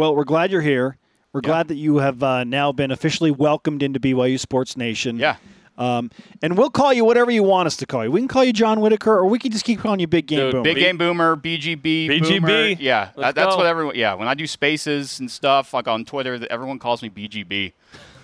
Well, 0.00 0.16
we're 0.16 0.24
glad 0.24 0.50
you're 0.50 0.62
here. 0.62 0.96
We're 1.34 1.42
glad 1.42 1.68
that 1.68 1.74
you 1.74 1.98
have 1.98 2.22
uh, 2.22 2.42
now 2.44 2.72
been 2.72 2.90
officially 2.90 3.30
welcomed 3.30 3.82
into 3.82 4.00
BYU 4.00 4.40
Sports 4.40 4.74
Nation. 4.74 5.18
Yeah. 5.18 5.36
Um, 5.76 6.10
and 6.40 6.56
we'll 6.56 6.70
call 6.70 6.90
you 6.94 7.04
whatever 7.04 7.30
you 7.30 7.42
want 7.42 7.66
us 7.66 7.76
to 7.76 7.86
call 7.86 8.04
you. 8.04 8.10
We 8.10 8.18
can 8.22 8.26
call 8.26 8.42
you 8.42 8.54
John 8.54 8.80
Whitaker, 8.80 9.12
or 9.12 9.26
we 9.26 9.38
can 9.38 9.50
just 9.52 9.66
keep 9.66 9.78
calling 9.80 10.00
you 10.00 10.06
Big 10.06 10.26
Game 10.26 10.38
Dude, 10.38 10.52
Boom. 10.52 10.62
Big 10.62 10.78
Game 10.78 10.96
Boomer, 10.96 11.36
BGB, 11.36 11.82
BGB. 12.08 12.40
Boomer. 12.40 12.58
Yeah, 12.80 13.10
that, 13.18 13.34
that's 13.34 13.52
go. 13.52 13.58
what 13.58 13.66
everyone. 13.66 13.94
Yeah, 13.94 14.14
when 14.14 14.26
I 14.26 14.32
do 14.32 14.46
spaces 14.46 15.20
and 15.20 15.30
stuff 15.30 15.74
like 15.74 15.86
on 15.86 16.06
Twitter, 16.06 16.40
everyone 16.48 16.78
calls 16.78 17.02
me 17.02 17.10
BGB. 17.10 17.72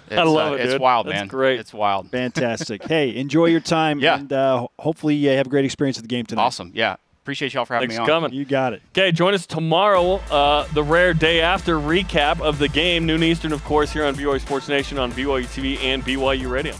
It's, 0.08 0.16
I 0.16 0.22
love 0.22 0.52
uh, 0.52 0.54
it, 0.54 0.60
It's 0.60 0.72
dude. 0.74 0.80
wild, 0.80 1.06
That's 1.08 1.14
man. 1.16 1.26
great. 1.26 1.58
It's 1.58 1.74
wild. 1.74 2.08
Fantastic. 2.12 2.84
hey, 2.84 3.16
enjoy 3.16 3.46
your 3.46 3.58
time, 3.58 3.98
Yeah. 4.00 4.20
and 4.20 4.32
uh, 4.32 4.68
hopefully 4.78 5.16
you 5.16 5.30
have 5.30 5.48
a 5.48 5.50
great 5.50 5.64
experience 5.64 5.98
at 5.98 6.04
the 6.04 6.08
game 6.08 6.24
tonight. 6.24 6.44
Awesome. 6.44 6.70
Yeah. 6.74 6.94
Appreciate 7.26 7.54
y'all 7.54 7.64
for 7.64 7.74
having 7.74 7.88
Thanks 7.88 7.98
me 7.98 8.06
for 8.06 8.12
on. 8.12 8.22
coming. 8.22 8.38
You 8.38 8.44
got 8.44 8.72
it. 8.72 8.82
Okay, 8.96 9.10
join 9.10 9.34
us 9.34 9.46
tomorrow, 9.46 10.18
uh, 10.30 10.64
the 10.74 10.82
rare 10.84 11.12
day 11.12 11.40
after 11.40 11.74
recap 11.74 12.40
of 12.40 12.60
the 12.60 12.68
game, 12.68 13.04
noon 13.04 13.24
Eastern, 13.24 13.52
of 13.52 13.64
course, 13.64 13.92
here 13.92 14.04
on 14.04 14.14
BYU 14.14 14.40
Sports 14.40 14.68
Nation 14.68 14.96
on 14.96 15.10
BYU 15.10 15.42
TV 15.46 15.76
and 15.82 16.04
BYU 16.04 16.48
Radio. 16.48 16.76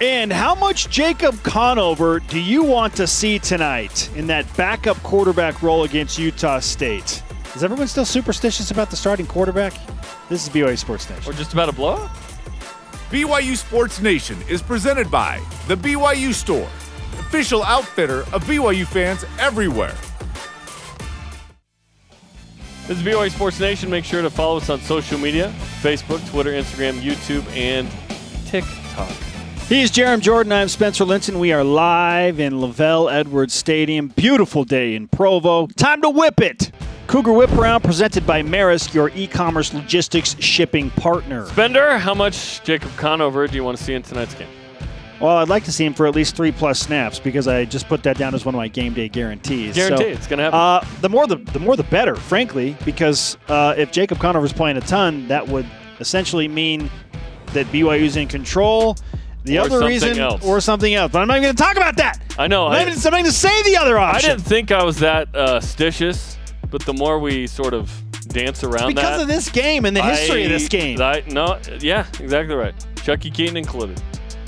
And 0.00 0.32
how 0.32 0.54
much 0.54 0.88
Jacob 0.88 1.42
Conover 1.42 2.20
do 2.20 2.40
you 2.40 2.62
want 2.62 2.96
to 2.96 3.06
see 3.06 3.38
tonight 3.38 4.08
in 4.16 4.26
that 4.28 4.46
backup 4.56 4.96
quarterback 5.02 5.62
role 5.62 5.84
against 5.84 6.18
Utah 6.18 6.60
State? 6.60 7.22
Is 7.54 7.62
everyone 7.62 7.86
still 7.86 8.06
superstitious 8.06 8.70
about 8.70 8.88
the 8.88 8.96
starting 8.96 9.26
quarterback? 9.26 9.74
This 10.30 10.42
is 10.42 10.48
BYU 10.48 10.78
Sports 10.78 11.10
Nation. 11.10 11.24
We're 11.26 11.36
just 11.36 11.52
about 11.52 11.66
to 11.66 11.72
blow 11.72 11.96
up. 11.96 12.10
BYU 13.10 13.58
Sports 13.58 14.00
Nation 14.00 14.38
is 14.48 14.62
presented 14.62 15.10
by 15.10 15.38
The 15.68 15.76
BYU 15.76 16.32
Store, 16.32 16.70
official 17.14 17.62
outfitter 17.62 18.20
of 18.32 18.44
BYU 18.44 18.86
fans 18.86 19.24
everywhere. 19.38 19.94
This 22.88 22.98
is 22.98 23.02
BYU 23.02 23.30
Sports 23.30 23.60
Nation. 23.60 23.90
Make 23.90 24.04
sure 24.04 24.22
to 24.22 24.30
follow 24.30 24.56
us 24.56 24.68
on 24.68 24.80
social 24.80 25.18
media 25.18 25.54
Facebook, 25.80 26.28
Twitter, 26.30 26.50
Instagram, 26.50 27.00
YouTube, 27.00 27.46
and 27.56 27.88
TikTok. 28.46 29.10
He's 29.68 29.90
Jarom 29.90 30.20
Jordan. 30.20 30.52
I'm 30.52 30.68
Spencer 30.68 31.04
Linton. 31.04 31.38
We 31.38 31.52
are 31.52 31.64
live 31.64 32.40
in 32.40 32.54
LaVell 32.54 33.10
Edwards 33.10 33.54
Stadium. 33.54 34.08
Beautiful 34.08 34.64
day 34.64 34.94
in 34.94 35.08
Provo. 35.08 35.68
Time 35.68 36.02
to 36.02 36.10
whip 36.10 36.40
it. 36.40 36.72
Cougar 37.06 37.32
Whip 37.32 37.52
Around 37.52 37.82
presented 37.82 38.26
by 38.26 38.42
Maersk, 38.42 38.94
your 38.94 39.10
e-commerce 39.14 39.72
logistics 39.72 40.34
shipping 40.40 40.90
partner. 40.90 41.46
Spender, 41.46 41.98
how 41.98 42.14
much 42.14 42.62
Jacob 42.64 42.90
Conover 42.96 43.46
do 43.46 43.54
you 43.54 43.64
want 43.64 43.78
to 43.78 43.84
see 43.84 43.94
in 43.94 44.02
tonight's 44.02 44.34
game? 44.34 44.48
Well, 45.22 45.36
I'd 45.36 45.48
like 45.48 45.62
to 45.64 45.72
see 45.72 45.84
him 45.84 45.94
for 45.94 46.08
at 46.08 46.16
least 46.16 46.34
three 46.34 46.50
plus 46.50 46.80
snaps 46.80 47.20
because 47.20 47.46
I 47.46 47.64
just 47.64 47.86
put 47.86 48.02
that 48.02 48.18
down 48.18 48.34
as 48.34 48.44
one 48.44 48.56
of 48.56 48.58
my 48.58 48.66
game 48.66 48.92
day 48.92 49.08
guarantees. 49.08 49.76
Guarantee 49.76 50.02
So, 50.04 50.10
it's 50.10 50.26
going 50.26 50.38
to 50.38 50.50
happen. 50.50 50.58
Uh, 50.58 50.84
the 51.00 51.08
more 51.08 51.28
the 51.28 51.36
the 51.36 51.60
more 51.60 51.76
the 51.76 51.84
better, 51.84 52.16
frankly, 52.16 52.76
because 52.84 53.38
uh, 53.48 53.72
if 53.78 53.92
Jacob 53.92 54.18
Conover's 54.18 54.52
playing 54.52 54.78
a 54.78 54.80
ton, 54.80 55.28
that 55.28 55.46
would 55.46 55.64
essentially 56.00 56.48
mean 56.48 56.90
that 57.52 57.66
BYU's 57.66 58.16
in 58.16 58.26
control. 58.26 58.96
The 59.44 59.58
Or 59.58 59.62
other 59.62 59.86
reason, 59.86 60.18
else. 60.18 60.44
or 60.44 60.60
something 60.60 60.94
else, 60.94 61.10
but 61.12 61.20
I'm 61.20 61.26
not 61.28 61.34
even 61.38 61.44
going 61.44 61.56
to 61.56 61.62
talk 61.62 61.76
about 61.76 61.96
that. 61.96 62.20
I 62.38 62.46
know. 62.46 62.66
I'm 62.66 62.72
not 62.72 62.88
I, 62.88 62.90
even, 62.92 63.10
going 63.10 63.24
to 63.24 63.32
say 63.32 63.62
the 63.64 63.76
other 63.76 63.98
option. 63.98 64.30
I 64.30 64.34
didn't 64.34 64.46
think 64.46 64.70
I 64.70 64.84
was 64.84 64.98
that 65.00 65.34
uh, 65.34 65.58
stitious, 65.58 66.36
but 66.70 66.82
the 66.82 66.92
more 66.94 67.18
we 67.18 67.48
sort 67.48 67.74
of 67.74 67.90
dance 68.28 68.62
around 68.62 68.88
because 68.94 69.16
that, 69.18 69.20
of 69.22 69.26
this 69.28 69.50
game 69.50 69.84
and 69.84 69.96
the 69.96 70.02
history 70.02 70.42
I- 70.42 70.44
of 70.44 70.50
this 70.50 70.68
game. 70.68 71.00
I, 71.00 71.24
no, 71.28 71.58
yeah, 71.80 72.06
exactly 72.20 72.54
right. 72.54 72.74
Chuckie 73.04 73.30
Keeton 73.32 73.56
included. 73.56 74.00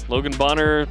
Logan 0.08 0.32
Bonner. 0.36 0.86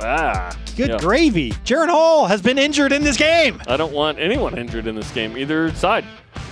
Ah, 0.00 0.54
Good 0.76 0.90
yeah. 0.90 0.98
gravy. 0.98 1.52
Jaren 1.64 1.88
Hall 1.88 2.26
has 2.26 2.42
been 2.42 2.58
injured 2.58 2.92
in 2.92 3.02
this 3.02 3.16
game. 3.16 3.62
I 3.66 3.76
don't 3.78 3.92
want 3.92 4.18
anyone 4.18 4.58
injured 4.58 4.86
in 4.86 4.94
this 4.94 5.10
game, 5.12 5.36
either 5.38 5.72
side. 5.74 6.04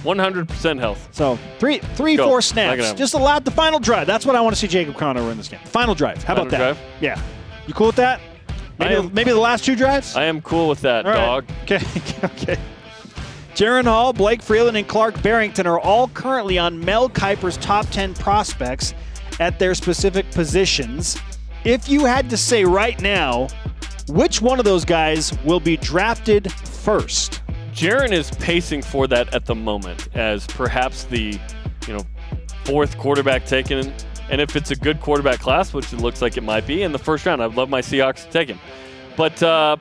100% 0.03 0.79
health. 0.81 1.09
So 1.13 1.39
three, 1.59 1.79
three, 1.95 2.17
Go. 2.17 2.27
four 2.29 2.41
snaps. 2.43 2.93
Just 2.95 3.15
allowed 3.15 3.45
the 3.45 3.51
final 3.51 3.79
drive. 3.79 4.07
That's 4.07 4.25
what 4.27 4.35
I 4.37 4.41
want 4.41 4.55
to 4.55 4.61
see 4.61 4.67
Jacob 4.69 4.97
Conover 4.97 5.31
in 5.31 5.37
this 5.37 5.49
game. 5.49 5.61
Final 5.65 5.95
drive. 5.95 6.19
How 6.25 6.35
Final 6.35 6.43
about 6.49 6.51
that? 6.51 6.59
drive? 6.59 6.79
Yeah. 7.01 7.21
You 7.67 7.75
cool 7.75 7.89
with 7.89 7.97
that? 7.97 8.21
Maybe, 8.79 8.95
I 8.95 8.99
am- 8.99 9.13
maybe 9.15 9.31
the 9.31 9.39
last 9.39 9.65
two 9.65 9.77
drives. 9.77 10.17
I 10.17 10.25
am 10.25 10.41
cool 10.43 10.69
with 10.69 10.81
that, 10.83 11.05
All 11.07 11.13
right. 11.13 11.19
dog. 11.19 11.45
Okay. 11.63 11.81
okay. 12.25 12.59
Jaren 13.55 13.85
Hall, 13.85 14.13
Blake 14.13 14.43
Freeland, 14.43 14.77
and 14.77 14.89
Clark 14.89 15.23
Barrington 15.23 15.67
are 15.67 15.79
all 15.79 16.09
currently 16.09 16.59
on 16.59 16.83
Mel 16.85 17.09
Kiper's 17.09 17.57
top 17.59 17.87
10 17.91 18.15
prospects 18.15 18.95
at 19.39 19.59
their 19.61 19.75
specific 19.75 20.29
positions. 20.33 21.17
If 21.65 21.89
you 21.89 22.05
had 22.05 22.29
to 22.29 22.37
say 22.37 22.67
right 22.67 23.01
now, 23.01 23.49
which 24.09 24.43
one 24.43 24.59
of 24.59 24.67
those 24.67 24.85
guys 24.85 25.33
will 25.45 25.61
be 25.61 25.79
drafted 25.79 26.53
first? 26.53 27.43
Jaren 27.73 28.13
is 28.13 28.31
pacing 28.33 28.83
for 28.83 29.07
that 29.07 29.33
at 29.33 29.47
the 29.47 29.55
moment 29.55 30.15
as 30.15 30.47
perhaps 30.47 31.05
the, 31.05 31.39
you 31.89 31.95
know, 31.95 32.05
fourth 32.65 32.99
quarterback 32.99 33.47
taken. 33.47 33.95
And 34.29 34.43
if 34.43 34.57
it's 34.57 34.73
a 34.73 34.77
good 34.77 35.01
quarterback 35.01 35.41
class, 35.41 35.73
which 35.73 35.91
it 35.91 36.01
looks 36.01 36.21
like 36.21 36.37
it 36.37 36.43
might 36.43 36.67
be, 36.67 36.83
in 36.83 36.93
the 36.93 36.99
first 36.99 37.25
round, 37.25 37.43
I'd 37.43 37.55
love 37.55 37.71
my 37.71 37.81
Seahawks 37.81 38.27
to 38.27 38.31
take 38.31 38.49
him. 38.49 38.61
But 39.17 39.43
uh, 39.43 39.79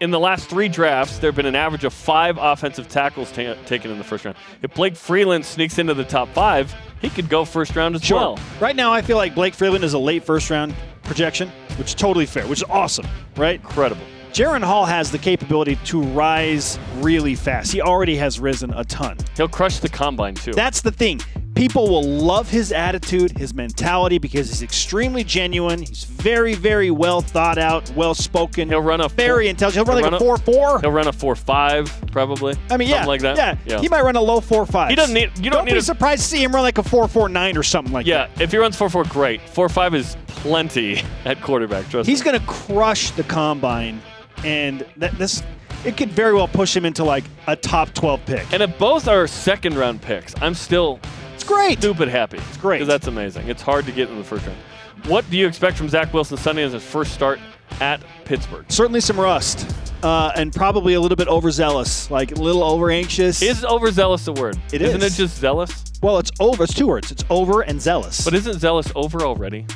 in 0.00 0.10
the 0.10 0.20
last 0.20 0.50
three 0.50 0.68
drafts, 0.68 1.18
there 1.18 1.28
have 1.28 1.36
been 1.36 1.46
an 1.46 1.56
average 1.56 1.84
of 1.84 1.94
five 1.94 2.36
offensive 2.38 2.88
tackles 2.88 3.32
ta- 3.32 3.56
taken 3.64 3.90
in 3.90 3.96
the 3.96 4.04
first 4.04 4.26
round. 4.26 4.36
If 4.60 4.74
Blake 4.74 4.96
Freeland 4.96 5.46
sneaks 5.46 5.78
into 5.78 5.94
the 5.94 6.04
top 6.04 6.28
five, 6.30 6.74
he 7.04 7.10
could 7.10 7.28
go 7.28 7.44
first 7.44 7.76
round 7.76 7.94
as 7.94 8.10
well. 8.10 8.38
Right 8.60 8.76
now, 8.76 8.92
I 8.92 9.02
feel 9.02 9.16
like 9.16 9.34
Blake 9.34 9.54
Freeland 9.54 9.84
is 9.84 9.92
a 9.92 9.98
late 9.98 10.24
first 10.24 10.50
round 10.50 10.74
projection, 11.02 11.50
which 11.76 11.88
is 11.88 11.94
totally 11.94 12.26
fair, 12.26 12.46
which 12.46 12.60
is 12.60 12.68
awesome, 12.68 13.06
right? 13.36 13.60
Incredible. 13.60 14.02
Jaren 14.32 14.64
Hall 14.64 14.84
has 14.84 15.12
the 15.12 15.18
capability 15.18 15.76
to 15.84 16.02
rise 16.02 16.78
really 16.96 17.36
fast. 17.36 17.70
He 17.72 17.80
already 17.80 18.16
has 18.16 18.40
risen 18.40 18.72
a 18.74 18.82
ton. 18.84 19.16
He'll 19.36 19.46
crush 19.46 19.78
the 19.78 19.88
combine, 19.88 20.34
too. 20.34 20.52
That's 20.52 20.80
the 20.80 20.90
thing. 20.90 21.20
People 21.54 21.88
will 21.88 22.02
love 22.02 22.50
his 22.50 22.72
attitude, 22.72 23.38
his 23.38 23.54
mentality, 23.54 24.18
because 24.18 24.48
he's 24.48 24.62
extremely 24.62 25.22
genuine. 25.22 25.78
He's 25.80 26.02
very, 26.02 26.54
very 26.54 26.90
well 26.90 27.20
thought 27.20 27.58
out, 27.58 27.88
well 27.94 28.12
spoken. 28.12 28.68
He'll 28.68 28.80
run 28.80 29.00
a 29.00 29.08
very 29.08 29.44
four- 29.46 29.50
intelligent. 29.50 29.86
He'll 29.86 29.94
run 29.94 30.02
he'll 30.02 30.10
like 30.12 30.20
a 30.20 30.24
run 30.24 30.36
a- 30.38 30.44
4 30.44 30.54
4. 30.54 30.80
He'll 30.80 30.90
run 30.90 31.06
a 31.06 31.12
4 31.12 31.36
5, 31.36 32.06
probably. 32.10 32.54
I 32.70 32.76
mean, 32.76 32.88
Something 32.88 32.88
yeah. 32.88 33.06
like 33.06 33.20
that. 33.20 33.58
Yeah. 33.66 33.80
He 33.80 33.88
might 33.88 34.02
run 34.02 34.16
a 34.16 34.20
low 34.20 34.40
4 34.40 34.66
5. 34.66 34.90
He 34.90 34.96
doesn't 34.96 35.14
need- 35.14 35.30
you 35.38 35.48
don't 35.50 35.64
need 35.64 35.72
be 35.72 35.78
a- 35.78 35.82
surprised 35.82 36.22
to 36.22 36.28
see 36.28 36.42
him 36.42 36.52
run 36.52 36.62
like 36.64 36.78
a 36.78 36.82
4 36.82 37.06
4 37.06 37.28
9 37.28 37.56
or 37.56 37.62
something 37.62 37.92
like 37.92 38.04
Yeah, 38.06 38.26
that. 38.26 38.30
Yeah, 38.36 38.42
if 38.42 38.50
he 38.50 38.58
runs 38.58 38.74
4 38.76 38.90
4, 38.90 39.04
great. 39.04 39.40
4 39.48 39.68
5 39.68 39.94
is 39.94 40.16
plenty 40.26 41.02
at 41.24 41.40
quarterback, 41.40 41.88
trust 41.88 42.08
He's 42.08 42.20
me. 42.20 42.32
going 42.32 42.40
to 42.40 42.46
crush 42.46 43.10
the 43.12 43.22
combine, 43.24 44.02
and 44.42 44.84
that, 44.96 45.16
this 45.18 45.42
it 45.84 45.96
could 45.98 46.10
very 46.10 46.32
well 46.34 46.48
push 46.48 46.74
him 46.76 46.84
into 46.84 47.04
like 47.04 47.24
a 47.46 47.54
top 47.54 47.92
12 47.94 48.24
pick. 48.26 48.52
And 48.52 48.62
if 48.62 48.76
both 48.78 49.06
are 49.06 49.26
second 49.26 49.76
round 49.76 50.00
picks, 50.02 50.34
I'm 50.42 50.54
still 50.54 50.98
It's 51.34 51.44
great. 51.44 51.78
stupid 51.78 52.08
happy. 52.08 52.38
It's 52.38 52.56
great. 52.56 52.78
Because 52.78 52.88
that's 52.88 53.06
amazing. 53.06 53.48
It's 53.48 53.62
hard 53.62 53.84
to 53.86 53.92
get 53.92 54.08
in 54.08 54.16
the 54.16 54.24
first 54.24 54.46
round. 54.46 54.58
What 55.06 55.28
do 55.30 55.36
you 55.36 55.46
expect 55.46 55.76
from 55.76 55.88
Zach 55.88 56.12
Wilson 56.14 56.36
Sunday 56.38 56.62
as 56.62 56.72
his 56.72 56.82
first 56.82 57.12
start 57.12 57.38
at 57.80 58.00
Pittsburgh? 58.24 58.64
Certainly 58.68 59.00
some 59.00 59.20
rust, 59.20 59.70
uh, 60.02 60.32
and 60.34 60.52
probably 60.52 60.94
a 60.94 61.00
little 61.00 61.16
bit 61.16 61.28
overzealous, 61.28 62.10
like 62.10 62.32
a 62.32 62.36
little 62.36 62.62
over 62.62 62.90
anxious. 62.90 63.42
Is 63.42 63.64
overzealous 63.64 64.26
a 64.28 64.32
word? 64.32 64.56
It 64.72 64.80
Isn't 64.80 65.02
is. 65.02 65.14
it 65.18 65.22
just 65.24 65.38
zealous? 65.38 65.84
well, 66.02 66.18
it's 66.18 66.30
over. 66.40 66.64
It's 66.64 66.74
two 66.74 66.86
words. 66.86 67.10
It's 67.10 67.24
over 67.30 67.62
and 67.62 67.80
zealous. 67.82 68.24
But 68.24 68.34
isn't 68.34 68.60
zealous 68.60 68.90
over 68.94 69.22
already? 69.22 69.66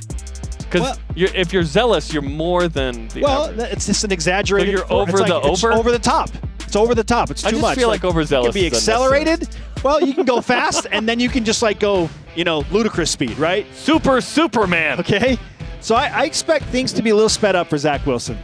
Because 0.58 0.80
Well- 0.82 0.96
if 1.16 1.52
you're 1.52 1.62
zealous, 1.64 2.12
you're 2.12 2.22
more 2.22 2.68
than 2.68 3.08
the 3.08 3.22
well, 3.22 3.46
average. 3.46 3.72
it's 3.72 3.86
just 3.86 4.04
an 4.04 4.12
exaggerated. 4.12 4.78
So 4.78 4.84
you're 4.84 4.92
over 4.92 5.18
like- 5.18 5.28
the 5.28 5.38
it's 5.50 5.64
over? 5.64 5.72
over 5.74 5.90
the 5.90 5.98
top. 5.98 6.30
It's 6.60 6.76
over 6.76 6.94
the 6.94 7.02
top. 7.04 7.30
It's 7.30 7.40
too 7.40 7.46
much. 7.46 7.48
I 7.48 7.56
just 7.56 7.62
much. 7.62 7.78
feel 7.78 7.88
like 7.88 8.04
overzealous 8.04 8.54
It 8.54 8.58
can 8.58 8.70
be 8.70 8.76
accelerated. 8.76 9.48
Well, 9.82 10.00
you 10.02 10.14
can 10.14 10.24
go 10.24 10.40
fast, 10.40 10.86
and 10.90 11.08
then 11.08 11.20
you 11.20 11.28
can 11.28 11.44
just 11.44 11.62
like 11.62 11.80
go, 11.80 12.08
you 12.34 12.44
know, 12.44 12.64
ludicrous 12.70 13.10
speed, 13.10 13.38
right? 13.38 13.66
Super 13.74 14.20
Superman. 14.20 15.00
Okay. 15.00 15.38
So 15.80 15.94
I, 15.94 16.06
I 16.08 16.24
expect 16.24 16.64
things 16.66 16.92
to 16.94 17.02
be 17.02 17.10
a 17.10 17.14
little 17.14 17.28
sped 17.28 17.54
up 17.54 17.68
for 17.68 17.78
Zach 17.78 18.04
Wilson, 18.04 18.36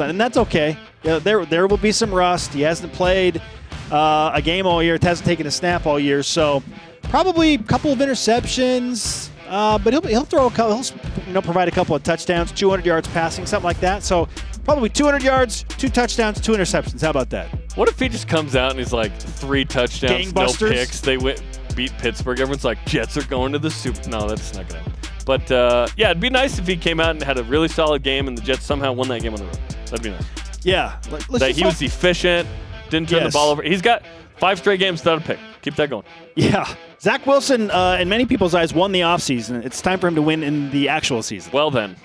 and 0.00 0.20
that's 0.20 0.36
okay. 0.38 0.76
Yeah, 1.02 1.18
there 1.18 1.44
there 1.44 1.66
will 1.66 1.76
be 1.76 1.92
some 1.92 2.12
rust. 2.12 2.52
He 2.52 2.62
hasn't 2.62 2.92
played 2.92 3.42
uh, 3.90 4.30
a 4.34 4.42
game 4.42 4.66
all 4.66 4.82
year. 4.82 4.94
It 4.94 5.02
hasn't 5.02 5.26
taken 5.26 5.46
a 5.46 5.50
snap 5.50 5.86
all 5.86 6.00
year, 6.00 6.22
so 6.22 6.62
probably 7.04 7.54
a 7.54 7.58
couple 7.58 7.92
of 7.92 7.98
interceptions. 7.98 9.30
Uh, 9.48 9.78
but 9.78 9.94
he'll, 9.94 10.02
he'll 10.02 10.24
throw 10.24 10.46
a 10.46 10.50
couple, 10.50 10.74
he'll 10.76 11.26
you 11.26 11.32
know 11.32 11.40
provide 11.40 11.68
a 11.68 11.70
couple 11.70 11.96
of 11.96 12.02
touchdowns, 12.02 12.52
200 12.52 12.84
yards 12.84 13.08
passing, 13.08 13.46
something 13.46 13.64
like 13.64 13.80
that. 13.80 14.02
So 14.02 14.28
probably 14.68 14.88
200 14.90 15.22
yards, 15.22 15.64
two 15.78 15.88
touchdowns, 15.88 16.40
two 16.40 16.52
interceptions. 16.52 17.00
How 17.00 17.10
about 17.10 17.30
that? 17.30 17.48
What 17.76 17.88
if 17.88 17.98
he 17.98 18.08
just 18.08 18.28
comes 18.28 18.54
out 18.54 18.70
and 18.72 18.78
he's 18.78 18.92
like 18.92 19.18
three 19.18 19.64
touchdowns, 19.64 20.34
no 20.34 20.46
picks? 20.52 21.00
They 21.00 21.16
win, 21.16 21.36
beat 21.74 21.92
Pittsburgh. 21.98 22.38
Everyone's 22.40 22.64
like, 22.64 22.84
Jets 22.84 23.16
are 23.16 23.24
going 23.24 23.52
to 23.52 23.58
the 23.58 23.70
Super. 23.70 24.08
No, 24.10 24.28
that's 24.28 24.54
not 24.54 24.68
gonna 24.68 24.80
happen. 24.82 24.92
But 25.24 25.50
uh, 25.50 25.88
yeah, 25.96 26.10
it'd 26.10 26.20
be 26.20 26.28
nice 26.30 26.58
if 26.58 26.66
he 26.66 26.76
came 26.76 27.00
out 27.00 27.10
and 27.10 27.22
had 27.22 27.38
a 27.38 27.44
really 27.44 27.68
solid 27.68 28.02
game, 28.02 28.28
and 28.28 28.36
the 28.36 28.42
Jets 28.42 28.64
somehow 28.66 28.92
won 28.92 29.08
that 29.08 29.22
game 29.22 29.32
on 29.32 29.38
the 29.40 29.46
road. 29.46 29.58
That'd 29.86 30.02
be 30.02 30.10
nice. 30.10 30.24
Yeah, 30.64 30.98
That 31.38 31.52
he 31.54 31.62
hope- 31.62 31.72
was 31.72 31.82
efficient, 31.82 32.46
didn't 32.90 33.08
turn 33.08 33.22
Yes. 33.22 33.32
the 33.32 33.38
ball 33.38 33.50
over. 33.50 33.62
He's 33.62 33.80
got 33.82 34.02
five 34.36 34.58
straight 34.58 34.80
games 34.80 35.00
without 35.00 35.18
a 35.18 35.20
pick. 35.22 35.38
Keep 35.62 35.76
that 35.76 35.88
going. 35.88 36.04
Yeah. 36.34 36.66
Zach 37.00 37.26
Wilson, 37.26 37.70
uh, 37.70 37.96
in 38.00 38.08
many 38.08 38.26
people's 38.26 38.54
eyes, 38.54 38.74
won 38.74 38.92
the 38.92 39.00
offseason. 39.00 39.64
It's 39.64 39.80
time 39.80 39.98
for 39.98 40.08
him 40.08 40.14
to 40.16 40.22
win 40.22 40.42
in 40.42 40.70
the 40.72 40.88
actual 40.88 41.22
season. 41.22 41.52
Well 41.52 41.70
then, 41.70 41.96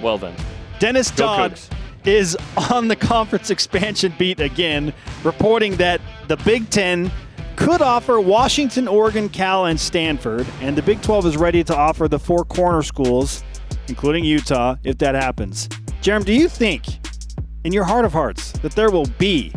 well 0.00 0.18
then. 0.18 0.34
Dennis 0.78 1.10
Go 1.12 1.26
Dodd 1.26 1.52
Cougs. 1.52 1.68
Is 2.04 2.36
on 2.70 2.88
the 2.88 2.96
conference 2.96 3.50
expansion 3.50 4.14
beat 4.18 4.40
again, 4.40 4.92
reporting 5.24 5.76
that 5.76 6.00
the 6.28 6.36
Big 6.38 6.68
Ten 6.70 7.10
could 7.56 7.82
offer 7.82 8.20
Washington, 8.20 8.88
Oregon, 8.88 9.28
Cal, 9.28 9.66
and 9.66 9.78
Stanford, 9.78 10.46
and 10.60 10.76
the 10.76 10.82
Big 10.82 11.00
12 11.02 11.26
is 11.26 11.36
ready 11.36 11.62
to 11.64 11.76
offer 11.76 12.08
the 12.08 12.18
four 12.18 12.44
corner 12.44 12.82
schools 12.82 13.44
including 13.88 14.24
Utah, 14.24 14.76
if 14.84 14.98
that 14.98 15.14
happens. 15.14 15.68
Jeremy, 16.00 16.24
do 16.24 16.32
you 16.32 16.48
think, 16.48 16.84
in 17.64 17.72
your 17.72 17.84
heart 17.84 18.04
of 18.04 18.12
hearts, 18.12 18.52
that 18.52 18.72
there 18.72 18.90
will 18.90 19.06
be 19.18 19.52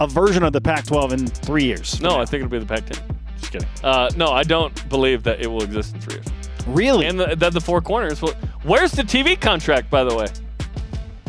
a 0.00 0.06
version 0.06 0.42
of 0.42 0.52
the 0.52 0.60
Pac 0.60 0.86
12 0.86 1.12
in 1.12 1.26
three 1.26 1.64
years? 1.64 2.00
No, 2.00 2.20
I 2.20 2.24
think 2.24 2.44
it'll 2.44 2.50
be 2.50 2.58
the 2.58 2.66
Pac 2.66 2.86
10. 2.86 3.02
Just 3.40 3.52
kidding. 3.52 3.68
Uh, 3.82 4.10
no, 4.16 4.28
I 4.28 4.42
don't 4.42 4.88
believe 4.88 5.22
that 5.24 5.40
it 5.40 5.46
will 5.46 5.62
exist 5.62 5.94
in 5.94 6.00
three 6.00 6.14
years. 6.14 6.26
Really? 6.66 7.06
And 7.06 7.18
the, 7.18 7.36
that 7.36 7.52
the 7.52 7.60
four 7.60 7.80
corners. 7.80 8.22
Will, 8.22 8.34
where's 8.62 8.92
the 8.92 9.02
TV 9.02 9.38
contract, 9.40 9.90
by 9.90 10.04
the 10.04 10.14
way? 10.14 10.26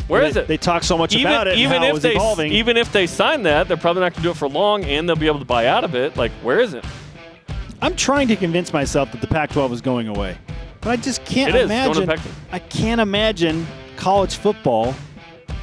Where 0.08 0.22
they, 0.22 0.28
is 0.28 0.36
it? 0.36 0.46
They 0.48 0.56
talk 0.56 0.84
so 0.84 0.96
much 0.96 1.14
even 1.14 1.32
about 1.32 1.48
it. 1.48 1.58
even 1.58 1.82
if 1.82 2.00
they 2.00 2.14
evolving. 2.14 2.52
even 2.52 2.76
if 2.76 2.92
they 2.92 3.06
sign 3.06 3.42
that, 3.42 3.68
they're 3.68 3.76
probably 3.76 4.00
not 4.00 4.12
going 4.12 4.22
to 4.22 4.28
do 4.28 4.30
it 4.30 4.36
for 4.36 4.48
long, 4.48 4.84
and 4.84 5.08
they'll 5.08 5.16
be 5.16 5.26
able 5.26 5.40
to 5.40 5.44
buy 5.44 5.66
out 5.66 5.84
of 5.84 5.94
it. 5.94 6.16
Like, 6.16 6.32
where 6.42 6.60
is 6.60 6.74
it? 6.74 6.84
I'm 7.82 7.96
trying 7.96 8.28
to 8.28 8.36
convince 8.36 8.72
myself 8.72 9.12
that 9.12 9.20
the 9.20 9.26
Pac-12 9.26 9.72
is 9.72 9.80
going 9.80 10.08
away, 10.08 10.38
but 10.80 10.90
I 10.90 10.96
just 10.96 11.24
can't 11.24 11.54
It 11.54 11.62
is 11.62 11.68
going 11.68 11.92
to 11.94 12.02
imagine. 12.02 12.06
Pac-12. 12.06 12.32
I 12.52 12.58
can't 12.60 13.00
imagine 13.00 13.66
college 13.96 14.36
football 14.36 14.94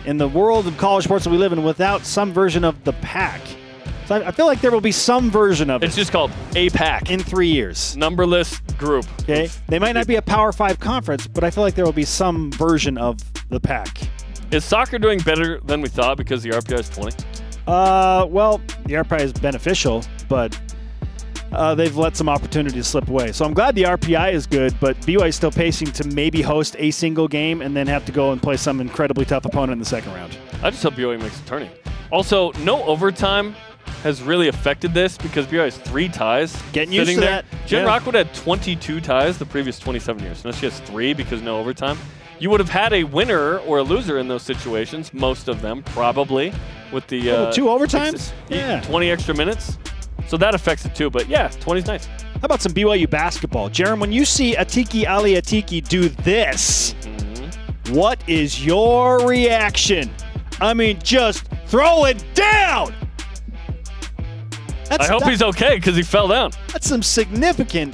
in 0.06 0.18
the 0.18 0.28
world 0.28 0.68
of 0.68 0.78
college 0.78 1.06
sports 1.06 1.24
that 1.24 1.30
we 1.30 1.38
live 1.38 1.54
in 1.54 1.64
without 1.64 2.06
some 2.06 2.34
version 2.34 2.64
of 2.64 2.84
the 2.84 2.94
Pac. 2.94 3.42
So 4.06 4.16
I, 4.16 4.28
I 4.28 4.32
feel 4.32 4.46
like 4.46 4.60
there 4.60 4.72
will 4.72 4.82
be 4.82 4.92
some 4.92 5.32
version 5.32 5.70
of 5.70 5.82
It's 5.82 5.96
it 5.96 6.02
It's 6.02 6.10
just 6.10 6.12
called 6.12 6.32
APAC, 6.52 7.10
in 7.10 7.22
three 7.22 7.48
years. 7.48 7.96
numberless 7.96 8.60
group. 8.78 9.06
Okay, 9.22 9.50
they 9.68 9.80
might 9.80 9.94
not 9.94 10.08
be 10.08 10.18
a 10.18 10.22
Power 10.22 10.52
Five 10.52 10.80
conference, 10.80 11.26
but 11.26 11.44
I 11.44 11.50
feel 11.50 11.64
like 11.64 11.76
there 11.76 11.86
will 11.86 11.94
be 11.94 12.06
some 12.06 12.52
version 12.52 12.98
of 12.98 13.18
the 13.50 13.60
Pac. 13.60 13.98
Is 14.54 14.64
soccer 14.64 15.00
doing 15.00 15.18
better 15.18 15.60
than 15.62 15.82
we 15.82 15.90
thought 15.90 16.16
because 16.16 16.44
the 16.44 16.52
RPI 16.52 16.80
is 16.82 16.90
20? 16.90 17.26
Uh, 17.66 18.28
well, 18.30 18.60
the 18.86 18.94
RPI 18.94 19.22
is 19.22 19.34
beneficial, 19.34 20.04
but 20.30 20.56
uh, 21.54 21.74
they've 21.74 21.98
let 21.98 22.16
some 22.16 22.30
opportunities 22.30 22.86
slip 22.86 23.08
away. 23.08 23.32
So 23.32 23.46
I'm 23.46 23.56
glad 23.56 23.74
the 23.74 23.84
RPI 23.84 24.32
is 24.32 24.46
good, 24.46 24.76
but 24.80 24.96
BYU 25.02 25.30
is 25.30 25.36
still 25.36 25.50
pacing 25.50 25.92
to 25.94 26.08
maybe 26.10 26.44
host 26.44 26.76
a 26.78 26.92
single 26.92 27.28
game 27.28 27.64
and 27.64 27.76
then 27.76 27.88
have 27.88 28.06
to 28.06 28.12
go 28.12 28.32
and 28.32 28.40
play 28.40 28.56
some 28.56 28.80
incredibly 28.80 29.26
tough 29.26 29.46
opponent 29.46 29.72
in 29.72 29.80
the 29.80 29.86
second 29.86 30.14
round. 30.14 30.38
I 30.62 30.70
just 30.70 30.84
hope 30.84 30.94
BYU 30.94 31.20
makes 31.20 31.40
a 31.40 31.46
turning. 31.46 31.72
Also, 32.12 32.52
no 32.60 32.84
overtime 32.84 33.56
has 34.04 34.22
really 34.22 34.50
affected 34.50 34.94
this 34.94 35.18
because 35.18 35.48
BYU 35.48 35.64
has 35.64 35.78
three 35.80 36.10
ties. 36.10 36.62
Getting 36.74 36.94
used 36.94 37.10
to 37.10 37.20
there. 37.20 37.42
that, 37.42 37.46
Jen 37.66 37.86
yeah. 37.86 37.88
Rockwood 37.88 38.14
had 38.14 38.32
22 38.36 39.02
ties 39.02 39.40
the 39.40 39.48
previous 39.48 39.80
27 39.80 40.22
years. 40.22 40.46
Now 40.46 40.52
she 40.52 40.68
has 40.68 40.80
three 40.82 41.16
because 41.16 41.42
no 41.42 41.58
overtime. 41.58 41.98
You 42.40 42.50
would 42.50 42.60
have 42.60 42.70
had 42.70 42.92
a 42.94 43.04
winner 43.06 43.60
or 43.60 43.78
a 43.78 43.84
loser 43.84 44.18
in 44.20 44.28
those 44.28 44.44
situations, 44.44 45.14
most 45.14 45.48
of 45.48 45.62
them 45.62 45.82
probably, 45.84 46.54
with 46.92 47.08
the 47.08 47.32
Oh, 47.32 47.44
uh, 47.46 47.52
two 47.54 47.66
overtimes? 47.66 48.12
six- 48.20 48.34
Yeah. 48.50 48.82
20 48.82 49.10
extra 49.12 49.34
minutes. 49.36 49.78
So 50.28 50.38
that 50.38 50.54
affects 50.56 50.86
it 50.86 50.96
too. 50.96 51.10
But 51.10 51.28
yeah, 51.30 51.50
20's 51.50 51.86
nice. 51.88 52.06
How 52.06 52.46
about 52.46 52.62
some 52.62 52.74
BYU 52.74 53.08
basketball? 53.10 53.70
Jarom, 53.70 54.00
when 54.00 54.12
you 54.12 54.26
see 54.26 54.56
Atiki 54.56 55.06
Ally 55.06 55.32
Atiki 55.32 55.88
do 55.88 56.10
this, 56.10 56.96
Mm-hmm. 57.04 57.94
what 57.94 58.22
is 58.28 58.66
your 58.66 59.26
reaction? 59.28 60.10
I 60.60 60.74
mean, 60.74 61.00
just 61.04 61.46
throw 61.68 62.06
it 62.06 62.24
down! 62.34 62.94
That's, 64.90 65.08
I 65.08 65.12
hope 65.12 65.22
that- 65.24 65.30
he's 65.30 65.42
okay 65.42 65.76
because 65.76 65.96
he 65.96 66.04
fell 66.04 66.28
down. 66.28 66.52
That's 66.72 66.88
some 66.88 67.02
significant. 67.04 67.94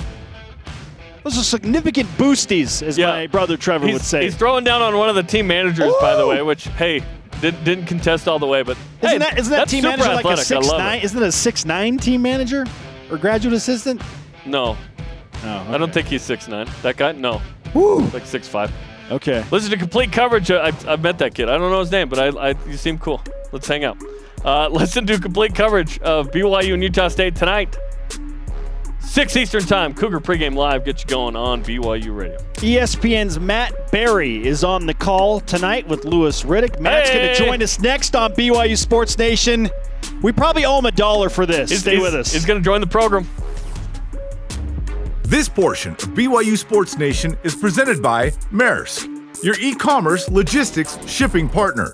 Those 1.24 1.38
are 1.38 1.44
significant 1.44 2.08
boosties, 2.18 2.82
as 2.82 2.98
Yeah. 2.98 3.08
my 3.08 3.28
brother 3.28 3.58
Trevor 3.58 3.86
He's, 3.88 3.94
would 3.94 4.02
say. 4.04 4.24
he's 4.24 4.36
throwing 4.36 4.64
down 4.64 4.82
on 4.82 4.98
one 4.98 5.10
of 5.10 5.16
the 5.16 5.24
team 5.24 5.48
managers, 5.48 5.94
by 6.02 6.16
the 6.16 6.26
way, 6.26 6.42
which 6.42 6.66
hey 6.70 7.04
didn't 7.42 7.64
didn't 7.64 7.86
contest 7.86 8.28
all 8.28 8.40
the 8.40 8.48
way, 8.48 8.64
but 8.64 8.78
isn't 9.02 9.10
hey, 9.10 9.18
that 9.18 9.38
isn't 9.40 9.52
that 9.52 9.68
team 9.70 9.84
manager 9.84 10.04
like 10.14 10.26
a 10.26 10.30
athletic. 10.30 10.46
six 10.46 10.68
nine? 10.72 10.98
it. 11.00 11.04
Isn't 11.06 11.22
it 11.22 11.26
a 11.28 11.32
six 11.32 11.66
nine 11.66 11.98
team 11.98 12.22
manager 12.22 12.66
or 13.12 13.18
graduate 13.18 13.54
assistant? 13.54 14.02
No, 14.46 14.78
Oh, 15.44 15.68
I 15.70 15.78
don't 15.78 15.94
think 15.94 16.08
he's 16.08 16.22
six 16.22 16.48
nine. 16.50 16.68
That 16.82 16.98
guy, 16.98 17.14
no, 17.14 17.42
Woo. 17.74 18.00
like 18.14 18.26
six 18.26 18.48
five. 18.48 18.72
Okay. 19.12 19.44
Listen 19.52 19.72
to 19.72 19.78
complete 19.78 20.12
coverage. 20.12 20.52
I, 20.52 20.68
I've, 20.68 20.88
I've 20.88 21.02
met 21.02 21.18
that 21.20 21.34
kid. 21.34 21.50
I 21.50 21.58
don't 21.58 21.72
know 21.72 21.80
his 21.80 21.92
name, 21.92 22.10
but 22.10 22.20
I, 22.20 22.50
I 22.50 22.56
you 22.68 22.78
seem 22.78 22.98
cool. 23.00 23.22
Let's 23.52 23.68
hang 23.68 23.84
out. 23.84 23.98
Uh, 24.46 24.68
listen 24.72 25.08
to 25.08 25.18
complete 25.20 25.56
coverage 25.56 25.98
of 26.00 26.30
BYU 26.32 26.74
and 26.76 26.84
Utah 26.84 27.08
State 27.08 27.36
tonight. 27.36 27.76
6 29.02 29.38
Eastern 29.38 29.64
Time, 29.64 29.94
Cougar 29.94 30.20
pregame 30.20 30.56
live. 30.56 30.86
gets 30.86 31.04
you 31.04 31.08
going 31.08 31.36
on 31.36 31.64
BYU 31.64 32.16
Radio. 32.16 32.38
ESPN's 32.56 33.40
Matt 33.40 33.92
Barrie 33.92 34.46
is 34.46 34.64
on 34.64 34.86
the 34.86 34.94
call 34.94 35.40
tonight 35.40 35.88
with 35.88 36.06
Louis 36.06 36.44
Riddick. 36.44 36.80
Matt's 36.80 37.10
going 37.10 37.28
to 37.28 37.36
join 37.36 37.64
us 37.64 37.80
next 37.80 38.16
on 38.16 38.34
BYU 38.34 38.78
Sports 38.78 39.18
Nation. 39.18 39.70
We 40.22 40.32
probably 40.32 40.66
owe 40.66 40.78
him 40.78 40.86
a 40.86 40.92
dollar 40.92 41.30
for 41.30 41.46
this. 41.46 41.80
Stay 41.80 41.98
with 41.98 42.14
us. 42.14 42.32
He's 42.34 42.46
going 42.46 42.60
to 42.60 42.64
join 42.64 42.82
the 42.82 42.88
program. 42.88 43.28
This 45.24 45.48
portion 45.48 45.94
of 45.94 46.00
BYU 46.10 46.58
Sports 46.58 46.98
Nation 46.98 47.38
is 47.44 47.56
presented 47.56 48.02
by 48.02 48.32
Maersk, 48.52 49.44
your 49.44 49.56
e 49.60 49.76
commerce 49.76 50.28
logistics 50.30 50.98
shipping 51.08 51.48
partner. 51.48 51.94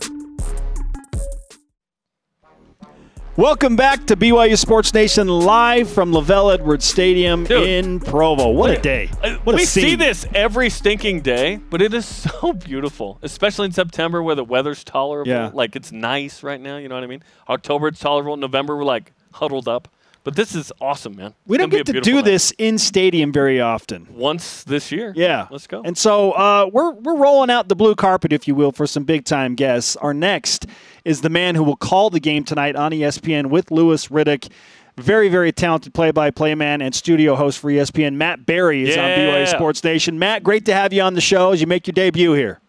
Welcome 3.37 3.75
back 3.75 4.05
to 4.07 4.15
BYU 4.15 4.57
Sports 4.57 4.93
Nation 4.93 5.27
live 5.27 5.89
from 5.89 6.13
LaVell 6.13 6.53
Edwards 6.53 6.85
Stadium 6.85 7.43
Dude. 7.43 7.67
in 7.67 7.99
Provo. 7.99 8.49
What 8.51 8.71
a 8.71 8.81
day. 8.81 9.09
Uh, 9.21 9.35
What 9.43 9.53
a 9.53 9.57
we 9.57 9.65
scene. 9.65 9.83
see 9.83 9.95
this 9.95 10.25
every 10.33 10.69
stinking 10.69 11.19
day, 11.19 11.57
but 11.69 11.81
it 11.81 11.93
is 11.93 12.05
so 12.41 12.53
beautiful, 12.53 13.19
especially 13.23 13.65
in 13.65 13.73
September 13.73 14.23
where 14.23 14.35
the 14.35 14.45
weather's 14.45 14.85
tolerable. 14.85 15.29
Yeah. 15.29 15.51
Like 15.53 15.75
it's 15.75 15.91
nice 15.91 16.43
right 16.43 16.61
now, 16.61 16.77
you 16.77 16.87
know 16.87 16.95
what 16.95 17.03
I 17.03 17.07
mean? 17.07 17.23
October 17.49 17.89
it's 17.89 17.99
tolerable. 17.99 18.37
November 18.37 18.77
we're 18.77 18.85
like 18.85 19.11
huddled 19.33 19.67
up. 19.67 19.89
But 20.25 20.35
this 20.35 20.55
is 20.55 20.73
awesome, 20.81 21.15
man. 21.15 21.35
We 21.45 21.57
don't 21.57 21.69
get 21.69 21.85
to 21.85 22.01
do 22.01 22.15
night. 22.15 22.25
this 22.25 22.51
in 22.57 22.77
stadium 22.79 23.31
very 23.31 23.61
often. 23.61 24.07
once 24.11 24.63
this 24.63 24.91
year. 24.91 25.13
Yeah. 25.15 25.47
Let's 25.51 25.67
go. 25.67 25.83
And 25.85 25.95
so 25.97 26.31
uh, 26.31 26.67
we're 26.73 26.91
we're 26.91 27.15
rolling 27.15 27.51
out 27.51 27.69
the 27.69 27.75
blue 27.75 27.95
carpet, 27.95 28.33
if 28.33 28.47
you 28.47 28.55
will, 28.55 28.71
for 28.73 28.87
some 28.87 29.03
big 29.03 29.23
time 29.23 29.53
guests. 29.55 29.95
Our 29.97 30.15
next 30.15 30.65
is 31.05 31.21
the 31.21 31.29
man 31.29 31.53
who 31.55 31.63
will 31.63 31.75
call 31.77 32.09
the 32.09 32.19
game 32.19 32.43
tonight 32.43 32.75
on 32.75 32.91
ESPN 32.91 33.45
with 33.51 33.69
Louis 33.71 34.07
Riddick. 34.07 34.51
Very, 34.97 35.27
very 35.29 35.51
talented 35.51 35.93
play-by-play 35.93 36.55
man 36.55 36.81
and 36.81 36.95
studio 36.95 37.35
host 37.35 37.59
for 37.59 37.69
ESPN. 37.69 38.13
Matt 38.15 38.45
Barrie 38.45 38.89
is 38.89 38.97
on 38.97 39.03
Yeah. 39.03 39.43
BYU 39.43 39.47
Sports 39.47 39.83
Nation. 39.83 40.17
Matt, 40.17 40.41
great 40.41 40.65
to 40.65 40.73
have 40.73 40.91
you 40.93 41.01
on 41.01 41.13
the 41.13 41.21
show 41.21 41.51
as 41.51 41.61
you 41.61 41.67
make 41.67 41.85
your 41.85 41.91
debut 41.93 42.33
here. 42.33 42.61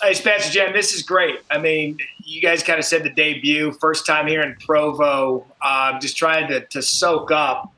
Hey, 0.00 0.14
Spencer 0.14 0.52
Jam, 0.52 0.72
this 0.72 0.94
is 0.94 1.02
great. 1.02 1.40
I 1.50 1.58
mean, 1.58 1.98
you 2.22 2.40
guys 2.40 2.62
kind 2.62 2.78
of 2.78 2.84
said 2.84 3.02
the 3.02 3.10
debut, 3.10 3.72
first 3.72 4.06
time 4.06 4.28
here 4.28 4.42
in 4.42 4.54
Provo. 4.64 5.44
Um, 5.60 5.98
just 6.00 6.16
trying 6.16 6.46
to, 6.48 6.64
to 6.66 6.82
soak 6.82 7.32
up, 7.32 7.72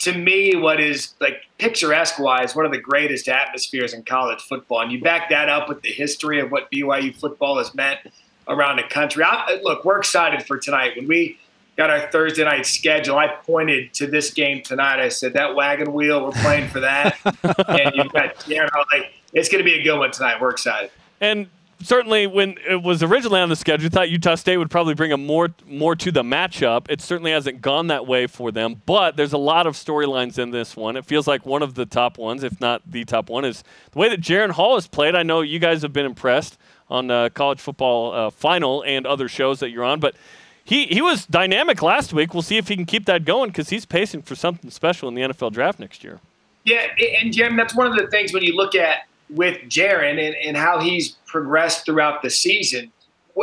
to 0.00 0.16
me, 0.16 0.56
what 0.56 0.80
is 0.80 1.14
like 1.20 1.44
picturesque 1.58 2.18
wise, 2.18 2.56
one 2.56 2.66
of 2.66 2.72
the 2.72 2.80
greatest 2.80 3.28
atmospheres 3.28 3.94
in 3.94 4.02
college 4.02 4.40
football. 4.40 4.80
And 4.80 4.90
you 4.90 5.00
back 5.00 5.30
that 5.30 5.48
up 5.48 5.68
with 5.68 5.82
the 5.82 5.92
history 5.92 6.40
of 6.40 6.50
what 6.50 6.70
BYU 6.72 7.14
football 7.14 7.58
has 7.58 7.72
meant 7.72 8.00
around 8.48 8.76
the 8.76 8.82
country. 8.82 9.22
I, 9.24 9.60
look, 9.62 9.84
we're 9.84 9.98
excited 9.98 10.44
for 10.46 10.58
tonight. 10.58 10.96
When 10.96 11.06
we 11.06 11.38
got 11.76 11.90
our 11.90 12.10
Thursday 12.10 12.44
night 12.44 12.66
schedule, 12.66 13.16
I 13.16 13.28
pointed 13.28 13.94
to 13.94 14.08
this 14.08 14.32
game 14.32 14.62
tonight. 14.62 14.98
I 14.98 15.08
said, 15.08 15.34
that 15.34 15.54
wagon 15.54 15.92
wheel, 15.92 16.24
we're 16.24 16.32
playing 16.32 16.68
for 16.68 16.80
that. 16.80 17.16
and 17.68 17.94
you've 17.94 18.12
got, 18.12 18.48
you 18.48 18.56
know, 18.56 18.68
like, 18.92 19.12
it's 19.32 19.48
going 19.48 19.64
to 19.64 19.70
be 19.70 19.78
a 19.78 19.82
good 19.84 19.98
one 19.98 20.10
tonight. 20.10 20.40
We're 20.40 20.50
excited. 20.50 20.90
And 21.20 21.48
certainly, 21.82 22.26
when 22.26 22.56
it 22.68 22.82
was 22.82 23.02
originally 23.02 23.40
on 23.40 23.48
the 23.48 23.56
schedule, 23.56 23.84
you 23.84 23.90
thought 23.90 24.10
Utah 24.10 24.34
State 24.34 24.56
would 24.56 24.70
probably 24.70 24.94
bring 24.94 25.12
a 25.12 25.16
more 25.16 25.48
more 25.66 25.96
to 25.96 26.10
the 26.10 26.22
matchup. 26.22 26.86
It 26.88 27.00
certainly 27.00 27.30
hasn't 27.30 27.60
gone 27.60 27.88
that 27.88 28.06
way 28.06 28.26
for 28.26 28.50
them, 28.50 28.82
but 28.86 29.16
there's 29.16 29.32
a 29.32 29.38
lot 29.38 29.66
of 29.66 29.74
storylines 29.74 30.38
in 30.38 30.50
this 30.50 30.76
one. 30.76 30.96
It 30.96 31.04
feels 31.04 31.26
like 31.26 31.46
one 31.46 31.62
of 31.62 31.74
the 31.74 31.86
top 31.86 32.18
ones, 32.18 32.42
if 32.42 32.60
not 32.60 32.82
the 32.86 33.04
top 33.04 33.30
one, 33.30 33.44
is 33.44 33.64
the 33.92 33.98
way 33.98 34.08
that 34.08 34.20
Jaren 34.20 34.50
Hall 34.50 34.74
has 34.74 34.86
played. 34.86 35.14
I 35.14 35.22
know 35.22 35.40
you 35.40 35.58
guys 35.58 35.82
have 35.82 35.92
been 35.92 36.06
impressed 36.06 36.58
on 36.88 37.10
uh, 37.10 37.28
college 37.30 37.60
football 37.60 38.12
uh, 38.12 38.30
final 38.30 38.82
and 38.84 39.06
other 39.06 39.28
shows 39.28 39.60
that 39.60 39.70
you're 39.70 39.84
on, 39.84 40.00
but. 40.00 40.14
He, 40.62 40.86
he 40.86 41.02
was 41.02 41.26
dynamic 41.26 41.82
last 41.82 42.12
week. 42.12 42.32
We'll 42.32 42.44
see 42.44 42.56
if 42.56 42.68
he 42.68 42.76
can 42.76 42.84
keep 42.84 43.06
that 43.06 43.24
going 43.24 43.50
because 43.50 43.70
he's 43.70 43.84
pacing 43.84 44.22
for 44.22 44.36
something 44.36 44.70
special 44.70 45.08
in 45.08 45.16
the 45.16 45.22
NFL 45.22 45.52
draft 45.52 45.80
next 45.80 46.04
year. 46.04 46.20
Yeah, 46.64 46.86
and 47.20 47.32
Jim, 47.32 47.56
that's 47.56 47.74
one 47.74 47.88
of 47.88 47.96
the 47.96 48.06
things 48.06 48.32
when 48.32 48.44
you 48.44 48.54
look 48.54 48.76
at 48.76 48.98
with 49.32 49.58
Jaren 49.68 50.18
and, 50.24 50.34
and 50.44 50.56
how 50.56 50.80
he's 50.80 51.16
progressed 51.26 51.84
throughout 51.84 52.22
the 52.22 52.30
season. 52.30 52.92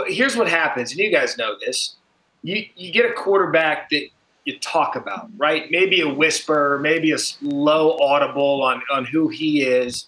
Here's 0.07 0.35
what 0.35 0.49
happens, 0.49 0.91
and 0.91 0.99
you 0.99 1.11
guys 1.11 1.38
know 1.38 1.55
this. 1.59 1.95
You 2.43 2.65
you 2.75 2.91
get 2.91 3.05
a 3.05 3.13
quarterback 3.13 3.89
that 3.89 4.07
you 4.45 4.59
talk 4.59 4.95
about, 4.95 5.29
right? 5.38 5.69
Maybe 5.71 6.01
a 6.01 6.07
whisper, 6.07 6.79
maybe 6.81 7.11
a 7.11 7.17
low 7.41 7.97
audible 7.97 8.61
on 8.61 8.81
on 8.91 9.05
who 9.05 9.27
he 9.29 9.63
is, 9.63 10.07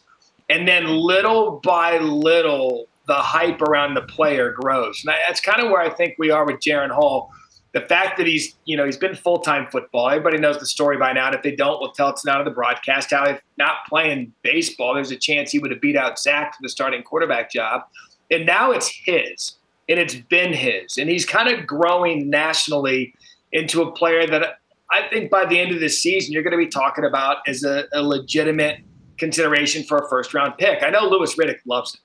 and 0.50 0.68
then 0.68 0.86
little 0.86 1.60
by 1.64 1.98
little, 2.00 2.88
the 3.08 3.16
hype 3.16 3.62
around 3.62 3.96
the 3.96 4.02
player 4.02 4.52
grows. 4.52 5.04
And 5.04 5.16
that's 5.28 5.42
kind 5.42 5.62
of 5.62 5.72
where 5.72 5.82
I 5.82 5.90
think 5.90 6.16
we 6.20 6.30
are 6.30 6.46
with 6.46 6.58
Jaren 6.58 6.92
Hall 6.92 7.32
the 7.74 7.82
fact 7.82 8.18
that 8.18 8.26
he's 8.26 8.56
you 8.66 8.76
know 8.76 8.86
he's 8.86 8.98
been 8.98 9.16
full 9.16 9.40
time 9.40 9.68
football. 9.72 10.10
Everybody 10.10 10.38
knows 10.38 10.60
the 10.60 10.66
story 10.66 10.98
by 10.98 11.14
now. 11.14 11.28
And 11.28 11.36
if 11.36 11.44
they 11.44 11.56
don't, 11.56 11.80
we'll 11.80 11.92
tell 11.92 12.10
it's 12.10 12.26
not 12.26 12.40
on 12.40 12.46
the 12.46 12.52
broadcast. 12.52 13.12
How 13.12 13.26
if 13.26 13.42
not 13.58 13.86
playing 13.88 14.34
baseball, 14.42 14.96
there's 14.96 15.12
a 15.12 15.18
chance 15.18 15.52
he 15.52 15.60
would 15.60 15.72
have 15.72 15.82
beat 15.82 15.96
out 15.96 16.20
Zach 16.20 16.56
for 16.56 16.62
the 16.62 16.70
starting 16.70 17.04
quarterback 17.04 17.52
job. 17.52 17.84
And 18.32 18.46
now 18.46 18.72
it's 18.72 18.88
his, 18.88 19.56
and 19.88 20.00
it's 20.00 20.16
been 20.16 20.54
his, 20.54 20.98
and 20.98 21.10
he's 21.10 21.26
kind 21.26 21.50
of 21.50 21.66
growing 21.66 22.30
nationally 22.30 23.14
into 23.52 23.82
a 23.82 23.92
player 23.92 24.28
that 24.28 24.60
I 24.92 25.08
think 25.10 25.30
by 25.30 25.46
the 25.46 25.60
end 25.60 25.72
of 25.72 25.80
this 25.80 26.02
season 26.02 26.34
you're 26.34 26.44
going 26.44 26.52
to 26.52 26.58
be 26.58 26.68
talking 26.68 27.06
about 27.06 27.38
as 27.48 27.64
a, 27.64 27.86
a 27.94 28.02
legitimate 28.02 28.82
consideration 29.18 29.84
for 29.84 29.98
a 29.98 30.10
first 30.10 30.34
round 30.34 30.58
pick. 30.58 30.82
I 30.82 30.90
know 30.90 31.08
Louis 31.08 31.34
Riddick 31.36 31.60
loves 31.66 31.96
it. 31.96 32.02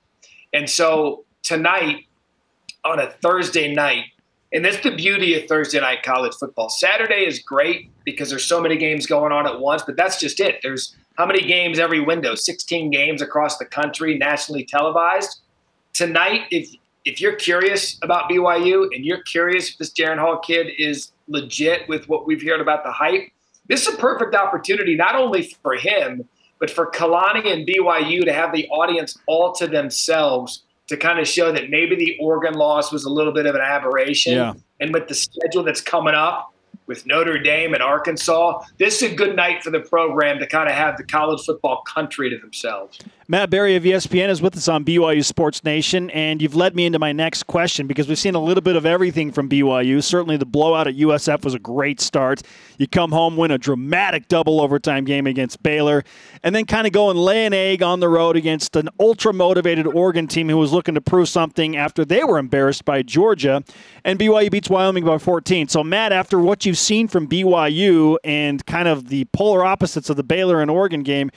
And 0.57 0.69
so 0.69 1.25
tonight, 1.43 2.05
on 2.83 2.99
a 2.99 3.09
Thursday 3.09 3.73
night, 3.73 4.05
and 4.55 4.63
that's 4.63 4.79
the 4.79 4.95
beauty 4.95 5.35
of 5.35 5.49
Thursday 5.49 5.81
night 5.81 6.01
college 6.01 6.33
football. 6.33 6.69
Saturday 6.69 7.25
is 7.27 7.39
great 7.39 7.91
because 8.05 8.29
there's 8.29 8.45
so 8.45 8.61
many 8.61 8.77
games 8.77 9.05
going 9.05 9.33
on 9.33 9.45
at 9.45 9.59
once, 9.59 9.83
but 9.83 9.97
that's 9.97 10.17
just 10.17 10.39
it. 10.39 10.59
There's 10.63 10.95
how 11.17 11.25
many 11.25 11.45
games 11.45 11.77
every 11.77 11.99
window? 11.99 12.35
16 12.35 12.89
games 12.89 13.21
across 13.21 13.57
the 13.57 13.65
country, 13.65 14.17
nationally 14.17 14.63
televised. 14.63 15.41
Tonight, 15.91 16.43
if 16.51 16.69
if 17.03 17.19
you're 17.19 17.35
curious 17.35 17.99
about 18.01 18.29
BYU 18.29 18.87
and 18.95 19.05
you're 19.05 19.21
curious 19.23 19.71
if 19.71 19.77
this 19.77 19.91
Jaren 19.91 20.17
Hall 20.17 20.39
kid 20.39 20.67
is 20.77 21.11
legit 21.27 21.87
with 21.89 22.07
what 22.07 22.25
we've 22.25 22.41
heard 22.41 22.61
about 22.61 22.83
the 22.83 22.91
hype, 22.91 23.29
this 23.67 23.85
is 23.85 23.93
a 23.93 23.97
perfect 23.97 24.35
opportunity 24.35 24.95
not 24.95 25.15
only 25.15 25.43
for 25.61 25.75
him, 25.75 26.27
but 26.59 26.71
for 26.71 26.89
Kalani 26.89 27.51
and 27.51 27.67
BYU 27.67 28.23
to 28.23 28.33
have 28.33 28.53
the 28.53 28.67
audience 28.69 29.17
all 29.27 29.51
to 29.53 29.67
themselves 29.67 30.63
to 30.87 30.97
kind 30.97 31.19
of 31.19 31.27
show 31.27 31.51
that 31.51 31.69
maybe 31.69 31.95
the 31.95 32.17
Oregon 32.19 32.53
loss 32.53 32.91
was 32.91 33.05
a 33.05 33.09
little 33.09 33.33
bit 33.33 33.45
of 33.45 33.55
an 33.55 33.61
aberration. 33.61 34.33
Yeah. 34.33 34.53
And 34.79 34.93
with 34.93 35.07
the 35.07 35.15
schedule 35.15 35.63
that's 35.63 35.81
coming 35.81 36.13
up 36.13 36.53
with 36.87 37.05
Notre 37.05 37.39
Dame 37.39 37.73
and 37.73 37.81
Arkansas, 37.81 38.61
this 38.77 39.01
is 39.01 39.11
a 39.11 39.15
good 39.15 39.35
night 39.35 39.63
for 39.63 39.71
the 39.71 39.79
program 39.79 40.39
to 40.39 40.47
kind 40.47 40.69
of 40.69 40.75
have 40.75 40.97
the 40.97 41.03
college 41.03 41.43
football 41.45 41.81
country 41.81 42.29
to 42.29 42.37
themselves. 42.37 42.99
Matt 43.27 43.49
Barrie 43.49 43.75
of 43.75 43.81
ESPN 43.81 44.29
is 44.29 44.39
with 44.39 44.55
us 44.55 44.67
on 44.67 44.85
BYU 44.85 45.25
Sports 45.25 45.63
Nation, 45.63 46.11
and 46.11 46.43
you've 46.43 46.53
led 46.53 46.75
me 46.75 46.85
into 46.85 46.99
my 46.99 47.11
next 47.11 47.47
question 47.47 47.87
because 47.87 48.07
we've 48.07 48.19
seen 48.19 48.35
a 48.35 48.39
little 48.39 48.61
bit 48.61 48.75
of 48.75 48.85
everything 48.85 49.31
from 49.31 49.49
BYU. 49.49 50.03
Certainly, 50.03 50.37
the 50.37 50.45
blowout 50.45 50.87
at 50.87 50.95
USF 50.97 51.43
was 51.43 51.55
a 51.55 51.59
great 51.59 51.99
start. 51.99 52.43
You 52.77 52.87
come 52.87 53.11
home, 53.11 53.35
win 53.35 53.49
a 53.49 53.57
dramatic 53.57 54.27
double 54.27 54.61
overtime 54.61 55.05
game 55.05 55.25
against 55.25 55.63
Baylor, 55.63 56.03
and 56.43 56.53
then 56.53 56.65
kind 56.65 56.85
of 56.85 56.93
go 56.93 57.09
and 57.09 57.17
lay 57.17 57.47
an 57.47 57.53
egg 57.53 57.81
on 57.81 57.99
the 57.99 58.09
road 58.09 58.35
against 58.35 58.75
an 58.75 58.89
ultra 58.99 59.33
motivated 59.33 59.87
Oregon 59.87 60.27
team 60.27 60.47
who 60.47 60.57
was 60.57 60.71
looking 60.71 60.93
to 60.93 61.01
prove 61.01 61.27
something 61.27 61.75
after 61.75 62.05
they 62.05 62.23
were 62.23 62.37
embarrassed 62.37 62.85
by 62.85 63.01
Georgia. 63.01 63.63
And 64.03 64.19
BYU 64.19 64.51
beats 64.51 64.69
Wyoming 64.69 65.03
by 65.03 65.17
14. 65.17 65.67
So, 65.67 65.83
Matt, 65.83 66.11
after 66.11 66.37
what 66.37 66.63
you've 66.63 66.77
seen 66.77 67.07
from 67.07 67.27
BYU 67.27 68.17
and 68.23 68.63
kind 68.67 68.87
of 68.87 69.09
the 69.09 69.25
polar 69.33 69.65
opposites 69.65 70.11
of 70.11 70.15
the 70.15 70.23
Baylor 70.23 70.61
and 70.61 70.69
Oregon 70.69 71.01
game, 71.01 71.31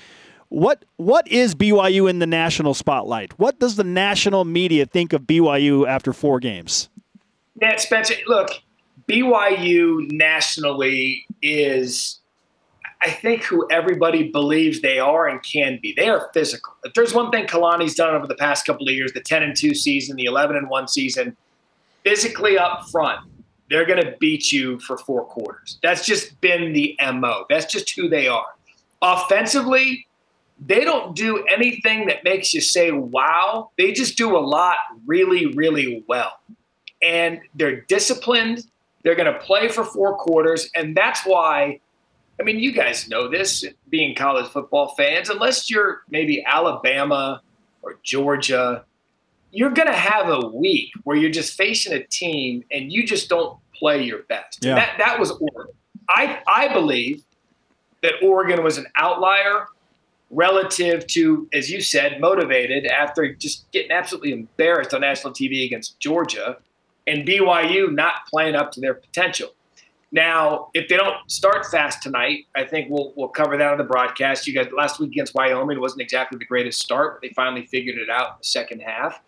what 0.48 0.84
what 0.96 1.28
is 1.28 1.54
BYU 1.54 2.08
in 2.08 2.18
the 2.18 2.26
national 2.26 2.74
spotlight? 2.74 3.38
What 3.38 3.58
does 3.58 3.76
the 3.76 3.84
national 3.84 4.44
media 4.44 4.86
think 4.86 5.12
of 5.12 5.22
BYU 5.22 5.86
after 5.86 6.12
four 6.12 6.40
games? 6.40 6.88
Yeah, 7.60 7.76
Spencer, 7.76 8.14
look, 8.26 8.50
BYU 9.08 10.10
nationally 10.10 11.26
is 11.42 12.20
I 13.00 13.10
think 13.10 13.44
who 13.44 13.66
everybody 13.70 14.30
believes 14.30 14.80
they 14.80 14.98
are 14.98 15.28
and 15.28 15.42
can 15.42 15.78
be. 15.80 15.94
They 15.96 16.08
are 16.08 16.30
physical. 16.34 16.74
If 16.84 16.94
there's 16.94 17.14
one 17.14 17.30
thing 17.30 17.46
Kalani's 17.46 17.94
done 17.94 18.14
over 18.14 18.26
the 18.26 18.34
past 18.34 18.66
couple 18.66 18.88
of 18.88 18.94
years, 18.94 19.12
the 19.12 19.20
10 19.20 19.42
and 19.42 19.56
2 19.56 19.74
season, 19.74 20.16
the 20.16 20.24
11 20.24 20.56
and 20.56 20.68
1 20.68 20.88
season, 20.88 21.36
physically 22.02 22.58
up 22.58 22.88
front, 22.90 23.20
they're 23.70 23.86
going 23.86 24.02
to 24.02 24.16
beat 24.18 24.50
you 24.50 24.80
for 24.80 24.98
four 24.98 25.24
quarters. 25.24 25.78
That's 25.80 26.04
just 26.04 26.40
been 26.40 26.72
the 26.72 26.98
MO. 27.14 27.44
That's 27.48 27.66
just 27.66 27.94
who 27.94 28.08
they 28.08 28.26
are. 28.26 28.46
Offensively, 29.00 30.07
they 30.60 30.84
don't 30.84 31.14
do 31.14 31.44
anything 31.44 32.06
that 32.06 32.24
makes 32.24 32.52
you 32.52 32.60
say, 32.60 32.90
wow. 32.90 33.70
They 33.78 33.92
just 33.92 34.16
do 34.16 34.36
a 34.36 34.40
lot 34.40 34.76
really, 35.06 35.46
really 35.46 36.04
well. 36.08 36.40
And 37.02 37.40
they're 37.54 37.82
disciplined. 37.82 38.66
They're 39.04 39.14
going 39.14 39.32
to 39.32 39.38
play 39.38 39.68
for 39.68 39.84
four 39.84 40.16
quarters. 40.16 40.68
And 40.74 40.96
that's 40.96 41.22
why, 41.24 41.80
I 42.40 42.42
mean, 42.42 42.58
you 42.58 42.72
guys 42.72 43.08
know 43.08 43.28
this, 43.28 43.64
being 43.88 44.14
college 44.16 44.46
football 44.50 44.94
fans, 44.96 45.30
unless 45.30 45.70
you're 45.70 46.02
maybe 46.10 46.44
Alabama 46.44 47.40
or 47.82 47.98
Georgia, 48.02 48.84
you're 49.52 49.70
going 49.70 49.88
to 49.88 49.94
have 49.94 50.28
a 50.28 50.48
week 50.48 50.90
where 51.04 51.16
you're 51.16 51.30
just 51.30 51.56
facing 51.56 51.92
a 51.92 52.02
team 52.02 52.64
and 52.72 52.92
you 52.92 53.06
just 53.06 53.28
don't 53.28 53.58
play 53.74 54.02
your 54.02 54.24
best. 54.24 54.64
Yeah. 54.64 54.74
That, 54.74 54.98
that 54.98 55.20
was 55.20 55.30
Oregon. 55.30 55.74
I, 56.08 56.40
I 56.46 56.72
believe 56.72 57.22
that 58.02 58.14
Oregon 58.22 58.62
was 58.64 58.76
an 58.78 58.86
outlier 58.96 59.66
relative 60.30 61.06
to, 61.06 61.48
as 61.52 61.70
you 61.70 61.80
said, 61.80 62.20
motivated 62.20 62.86
after 62.86 63.34
just 63.34 63.70
getting 63.72 63.90
absolutely 63.90 64.32
embarrassed 64.32 64.92
on 64.92 65.00
national 65.00 65.32
TV 65.32 65.64
against 65.64 65.98
Georgia 66.00 66.58
and 67.06 67.26
BYU 67.26 67.92
not 67.92 68.26
playing 68.30 68.54
up 68.54 68.70
to 68.72 68.80
their 68.80 68.94
potential. 68.94 69.50
Now, 70.10 70.68
if 70.72 70.88
they 70.88 70.96
don't 70.96 71.16
start 71.30 71.66
fast 71.66 72.02
tonight, 72.02 72.46
I 72.56 72.64
think 72.64 72.88
we'll 72.90 73.12
we'll 73.14 73.28
cover 73.28 73.56
that 73.58 73.72
on 73.72 73.78
the 73.78 73.84
broadcast. 73.84 74.46
You 74.46 74.54
guys 74.54 74.68
last 74.74 74.98
week 75.00 75.10
against 75.10 75.34
Wyoming 75.34 75.80
wasn't 75.80 76.00
exactly 76.00 76.38
the 76.38 76.46
greatest 76.46 76.80
start, 76.80 77.20
but 77.20 77.28
they 77.28 77.34
finally 77.34 77.66
figured 77.66 77.98
it 77.98 78.08
out 78.08 78.28
in 78.28 78.34
the 78.38 78.44
second 78.44 78.80
half. 78.80 79.20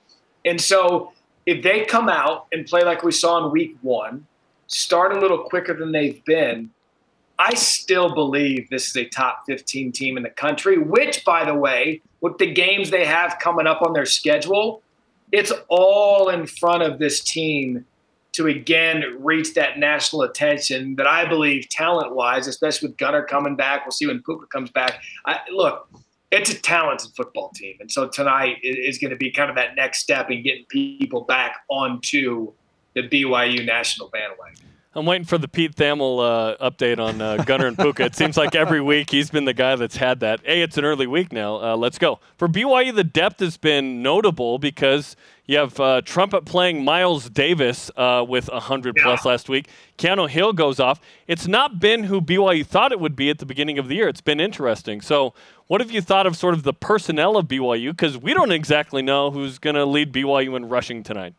And 0.44 0.58
so 0.60 1.12
if 1.44 1.62
they 1.62 1.84
come 1.84 2.08
out 2.08 2.46
and 2.52 2.66
play 2.66 2.82
like 2.82 3.02
we 3.02 3.12
saw 3.12 3.44
in 3.44 3.52
week 3.52 3.76
one, 3.82 4.26
start 4.68 5.14
a 5.14 5.20
little 5.20 5.44
quicker 5.44 5.74
than 5.74 5.92
they've 5.92 6.24
been, 6.24 6.70
I 7.40 7.54
still 7.54 8.14
believe 8.14 8.68
this 8.68 8.88
is 8.88 8.96
a 8.96 9.06
top 9.06 9.44
15 9.46 9.92
team 9.92 10.18
in 10.18 10.22
the 10.22 10.28
country, 10.28 10.76
which, 10.76 11.24
by 11.24 11.46
the 11.46 11.54
way, 11.54 12.02
with 12.20 12.36
the 12.36 12.52
games 12.52 12.90
they 12.90 13.06
have 13.06 13.38
coming 13.40 13.66
up 13.66 13.80
on 13.80 13.94
their 13.94 14.04
schedule, 14.04 14.82
it's 15.32 15.50
all 15.68 16.28
in 16.28 16.46
front 16.46 16.82
of 16.82 16.98
this 16.98 17.22
team 17.22 17.86
to 18.32 18.46
again 18.46 19.16
reach 19.20 19.54
that 19.54 19.78
national 19.78 20.20
attention 20.20 20.96
that 20.96 21.06
I 21.06 21.26
believe 21.26 21.66
talent 21.70 22.14
wise, 22.14 22.46
especially 22.46 22.88
with 22.88 22.98
Gunnar 22.98 23.24
coming 23.24 23.56
back. 23.56 23.86
We'll 23.86 23.92
see 23.92 24.06
when 24.06 24.22
Puka 24.22 24.46
comes 24.48 24.70
back. 24.70 25.00
I, 25.24 25.38
look, 25.50 25.88
it's 26.30 26.50
a 26.50 26.60
talented 26.60 27.10
football 27.16 27.52
team. 27.54 27.76
And 27.80 27.90
so 27.90 28.06
tonight 28.06 28.58
is 28.62 28.98
going 28.98 29.12
to 29.12 29.16
be 29.16 29.30
kind 29.30 29.48
of 29.48 29.56
that 29.56 29.76
next 29.76 30.00
step 30.00 30.30
in 30.30 30.42
getting 30.42 30.66
people 30.66 31.22
back 31.22 31.56
onto 31.68 32.52
the 32.94 33.08
BYU 33.08 33.64
national 33.64 34.08
bandwagon. 34.08 34.69
I'm 34.92 35.06
waiting 35.06 35.24
for 35.24 35.38
the 35.38 35.46
Pete 35.46 35.76
Thamel 35.76 36.18
uh, 36.58 36.70
update 36.70 36.98
on 36.98 37.20
uh, 37.22 37.36
Gunnar 37.44 37.68
and 37.68 37.78
Puka. 37.78 38.04
It 38.06 38.16
seems 38.16 38.36
like 38.36 38.56
every 38.56 38.80
week 38.80 39.10
he's 39.10 39.30
been 39.30 39.44
the 39.44 39.52
guy 39.54 39.76
that's 39.76 39.96
had 39.96 40.18
that. 40.20 40.40
Hey, 40.44 40.62
it's 40.62 40.76
an 40.78 40.84
early 40.84 41.06
week 41.06 41.32
now. 41.32 41.62
Uh, 41.62 41.76
let's 41.76 41.96
go. 41.96 42.18
For 42.36 42.48
BYU, 42.48 42.92
the 42.92 43.04
depth 43.04 43.38
has 43.38 43.56
been 43.56 44.02
notable 44.02 44.58
because 44.58 45.14
you 45.46 45.58
have 45.58 45.78
uh, 45.78 46.00
Trumpet 46.04 46.44
playing 46.44 46.84
Miles 46.84 47.30
Davis 47.30 47.92
uh, 47.96 48.24
with 48.28 48.48
100 48.50 48.96
Yeah. 48.96 49.04
plus 49.04 49.24
last 49.24 49.48
week. 49.48 49.68
Keanu 49.96 50.28
Hill 50.28 50.52
goes 50.54 50.80
off. 50.80 51.00
It's 51.28 51.46
not 51.46 51.78
been 51.78 52.04
who 52.04 52.20
BYU 52.20 52.66
thought 52.66 52.90
it 52.90 52.98
would 52.98 53.14
be 53.14 53.30
at 53.30 53.38
the 53.38 53.46
beginning 53.46 53.78
of 53.78 53.86
the 53.86 53.94
year. 53.94 54.08
It's 54.08 54.20
been 54.20 54.40
interesting. 54.40 55.00
So, 55.02 55.34
what 55.68 55.80
have 55.80 55.92
you 55.92 56.00
thought 56.00 56.26
of 56.26 56.36
sort 56.36 56.54
of 56.54 56.64
the 56.64 56.74
personnel 56.74 57.36
of 57.36 57.46
BYU? 57.46 57.90
Because 57.92 58.18
we 58.18 58.34
don't 58.34 58.50
exactly 58.50 59.02
know 59.02 59.30
who's 59.30 59.58
going 59.60 59.76
to 59.76 59.84
lead 59.84 60.12
BYU 60.12 60.56
in 60.56 60.68
rushing 60.68 61.04
tonight. 61.04 61.34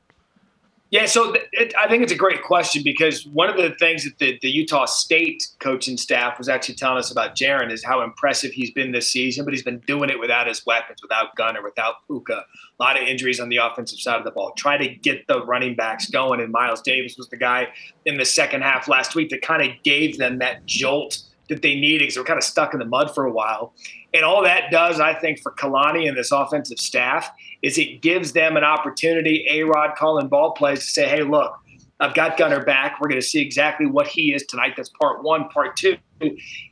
Yeah, 0.91 1.05
so 1.05 1.33
it, 1.53 1.73
I 1.79 1.87
think 1.87 2.03
it's 2.03 2.11
a 2.11 2.17
great 2.17 2.43
question 2.43 2.83
because 2.83 3.25
one 3.25 3.49
of 3.49 3.55
the 3.55 3.73
things 3.75 4.03
that 4.03 4.17
the, 4.17 4.37
the 4.41 4.49
Utah 4.49 4.83
State 4.83 5.47
coaching 5.59 5.95
staff 5.95 6.37
was 6.37 6.49
actually 6.49 6.75
telling 6.75 6.97
us 6.97 7.09
about 7.09 7.33
Jaren 7.33 7.71
is 7.71 7.81
how 7.81 8.01
impressive 8.01 8.51
he's 8.51 8.71
been 8.71 8.91
this 8.91 9.09
season, 9.09 9.45
but 9.45 9.53
he's 9.53 9.63
been 9.63 9.79
doing 9.87 10.09
it 10.09 10.19
without 10.19 10.47
his 10.47 10.65
weapons, 10.65 11.01
without 11.01 11.33
Gunnar, 11.37 11.63
without 11.63 12.05
Puka. 12.07 12.43
A 12.43 12.83
lot 12.83 13.01
of 13.01 13.07
injuries 13.07 13.39
on 13.39 13.47
the 13.47 13.55
offensive 13.55 13.99
side 13.99 14.17
of 14.17 14.25
the 14.25 14.31
ball. 14.31 14.51
Try 14.57 14.75
to 14.75 14.89
get 14.89 15.25
the 15.27 15.45
running 15.45 15.75
backs 15.75 16.09
going, 16.09 16.41
and 16.41 16.51
Miles 16.51 16.81
Davis 16.81 17.15
was 17.17 17.29
the 17.29 17.37
guy 17.37 17.69
in 18.05 18.17
the 18.17 18.25
second 18.25 18.61
half 18.61 18.89
last 18.89 19.15
week 19.15 19.29
that 19.29 19.41
kind 19.41 19.61
of 19.61 19.69
gave 19.83 20.17
them 20.17 20.39
that 20.39 20.65
jolt 20.65 21.19
that 21.47 21.61
they 21.61 21.75
needed 21.75 21.99
because 21.99 22.15
they 22.15 22.21
were 22.21 22.25
kind 22.25 22.37
of 22.37 22.43
stuck 22.43 22.73
in 22.73 22.79
the 22.79 22.85
mud 22.85 23.15
for 23.15 23.25
a 23.25 23.31
while. 23.31 23.73
And 24.13 24.25
all 24.25 24.43
that 24.43 24.71
does, 24.71 24.99
I 24.99 25.13
think, 25.13 25.39
for 25.39 25.53
Kalani 25.53 26.07
and 26.09 26.17
this 26.17 26.33
offensive 26.33 26.79
staff 26.79 27.31
is 27.61 27.77
it 27.77 28.01
gives 28.01 28.33
them 28.33 28.57
an 28.57 28.63
opportunity, 28.63 29.45
A 29.49 29.63
Rod 29.63 29.95
calling 29.95 30.27
ball 30.27 30.51
plays 30.51 30.79
to 30.79 30.85
say, 30.85 31.07
hey, 31.07 31.23
look, 31.23 31.53
I've 31.99 32.15
got 32.15 32.35
Gunnar 32.35 32.63
back. 32.63 32.99
We're 32.99 33.09
going 33.09 33.21
to 33.21 33.27
see 33.27 33.41
exactly 33.41 33.85
what 33.85 34.07
he 34.07 34.33
is 34.33 34.43
tonight. 34.47 34.73
That's 34.75 34.89
part 34.89 35.23
one. 35.23 35.47
Part 35.49 35.77
two 35.77 35.97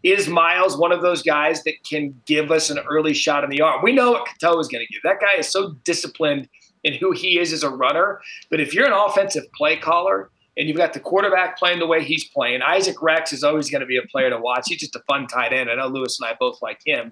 is 0.03 0.27
Miles 0.27 0.75
one 0.75 0.91
of 0.91 1.01
those 1.01 1.21
guys 1.21 1.63
that 1.63 1.75
can 1.87 2.19
give 2.25 2.51
us 2.51 2.71
an 2.71 2.79
early 2.79 3.13
shot 3.13 3.43
in 3.43 3.51
the 3.51 3.61
arm? 3.61 3.81
We 3.83 3.93
know 3.93 4.11
what 4.11 4.27
Cato 4.27 4.59
is 4.59 4.67
going 4.67 4.85
to 4.85 4.91
give. 4.91 5.01
That 5.03 5.19
guy 5.19 5.37
is 5.37 5.47
so 5.47 5.73
disciplined 5.83 6.49
in 6.83 6.93
who 6.93 7.11
he 7.11 7.37
is 7.37 7.53
as 7.53 7.61
a 7.61 7.69
runner. 7.69 8.21
But 8.49 8.59
if 8.59 8.73
you're 8.73 8.87
an 8.87 8.93
offensive 8.93 9.43
play 9.53 9.77
caller 9.77 10.31
and 10.57 10.67
you've 10.67 10.77
got 10.77 10.93
the 10.93 10.99
quarterback 10.99 11.59
playing 11.59 11.77
the 11.77 11.87
way 11.87 12.03
he's 12.03 12.23
playing, 12.23 12.63
Isaac 12.63 12.99
Rex 13.01 13.31
is 13.31 13.43
always 13.43 13.69
going 13.69 13.81
to 13.81 13.87
be 13.87 13.97
a 13.97 14.07
player 14.07 14.31
to 14.31 14.37
watch. 14.39 14.63
He's 14.67 14.79
just 14.79 14.95
a 14.95 15.03
fun 15.07 15.27
tight 15.27 15.53
end. 15.53 15.69
I 15.69 15.75
know 15.75 15.87
Louis 15.87 16.17
and 16.19 16.27
I 16.27 16.35
both 16.39 16.59
like 16.63 16.79
him. 16.83 17.11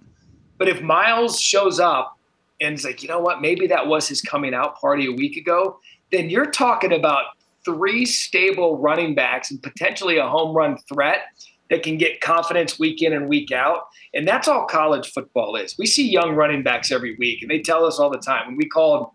But 0.57 0.67
if 0.67 0.81
Miles 0.81 1.39
shows 1.39 1.79
up 1.79 2.16
and 2.61 2.75
is 2.75 2.85
like, 2.85 3.03
you 3.03 3.09
know 3.09 3.19
what, 3.19 3.41
maybe 3.41 3.67
that 3.67 3.87
was 3.87 4.07
his 4.07 4.21
coming 4.21 4.53
out 4.53 4.79
party 4.79 5.05
a 5.07 5.11
week 5.11 5.37
ago, 5.37 5.79
then 6.11 6.29
you're 6.29 6.49
talking 6.49 6.93
about 6.93 7.25
three 7.65 8.05
stable 8.05 8.77
running 8.77 9.13
backs 9.13 9.51
and 9.51 9.61
potentially 9.61 10.17
a 10.17 10.27
home 10.27 10.55
run 10.55 10.77
threat 10.91 11.25
that 11.69 11.83
can 11.83 11.97
get 11.97 12.21
confidence 12.21 12.79
week 12.79 13.01
in 13.01 13.13
and 13.13 13.27
week 13.27 13.51
out. 13.51 13.87
And 14.13 14.27
that's 14.27 14.47
all 14.47 14.65
college 14.65 15.11
football 15.11 15.55
is. 15.55 15.75
We 15.77 15.85
see 15.85 16.09
young 16.09 16.33
running 16.33 16.63
backs 16.63 16.91
every 16.91 17.15
week, 17.17 17.41
and 17.41 17.51
they 17.51 17.59
tell 17.59 17.85
us 17.85 17.99
all 17.99 18.09
the 18.09 18.17
time. 18.17 18.47
When 18.47 18.55
we 18.55 18.67
called 18.67 19.09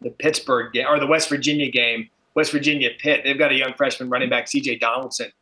the 0.00 0.10
Pittsburgh 0.10 0.72
game 0.72 0.86
or 0.88 1.00
the 1.00 1.06
West 1.06 1.28
Virginia 1.28 1.70
game, 1.70 2.08
West 2.34 2.52
Virginia 2.52 2.90
Pitt, 2.98 3.22
they've 3.24 3.38
got 3.38 3.50
a 3.50 3.56
young 3.56 3.74
freshman 3.74 4.08
running 4.08 4.30
back, 4.30 4.46
CJ 4.46 4.80
Donaldson. 4.80 5.32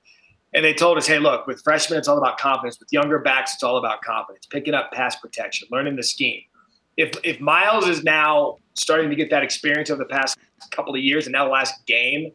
And 0.54 0.64
they 0.64 0.72
told 0.72 0.96
us, 0.96 1.06
hey, 1.06 1.18
look, 1.18 1.46
with 1.46 1.62
freshmen, 1.62 1.98
it's 1.98 2.08
all 2.08 2.16
about 2.16 2.38
confidence. 2.38 2.80
With 2.80 2.88
younger 2.90 3.18
backs, 3.18 3.52
it's 3.54 3.62
all 3.62 3.76
about 3.76 4.00
confidence, 4.00 4.46
picking 4.46 4.72
up 4.72 4.90
pass 4.92 5.16
protection, 5.16 5.68
learning 5.70 5.96
the 5.96 6.02
scheme. 6.02 6.40
If, 6.98 7.12
if 7.24 7.40
Miles 7.40 7.88
is 7.88 8.04
now 8.04 8.58
starting 8.74 9.08
to 9.08 9.16
get 9.16 9.30
that 9.30 9.42
experience 9.42 9.88
over 9.88 9.98
the 9.98 10.08
past 10.08 10.36
couple 10.70 10.94
of 10.94 11.00
years 11.00 11.26
and 11.26 11.32
now 11.32 11.44
the 11.44 11.50
last 11.50 11.86
game, 11.86 12.32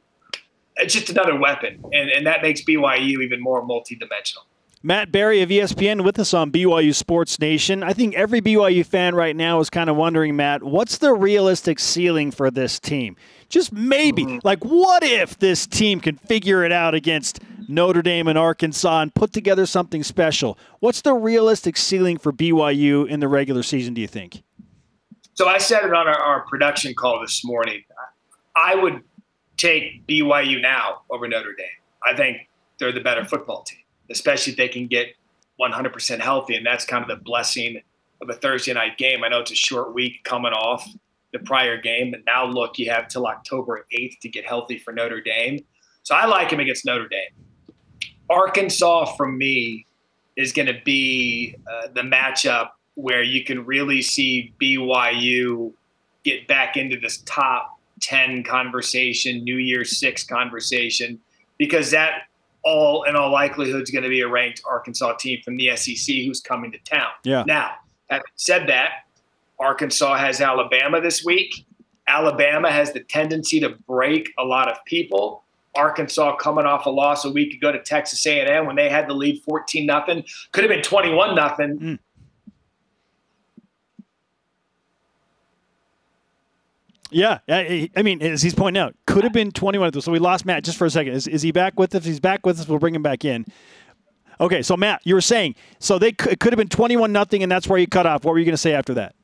it's 0.78 0.93
just 0.93 1.09
another 1.09 1.38
weapon. 1.38 1.84
And, 1.93 2.09
and 2.09 2.26
that 2.26 2.41
makes 2.41 2.64
BYU 2.64 3.22
even 3.22 3.39
more 3.41 3.61
multidimensional. 3.61 4.45
Matt 4.86 5.14
Barrie 5.14 5.41
of 5.41 5.47
ESPN 5.47 6.03
with 6.03 6.20
us 6.20 6.34
on 6.34 6.51
BYU 6.51 6.93
Sports 6.93 7.39
Nation. 7.39 7.84
I 7.84 7.93
think 7.93 8.16
every 8.16 8.41
BYU 8.41 8.86
fan 8.86 9.16
right 9.16 9.34
now 9.34 9.61
is 9.61 9.70
kind 9.70 9.89
of 9.89 9.95
wondering, 9.95 10.36
Matt, 10.36 10.61
what's 10.61 10.97
the 10.97 11.14
realistic 11.14 11.80
ceiling 11.80 12.32
for 12.32 12.51
this 12.51 12.82
team? 12.82 13.16
Just 13.47 13.72
maybe. 13.72 14.26
Mm-hmm. 14.26 14.39
Like, 14.43 14.66
what 14.66 15.01
if 15.01 15.39
this 15.39 15.66
team 15.66 16.01
can 16.01 16.18
figure 16.18 16.66
it 16.66 16.74
out 16.74 16.93
against 16.93 17.39
Notre 17.70 18.01
Dame 18.01 18.28
and 18.28 18.38
Arkansas 18.38 19.03
and 19.03 19.16
put 19.16 19.32
together 19.32 19.66
something 19.66 20.03
special? 20.03 20.57
What's 20.82 20.99
the 20.99 21.14
realistic 21.14 21.78
ceiling 21.78 22.18
for 22.18 22.34
BYU 22.34 23.07
in 23.07 23.22
the 23.22 23.30
regular 23.30 23.64
season, 23.64 23.93
do 23.93 24.01
you 24.01 24.07
think? 24.07 24.43
So 25.36 25.47
I 25.47 25.57
said 25.57 25.84
it 25.84 25.93
on 25.93 26.07
our, 26.07 26.19
our 26.19 26.41
production 26.47 26.93
call 26.93 27.19
this 27.19 27.43
morning. 27.43 27.84
I 28.55 28.75
would 28.75 29.01
take 29.57 30.05
BYU 30.07 30.61
now 30.61 31.01
over 31.09 31.27
Notre 31.27 31.53
Dame. 31.55 31.67
I 32.03 32.15
think 32.15 32.49
they're 32.79 32.91
the 32.91 33.01
better 33.01 33.25
football 33.25 33.63
team 33.63 33.79
especially 34.09 34.51
if 34.51 34.57
they 34.57 34.67
can 34.67 34.88
get 34.88 35.15
100% 35.59 36.19
healthy. 36.19 36.55
And 36.55 36.65
that's 36.65 36.86
kind 36.86 37.03
of 37.03 37.09
the 37.09 37.23
blessing 37.23 37.81
of 38.21 38.29
a 38.29 38.34
Thursday 38.34 38.73
night 38.73 38.97
game. 38.97 39.23
I 39.23 39.29
know 39.29 39.39
it's 39.39 39.51
a 39.51 39.55
short 39.55 39.93
week 39.93 40.23
coming 40.23 40.53
off 40.53 40.88
the 41.31 41.39
prior 41.39 41.81
game, 41.81 42.11
but 42.11 42.21
now 42.25 42.45
look, 42.45 42.77
you 42.77 42.89
have 42.91 43.07
till 43.07 43.25
October 43.27 43.86
8th 43.93 44.19
to 44.19 44.29
get 44.29 44.45
healthy 44.45 44.77
for 44.77 44.93
Notre 44.93 45.21
Dame. 45.21 45.59
So 46.03 46.15
I 46.15 46.25
like 46.25 46.51
him 46.51 46.59
against 46.59 46.86
Notre 46.86 47.07
Dame. 47.07 47.31
Arkansas, 48.29 49.15
for 49.15 49.27
me, 49.27 49.86
is 50.36 50.51
going 50.51 50.67
to 50.67 50.79
be 50.86 51.55
uh, 51.67 51.88
the 51.93 52.01
matchup 52.01 52.69
where 52.95 53.23
you 53.23 53.43
can 53.43 53.65
really 53.65 54.01
see 54.01 54.53
BYU 54.61 55.73
get 56.23 56.47
back 56.47 56.77
into 56.77 56.99
this 56.99 57.17
top 57.25 57.79
10 58.01 58.43
conversation, 58.43 59.43
New 59.43 59.57
Year's 59.57 59.97
Six 59.97 60.23
conversation, 60.23 61.19
because 61.57 61.91
that 61.91 62.23
all 62.63 63.03
in 63.03 63.15
all 63.15 63.31
likelihood 63.31 63.81
is 63.81 63.89
going 63.89 64.03
to 64.03 64.09
be 64.09 64.21
a 64.21 64.27
ranked 64.27 64.61
Arkansas 64.65 65.13
team 65.13 65.39
from 65.43 65.57
the 65.57 65.75
SEC 65.75 66.15
who's 66.17 66.41
coming 66.41 66.71
to 66.71 66.77
town. 66.79 67.09
Yeah. 67.23 67.43
Now, 67.45 67.71
having 68.09 68.25
said 68.35 68.67
that, 68.69 69.05
Arkansas 69.59 70.17
has 70.17 70.41
Alabama 70.41 71.01
this 71.01 71.23
week. 71.23 71.65
Alabama 72.07 72.71
has 72.71 72.91
the 72.91 73.01
tendency 73.01 73.59
to 73.59 73.69
break 73.87 74.29
a 74.37 74.43
lot 74.43 74.69
of 74.69 74.77
people. 74.85 75.43
Arkansas 75.75 76.35
coming 76.35 76.65
off 76.65 76.85
a 76.85 76.89
loss 76.89 77.25
a 77.25 77.31
week 77.31 77.53
ago 77.53 77.71
to 77.71 77.81
Texas 77.81 78.25
A&M 78.25 78.65
when 78.65 78.75
they 78.75 78.89
had 78.89 79.07
the 79.07 79.13
lead 79.13 79.41
14 79.43 79.85
nothing, 79.85 80.23
could 80.51 80.63
have 80.63 80.69
been 80.69 80.83
21 80.83 81.35
nothing. 81.35 81.79
Mm. 81.79 81.99
Yeah, 87.14 87.39
I 87.47 88.01
mean, 88.01 88.22
as 88.22 88.41
he's 88.41 88.55
pointing 88.55 88.82
out, 88.82 88.95
could 89.05 89.24
have 89.24 89.34
been 89.34 89.51
21. 89.51 90.01
So 90.01 90.11
we 90.11 90.20
lost 90.20 90.45
Matt 90.45 90.64
just 90.64 90.78
for 90.78 90.86
a 90.86 90.89
second. 90.89 91.14
Is, 91.14 91.28
is 91.28 91.41
he 91.41 91.51
back 91.51 91.80
with 91.80 91.93
us? 91.95 92.05
He's 92.05 92.20
back 92.20 92.45
with 92.45 92.59
us, 92.59 92.68
we'll 92.68 92.80
bring 92.80 92.95
him 92.95 93.03
back 93.03 93.24
in. 93.24 93.45
Okay, 94.39 94.61
so 94.61 94.76
Matt, 94.76 95.01
you 95.03 95.14
were 95.14 95.22
saying 95.22 95.55
so 95.80 95.99
they 95.99 96.11
could, 96.11 96.34
it 96.34 96.39
could 96.39 96.53
have 96.53 96.57
been 96.57 96.70
21 96.70 97.11
nothing, 97.11 97.43
and 97.43 97.51
that's 97.51 97.68
where 97.68 97.78
you 97.78 97.88
cut 97.88 98.05
off. 98.05 98.26
What 98.26 98.32
were 98.32 98.39
you 98.39 98.45
going 98.45 98.53
to 98.53 98.57
say 98.57 98.74
after 98.74 98.93
that? 98.95 99.16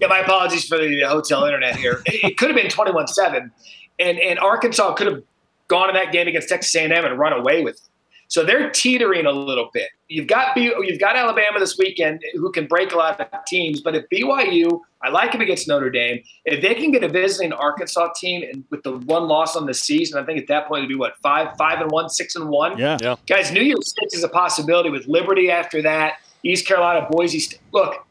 Yeah, 0.00 0.08
my 0.08 0.20
apologies 0.20 0.66
for 0.66 0.78
the 0.78 1.04
uh, 1.04 1.08
hotel 1.08 1.44
internet 1.44 1.76
here. 1.76 2.02
it, 2.06 2.32
it 2.32 2.38
could 2.38 2.48
have 2.48 2.56
been 2.56 2.70
21 2.70 3.08
seven, 3.08 3.50
and 3.98 4.18
and 4.18 4.38
Arkansas 4.38 4.94
could 4.94 5.06
have 5.06 5.22
gone 5.68 5.90
in 5.90 5.94
that 5.94 6.12
game 6.12 6.26
against 6.28 6.48
Texas 6.48 6.74
A&M 6.74 6.92
and 6.92 7.18
run 7.18 7.34
away 7.34 7.62
with 7.62 7.76
it. 7.76 7.80
So 8.28 8.44
they're 8.44 8.70
teetering 8.70 9.24
a 9.24 9.32
little 9.32 9.70
bit. 9.72 9.88
You've 10.08 10.26
got 10.26 10.54
B, 10.54 10.72
you've 10.82 11.00
got 11.00 11.16
Alabama 11.16 11.58
this 11.58 11.78
weekend 11.78 12.22
who 12.34 12.52
can 12.52 12.66
break 12.66 12.92
a 12.92 12.96
lot 12.96 13.18
of 13.18 13.44
teams, 13.46 13.80
but 13.80 13.94
if 13.94 14.04
BYU, 14.10 14.80
I 15.02 15.08
like 15.08 15.32
him 15.32 15.40
against 15.40 15.66
Notre 15.66 15.90
Dame. 15.90 16.22
If 16.44 16.60
they 16.60 16.74
can 16.74 16.92
get 16.92 17.02
a 17.02 17.08
visiting 17.08 17.52
Arkansas 17.52 18.12
team 18.16 18.42
and 18.42 18.64
with 18.70 18.82
the 18.82 18.98
one 18.98 19.28
loss 19.28 19.56
on 19.56 19.64
the 19.64 19.72
season, 19.72 20.22
I 20.22 20.26
think 20.26 20.38
at 20.38 20.46
that 20.48 20.68
point 20.68 20.80
it'd 20.80 20.88
be 20.90 20.94
what 20.94 21.16
five, 21.22 21.56
five 21.56 21.80
and 21.80 21.90
one, 21.90 22.10
six 22.10 22.36
and 22.36 22.48
one. 22.48 22.76
Yeah, 22.76 22.98
yeah. 23.00 23.16
Guys, 23.26 23.50
New 23.50 23.62
Year's 23.62 23.94
Six 23.98 24.14
is 24.14 24.24
a 24.24 24.28
possibility 24.28 24.90
with 24.90 25.06
Liberty 25.06 25.50
after 25.50 25.80
that. 25.82 26.18
East 26.42 26.66
Carolina, 26.66 27.06
Boise. 27.10 27.40
State. 27.40 27.60
Look, 27.72 28.06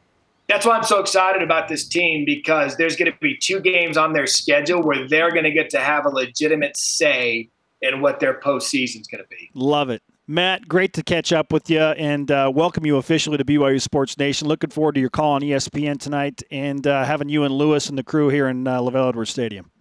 that's 0.48 0.66
why 0.66 0.78
I'm 0.78 0.84
so 0.84 1.00
excited 1.00 1.42
about 1.42 1.68
this 1.68 1.88
team 1.88 2.26
because 2.26 2.78
there's 2.78 2.96
going 2.96 3.12
to 3.12 3.18
be 3.20 3.38
two 3.38 3.60
games 3.60 3.98
on 3.98 4.14
their 4.14 4.28
schedule 4.28 4.82
where 4.82 5.08
they're 5.08 5.32
going 5.32 5.44
to 5.44 5.52
get 5.52 5.70
to 5.72 5.80
have 5.80 6.06
a 6.06 6.10
legitimate 6.10 6.78
say 6.78 7.50
in 7.82 8.02
what 8.02 8.20
their 8.20 8.40
postseason 8.40 9.02
is 9.02 9.08
going 9.08 9.24
to 9.24 9.30
be. 9.30 9.50
Love 9.54 9.90
it. 9.90 10.02
Matt, 10.30 10.68
great 10.68 10.92
to 10.94 11.04
catch 11.04 11.32
up 11.32 11.54
with 11.54 11.70
you 11.70 11.80
and 11.80 12.30
uh, 12.30 12.52
welcome 12.54 12.86
you 12.86 12.98
officially 12.98 13.38
to 13.38 13.46
BYU 13.46 13.82
Sports 13.82 14.18
Nation. 14.18 14.50
Looking 14.50 14.70
forward 14.70 14.96
to 14.96 15.00
your 15.00 15.10
call 15.10 15.32
on 15.32 15.42
ESPN 15.42 15.98
tonight 15.98 16.44
and 16.52 16.86
uh, 16.86 17.06
having 17.06 17.30
you 17.30 17.46
and 17.46 17.54
Louis 17.54 17.88
and 17.88 17.98
the 17.98 18.04
crew 18.04 18.28
here 18.28 18.50
in 18.50 18.68
uh, 18.68 18.82
LaVell 18.82 19.08
Edwards 19.08 19.30
Stadium. 19.30 19.72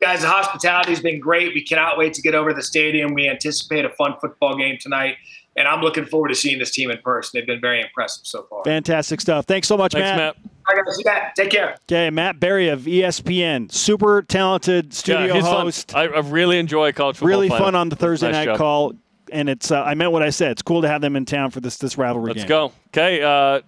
Guys, 0.00 0.20
the 0.20 0.28
hospitality 0.28 0.90
has 0.90 1.00
been 1.00 1.18
great. 1.18 1.52
We 1.52 1.64
cannot 1.64 1.98
wait 1.98 2.14
to 2.14 2.22
get 2.22 2.32
over 2.32 2.50
to 2.50 2.54
the 2.54 2.62
stadium. 2.62 3.12
We 3.12 3.28
anticipate 3.28 3.84
a 3.84 3.90
fun 3.90 4.14
football 4.20 4.56
game 4.56 4.78
tonight, 4.80 5.16
and 5.56 5.66
I'm 5.66 5.80
looking 5.80 6.06
forward 6.06 6.28
to 6.28 6.36
seeing 6.36 6.60
this 6.60 6.70
team 6.70 6.88
in 6.92 6.98
person. 6.98 7.30
They've 7.34 7.46
been 7.46 7.60
very 7.60 7.80
impressive 7.80 8.24
so 8.24 8.46
far. 8.48 8.62
Fantastic 8.64 9.20
stuff. 9.20 9.46
Thanks 9.46 9.66
so 9.66 9.76
much, 9.76 9.92
Thanks, 9.92 10.06
Matt. 10.06 10.16
Matt. 10.16 10.36
All 10.68 10.76
right, 10.76 10.86
guys. 10.86 10.96
See 10.96 11.02
that. 11.04 11.34
Take 11.34 11.50
care. 11.50 11.76
Okay, 11.90 12.10
Matt 12.10 12.38
Barrie 12.38 12.68
of 12.68 12.82
ESPN, 12.82 13.70
super 13.72 14.22
talented 14.22 14.94
studio 14.94 15.34
yeah, 15.34 15.40
host. 15.40 15.90
Fun. 15.90 16.08
I, 16.12 16.16
I, 16.16 16.20
really 16.20 16.60
enjoy 16.60 16.92
college 16.92 17.16
football. 17.16 17.28
Really 17.28 17.48
fun 17.48 17.74
on 17.74 17.88
the 17.88 17.96
Thursday 17.96 18.28
nice 18.28 18.34
night 18.34 18.44
job. 18.44 18.58
call 18.58 18.92
and 19.32 19.48
it's 19.48 19.70
uh, 19.70 19.82
I 19.82 19.94
meant 19.94 20.12
what 20.12 20.22
I 20.22 20.30
said. 20.30 20.52
It's 20.52 20.62
cool 20.62 20.82
to 20.82 20.88
have 20.88 21.00
them 21.00 21.16
in 21.16 21.24
town 21.24 21.50
for 21.50 21.60
this 21.60 21.78
this 21.78 21.98
rivalry 21.98 22.28
Let's 22.28 22.40
game. 22.40 22.48
go. 22.48 22.72
Okay, 22.88 23.22
uh, 23.22 23.62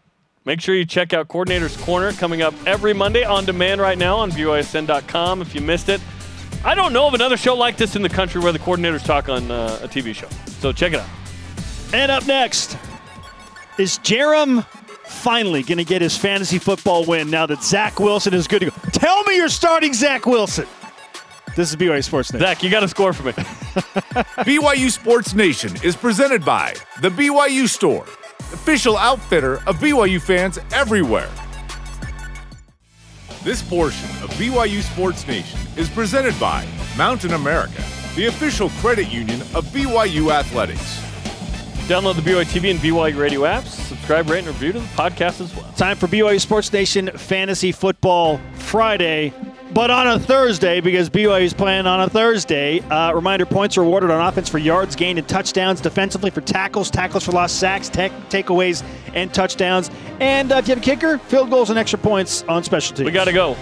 make 0.44 0.60
sure 0.60 0.74
you 0.74 0.84
check 0.84 1.12
out 1.12 1.28
Coordinator's 1.28 1.76
Corner 1.78 2.12
coming 2.12 2.42
up 2.42 2.54
every 2.66 2.92
Monday 2.92 3.24
on 3.24 3.44
demand 3.44 3.80
right 3.80 3.98
now 3.98 4.16
on 4.16 4.30
BYSN.com. 4.30 5.42
If 5.42 5.54
you 5.54 5.60
missed 5.60 5.88
it, 5.88 6.00
I 6.64 6.74
don't 6.74 6.92
know 6.92 7.06
of 7.06 7.14
another 7.14 7.36
show 7.36 7.54
like 7.54 7.76
this 7.76 7.96
in 7.96 8.02
the 8.02 8.08
country 8.08 8.40
where 8.40 8.52
the 8.52 8.58
coordinators 8.58 9.04
talk 9.04 9.28
on 9.28 9.50
uh, 9.50 9.80
a 9.82 9.88
TV 9.88 10.14
show. 10.14 10.28
So 10.60 10.72
check 10.72 10.92
it 10.92 11.00
out. 11.00 11.08
And 11.92 12.10
up 12.10 12.26
next 12.26 12.76
is 13.78 13.98
Jarom 13.98 14.64
finally 15.06 15.62
going 15.62 15.78
to 15.78 15.84
get 15.84 16.02
his 16.02 16.16
fantasy 16.16 16.58
football 16.58 17.04
win 17.04 17.30
now 17.30 17.46
that 17.46 17.62
Zach 17.62 18.00
Wilson 18.00 18.34
is 18.34 18.48
good 18.48 18.60
to 18.60 18.66
go. 18.66 18.72
Tell 18.92 19.22
me 19.24 19.36
you're 19.36 19.48
starting 19.48 19.92
Zach 19.92 20.26
Wilson. 20.26 20.66
This 21.56 21.70
is 21.70 21.76
BYU 21.76 22.02
Sports 22.02 22.32
Nation. 22.32 22.44
Zach, 22.44 22.64
you 22.64 22.70
got 22.70 22.80
to 22.80 22.88
score 22.88 23.12
for 23.12 23.22
me. 23.22 23.32
BYU 23.32 24.90
Sports 24.90 25.34
Nation 25.34 25.70
is 25.84 25.94
presented 25.94 26.44
by 26.44 26.74
The 27.00 27.10
BYU 27.10 27.68
Store, 27.68 28.02
official 28.52 28.96
outfitter 28.96 29.58
of 29.68 29.76
BYU 29.76 30.20
fans 30.20 30.58
everywhere. 30.72 31.30
This 33.44 33.62
portion 33.62 34.08
of 34.24 34.30
BYU 34.30 34.82
Sports 34.82 35.28
Nation 35.28 35.60
is 35.76 35.88
presented 35.88 36.38
by 36.40 36.66
Mountain 36.96 37.34
America, 37.34 37.84
the 38.16 38.26
official 38.26 38.70
credit 38.80 39.08
union 39.08 39.40
of 39.54 39.64
BYU 39.66 40.32
Athletics. 40.32 41.00
Download 41.86 42.16
the 42.16 42.22
BYU 42.22 42.46
TV 42.46 42.72
and 42.72 42.80
BYU 42.80 43.16
radio 43.16 43.42
apps. 43.42 43.66
Subscribe, 43.66 44.28
rate, 44.28 44.38
and 44.38 44.48
review 44.48 44.72
to 44.72 44.80
the 44.80 44.86
podcast 44.86 45.40
as 45.40 45.54
well. 45.54 45.70
Time 45.76 45.96
for 45.96 46.08
BYU 46.08 46.40
Sports 46.40 46.72
Nation 46.72 47.10
Fantasy 47.16 47.70
Football 47.70 48.40
Friday 48.54 49.32
but 49.74 49.90
on 49.90 50.06
a 50.06 50.18
Thursday 50.18 50.80
because 50.80 51.10
BYU 51.10 51.42
is 51.42 51.52
playing 51.52 51.86
on 51.86 52.00
a 52.00 52.08
Thursday. 52.08 52.80
Uh, 52.80 53.12
reminder: 53.12 53.44
points 53.44 53.76
are 53.76 53.82
awarded 53.82 54.10
on 54.10 54.26
offense 54.26 54.48
for 54.48 54.58
yards 54.58 54.94
gained 54.94 55.18
and 55.18 55.28
touchdowns, 55.28 55.80
defensively 55.80 56.30
for 56.30 56.40
tackles, 56.40 56.90
tackles 56.90 57.24
for 57.24 57.32
lost 57.32 57.58
sacks, 57.58 57.88
tech, 57.88 58.12
takeaways, 58.30 58.84
and 59.14 59.34
touchdowns. 59.34 59.90
And 60.20 60.52
uh, 60.52 60.56
if 60.56 60.68
you 60.68 60.74
have 60.74 60.82
a 60.82 60.84
kicker, 60.84 61.18
field 61.18 61.50
goals 61.50 61.70
and 61.70 61.78
extra 61.78 61.98
points 61.98 62.44
on 62.44 62.62
special 62.62 62.96
teams. 62.96 63.06
We 63.06 63.12
got 63.12 63.24
to 63.24 63.32
go. 63.32 63.56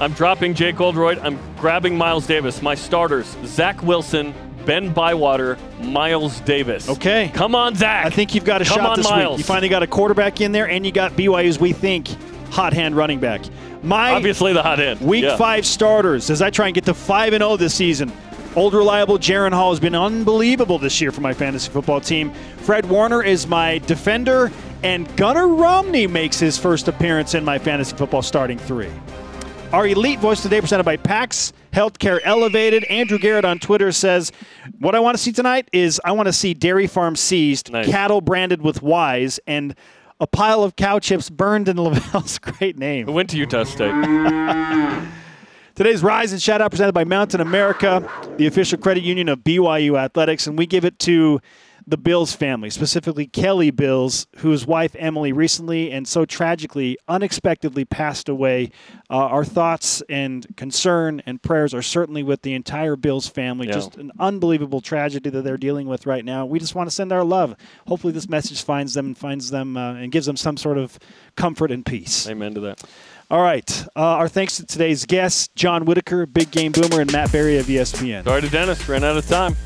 I'm 0.00 0.12
dropping 0.12 0.54
Jake 0.54 0.80
Oldroyd. 0.80 1.18
I'm 1.20 1.38
grabbing 1.56 1.96
Miles 1.96 2.26
Davis. 2.26 2.60
My 2.60 2.74
starters: 2.74 3.36
Zach 3.44 3.80
Wilson, 3.82 4.34
Ben 4.66 4.92
Bywater, 4.92 5.56
Miles 5.80 6.40
Davis. 6.40 6.88
Okay. 6.88 7.30
Come 7.32 7.54
on, 7.54 7.76
Zach. 7.76 8.04
I 8.06 8.10
think 8.10 8.34
you've 8.34 8.44
got 8.44 8.60
a 8.60 8.64
Come 8.64 8.78
shot 8.78 8.90
on, 8.90 8.96
this 8.96 9.08
Miles. 9.08 9.32
week. 9.32 9.38
You 9.38 9.44
finally 9.44 9.68
got 9.68 9.84
a 9.84 9.86
quarterback 9.86 10.40
in 10.40 10.50
there, 10.50 10.68
and 10.68 10.84
you 10.84 10.90
got 10.90 11.12
BYU's 11.12 11.60
we 11.60 11.72
think 11.72 12.08
hot 12.54 12.72
hand 12.72 12.96
running 12.96 13.18
back. 13.18 13.42
My 13.82 14.12
obviously 14.12 14.52
the 14.52 14.62
hot 14.62 14.80
end. 14.80 15.00
Week 15.00 15.24
yeah. 15.24 15.36
five 15.36 15.66
starters 15.66 16.30
as 16.30 16.40
I 16.40 16.50
try 16.50 16.66
and 16.66 16.74
get 16.74 16.84
to 16.86 16.94
five 16.94 17.32
and 17.32 17.42
zero 17.42 17.56
this 17.56 17.74
season. 17.74 18.12
Old 18.56 18.72
reliable 18.72 19.18
Jaren 19.18 19.52
Hall 19.52 19.70
has 19.70 19.80
been 19.80 19.96
unbelievable 19.96 20.78
this 20.78 21.00
year 21.00 21.10
for 21.10 21.20
my 21.20 21.34
fantasy 21.34 21.70
football 21.70 22.00
team. 22.00 22.32
Fred 22.58 22.86
Warner 22.86 23.20
is 23.20 23.48
my 23.48 23.78
defender, 23.78 24.52
and 24.84 25.14
Gunnar 25.16 25.48
Romney 25.48 26.06
makes 26.06 26.38
his 26.38 26.56
first 26.56 26.86
appearance 26.86 27.34
in 27.34 27.44
my 27.44 27.58
fantasy 27.58 27.96
football 27.96 28.22
starting 28.22 28.56
three. 28.56 28.92
Our 29.72 29.88
elite 29.88 30.20
voice 30.20 30.40
today 30.40 30.60
presented 30.60 30.84
by 30.84 30.96
PAX 30.96 31.52
Healthcare 31.72 32.20
Elevated. 32.22 32.84
Andrew 32.84 33.18
Garrett 33.18 33.44
on 33.44 33.58
Twitter 33.58 33.90
says, 33.90 34.30
"What 34.78 34.94
I 34.94 35.00
want 35.00 35.16
to 35.16 35.22
see 35.22 35.32
tonight 35.32 35.68
is 35.72 36.00
I 36.04 36.12
want 36.12 36.28
to 36.28 36.32
see 36.32 36.54
dairy 36.54 36.86
farm 36.86 37.16
seized, 37.16 37.72
nice. 37.72 37.88
cattle 37.88 38.20
branded 38.20 38.62
with 38.62 38.80
Y's, 38.82 39.40
and." 39.48 39.74
A 40.24 40.26
pile 40.26 40.62
of 40.62 40.74
cow 40.74 40.98
chips 40.98 41.28
burned 41.28 41.68
in 41.68 41.76
LaVell's 41.84 42.38
great 42.38 42.78
name. 42.78 43.06
We 43.06 43.12
went 43.12 43.28
to 43.30 43.36
Utah 43.36 43.64
State. 43.64 43.92
Today's 45.74 46.02
Rise 46.02 46.32
and 46.32 46.40
Shout 46.40 46.62
Out 46.62 46.70
presented 46.70 46.94
by 46.94 47.04
Mountain 47.04 47.42
America, 47.42 48.08
the 48.38 48.46
official 48.46 48.78
credit 48.78 49.02
union 49.02 49.28
of 49.28 49.40
BYU 49.40 49.98
Athletics, 49.98 50.46
and 50.46 50.56
we 50.56 50.64
give 50.64 50.86
it 50.86 50.98
to 51.00 51.40
the 51.86 51.96
Bills 51.96 52.34
family, 52.34 52.70
specifically 52.70 53.26
Kelly 53.26 53.70
Bills, 53.70 54.26
whose 54.38 54.66
wife 54.66 54.96
Emily 54.98 55.32
recently 55.32 55.90
and 55.90 56.08
so 56.08 56.24
tragically, 56.24 56.96
unexpectedly 57.08 57.84
passed 57.84 58.28
away. 58.28 58.70
Uh, 59.10 59.16
our 59.16 59.44
thoughts 59.44 60.02
and 60.08 60.46
concern 60.56 61.22
and 61.26 61.42
prayers 61.42 61.74
are 61.74 61.82
certainly 61.82 62.22
with 62.22 62.42
the 62.42 62.54
entire 62.54 62.96
Bills 62.96 63.28
family. 63.28 63.66
Yeah. 63.66 63.74
Just 63.74 63.96
an 63.96 64.12
unbelievable 64.18 64.80
tragedy 64.80 65.30
that 65.30 65.42
they're 65.42 65.56
dealing 65.56 65.86
with 65.86 66.06
right 66.06 66.24
now. 66.24 66.46
We 66.46 66.58
just 66.58 66.74
want 66.74 66.88
to 66.88 66.94
send 66.94 67.12
our 67.12 67.24
love. 67.24 67.54
Hopefully, 67.86 68.12
this 68.12 68.28
message 68.28 68.62
finds 68.62 68.94
them 68.94 69.06
and 69.06 69.18
finds 69.18 69.50
them 69.50 69.76
uh, 69.76 69.94
and 69.94 70.10
gives 70.10 70.26
them 70.26 70.36
some 70.36 70.56
sort 70.56 70.78
of 70.78 70.98
comfort 71.36 71.70
and 71.70 71.84
peace. 71.84 72.28
Amen 72.28 72.54
to 72.54 72.60
that. 72.60 72.82
All 73.30 73.42
right. 73.42 73.86
Uh, 73.96 74.00
our 74.00 74.28
thanks 74.28 74.56
to 74.58 74.66
today's 74.66 75.06
guests, 75.06 75.48
John 75.54 75.84
Whitaker, 75.84 76.26
Big 76.26 76.50
Game 76.50 76.72
Boomer, 76.72 77.00
and 77.00 77.12
Matt 77.12 77.32
Barrie 77.32 77.58
of 77.58 77.66
ESPN. 77.66 78.24
Sorry 78.24 78.42
to 78.42 78.48
Dennis, 78.48 78.88
ran 78.88 79.04
out 79.04 79.16
of 79.16 79.26
time. 79.26 79.56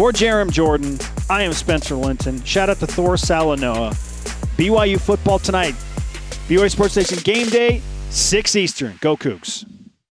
For 0.00 0.12
Jarom 0.12 0.50
Jordan, 0.50 0.98
I 1.28 1.42
am 1.42 1.52
Spencer 1.52 1.94
Linton. 1.94 2.42
Shout 2.42 2.70
out 2.70 2.78
to 2.78 2.86
Thor 2.86 3.16
Salanoa. 3.16 3.90
BYU 4.56 4.98
football 4.98 5.38
tonight. 5.38 5.74
BYU 6.48 6.70
Sports 6.70 6.92
Station 6.92 7.18
game 7.22 7.50
day, 7.50 7.82
6 8.08 8.56
Eastern. 8.56 8.96
Go 9.02 9.14
Cougs. 9.14 9.66